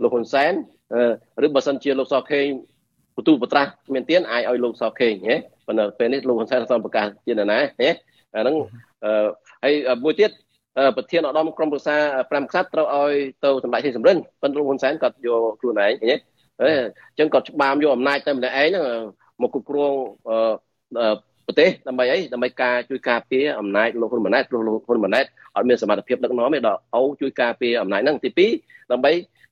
[0.02, 0.54] លោកហ៊ុនសែន
[1.46, 2.48] ឬបើសិនជាលោកសុកខេង
[3.16, 5.36] បន្ទូបត្រាស់មានទៀនអាចឲ្យលោកសុកខេងហ៎
[5.68, 7.90] ប៉ុន្តែពេលនេះលោកហ៊ុនសែនសូមប្រកាសជាណាណាហ៎
[8.36, 8.56] អាហ្នឹង
[9.64, 9.74] ហើយ
[10.04, 10.32] មួយទៀត
[10.98, 11.96] ប្រធានឧត្តមក្រុមប្រឹក្សា
[12.30, 16.16] 5ខ្សាត់ត្រូវឲ្យទៅសម្ដេចហ៊ីសំរិនប៉ុន្តែលោកហ៊ុនសែនគាត់យកខ្លួនឯងឃើញទេ
[16.62, 16.64] អ
[17.14, 18.86] ញ្ចឹងគាត់ច្បាមយកអំណាចតែម្នាក់ឯងហ្នឹង
[19.42, 19.94] មកគ្រប់គ្រង
[21.48, 25.26] ប្រទេសដើម្បីអីដើម្បីការជួយការពារអំណាចលោកហ៊ុនម៉ាណែតព្រោះលោកហ៊ុនម៉ាណែត
[25.56, 28.30] អត់មានសមត្ថភាពដឹកនាំទេដល់អូជួយការពារអំណាចហ្នឹងទី
[28.66, 29.12] 2ដើម្បី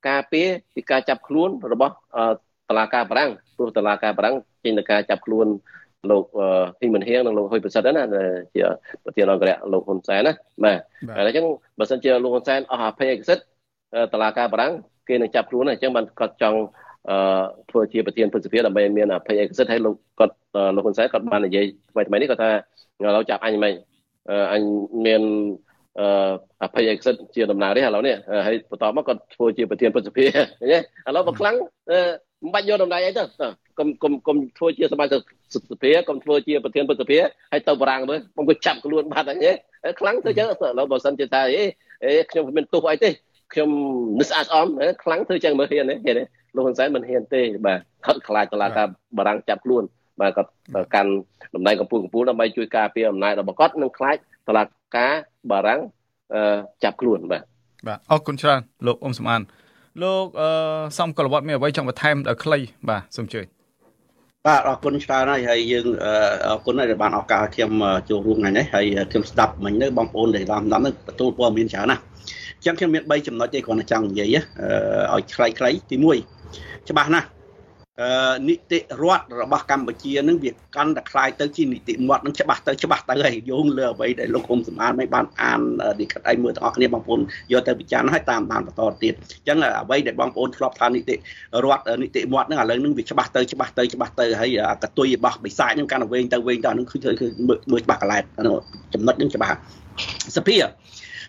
[0.10, 1.94] ការពារពីការចាប់ខ្លួនរបស់
[2.70, 5.48] តឡាការបារាំងព្រោះតឡាការបារាំងចេញទៅការចាប់ខ្លួន
[6.12, 6.24] លោក
[6.80, 8.04] ហ៊ីមិនហៀងនិងលោកហ៊ុយប្រសិទ្ធណា
[8.56, 8.64] ជា
[9.04, 10.34] ប្រធានអង្គរៈលោកហ៊ុនសែនណា
[10.64, 10.80] បាទ
[11.18, 11.46] ហើយអញ្ចឹង
[11.80, 13.44] បើសិនជាលោកហ៊ុនសែនអស់អភ័យឯកសិទ្ធ
[14.14, 14.74] តឡាការបារាំង
[15.08, 16.60] គេនឹងចាប់ខ្លួនអញ្ចឹងបានគាត់ចង់
[17.10, 17.18] អឺ
[17.70, 20.36] ធ្វើជាប្រធានព្រឹទ្ធសភាដើម្បីមានអភ័យឯកសិទ្ធហើយលោកគាត់
[20.76, 22.50] លោកហ៊ុនសែនគាត់បាននិយាយថ្មីថ្មីនេះគាត់ថា
[23.02, 23.74] ឥឡូវចាប់អញមិន
[24.54, 24.62] អញ
[25.06, 25.22] មាន
[26.00, 26.08] អឺ
[26.64, 30.78] អភ័យឯកសិទ្ធជាដំណើរនេះឥឡូវនេះហើយបន្តមកគាត់ធ្វើជាប្រធានព្រឹទ្ធសភាឃើញទេ
[31.10, 31.56] ឥឡូវបើខ្លាំង
[32.44, 33.24] មិនបាច់យកដំណើរអីទៅ
[33.80, 35.20] កុំកុំកុំធ្វើជាសមាជិក
[35.72, 37.18] សភាកុំធ្វើជាប្រធានព្រឹទ្ធសភា
[37.52, 39.56] ហើយទៅបារាំងមើលខ្ញុំក៏ចាប់ខ្លួនបាត់ហើយ
[40.00, 41.64] ខ្លាំងទៅចឹងឥឡូវបើសិនជាថាអេ
[42.04, 43.10] អេខ្ញុំគ្មានទោសអីទេ
[43.54, 43.70] ខ្ញុំ
[44.20, 44.68] នឹកស្អាតស្អំ
[45.04, 46.24] ខ្លាំងធ្វើចឹងមើលហ៊ានទេហ៊ានទេ
[46.56, 48.88] លោកហ៊ុនសែនមិនហ៊ានទេបាទគាត់ខ្លាចតឡាការ
[49.18, 49.84] បារាំងចាប់ខ្លួន
[50.22, 50.50] បាទគាត់
[50.96, 51.12] កាន់
[51.56, 54.64] តំណែងកម្ពុជាកម្ពុជាដើម្បីជួយការពារអំណាចរបស់គាត់និងខ្លាចតឡា
[54.98, 55.14] ការ
[55.52, 55.80] បារាំង
[56.84, 57.44] ចាប់ខ្លួនបាទ
[57.88, 59.42] បាទអរគុណច្រើនលោកអ៊ុំសំអាន
[60.04, 60.50] លោកអឺ
[60.98, 63.46] សំកលវត្តមានអ្វីចង់បន្ថែមដល់ខ្លីបាទសូមជួយ
[64.48, 65.86] បាទអរគុណច្រើនហើយហើយយើង
[66.48, 67.72] អរគុណដែលបានឱកាសខ្ញុំ
[68.10, 72.02] ចូលរួមថ្ងៃនេះហើយខ្ញុំស្ដាប់មិញនៅបងប្អូនដែលតាមតាមនឹងទទួលព័ត៌មានច្រើនណាស់
[72.58, 74.36] អញ្ចឹងខ្ញុំមាន3ចំណុចទេគ្រាន់តែចង់និយាយ
[75.14, 76.33] ឲ្យខ្លីៗទី1
[76.91, 77.29] ច្បាស់ណាស់
[78.49, 85.61] នីតិរដ្ឋរបស់កម្ពុជានឹងវាកាន់តែคล้ายទៅជានីតិមាត់នឹងច្បាស់ទៅច្បាស់ទៅហើយយោងលើអ្វីដែលលោកអ៊ុំសំអានមិនបានអាន
[86.01, 87.21] ឌីកាត់អីមើលទាំងអស់គ្នាបងប្អូន
[87.53, 91.15] យកទៅពិចារណាហើយតាមបានបន្តទៀតអញ្ចឹងអ្វីដែលបងប្អូនធ្លាប់ថានីតិ
[91.65, 96.99] រដ្ឋនីតិមាត់នឹងឥឡូវនឹងវាច្បាស់ទៅច្បាស់ទៅច្បាស់ទៅហើយកតុយរបស់បិសាចនឹងកាន់តែវែងទៅវែងទៅនឹងគឺ
[97.73, 98.23] មើលច្បាស់កន្លែង
[98.95, 99.57] ចំណុចនឹងច្បាស់
[100.37, 100.57] សភា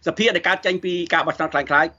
[0.08, 1.90] សភាដែលកើតចេញពីការបោះឆ្នោតខ្លាំងៗ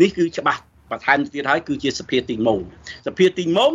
[0.00, 0.60] នេះគឺច្បាស់
[0.91, 2.59] បន្ថែមទៀតហើយគឺជាសភាទីមុំ
[3.07, 3.71] សភាទីមុំ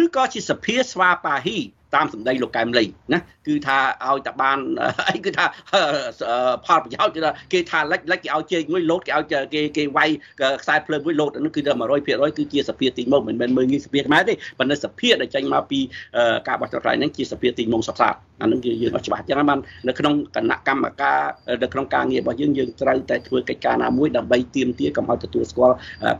[0.00, 1.58] ឬក៏ជាសភាស្វាបាហ៊ី
[1.94, 4.58] តាមសម្ដីលោកកែមលីណាគឺថាឲ្យតែបាន
[5.10, 5.44] អីគឺថា
[6.66, 9.24] ផលប្រយោជន៍គឺថាគេថាលិចលិចគេឲ្យជែកមួយលោតគេឲ្យ
[9.54, 10.10] គេគេវាយ
[10.62, 15.80] ខ្សែភ្លើងមួយលោតហ្នឹងគឺថា100%គឺជាសភាទីងមកមិនមែនមើលងាយសភាខ្មែរទេប៉ុន្តែសភាដែលចេញមកពី
[16.48, 18.10] ការបោះឆ្នោតហ្នឹងជាសភាទីងមកសព្វសា
[18.42, 19.58] អានឹងគឺយើងអត់ច្បាស់ចឹងបាន
[19.88, 21.18] នៅក្នុងគណៈកម្មការ
[21.62, 25.74] នៅក្នុងការងាររបស់យើងយើងត្រូវតែធ្វើកិច្ចការណាមួយដើម្បីទៀមទាកុំឲ្យទទួលស្គាល់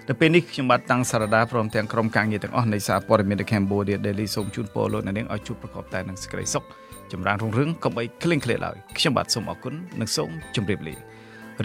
[0.08, 6.64] នៅពេលនេះខ្ញុំបាទតាំងសារដាព្រមទាំងក្រុមការងារទាំងអស់នៃសារព័ត៌មាន The Cambodia Daily សូមជូនពរលោកអ្នកនាងឲ្យជួបប្រកបតែនឹងសេចក្តីសុខ
[7.12, 10.96] ចម្រើនរុងរឿងកុំបីឃ្លៀងឃ្លាតឡើយខ្ញុំបាទសូមអរគុណនិងសូមជម្រាបលា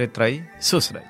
[0.00, 0.30] រាត្រី
[0.68, 1.02] សួស្តី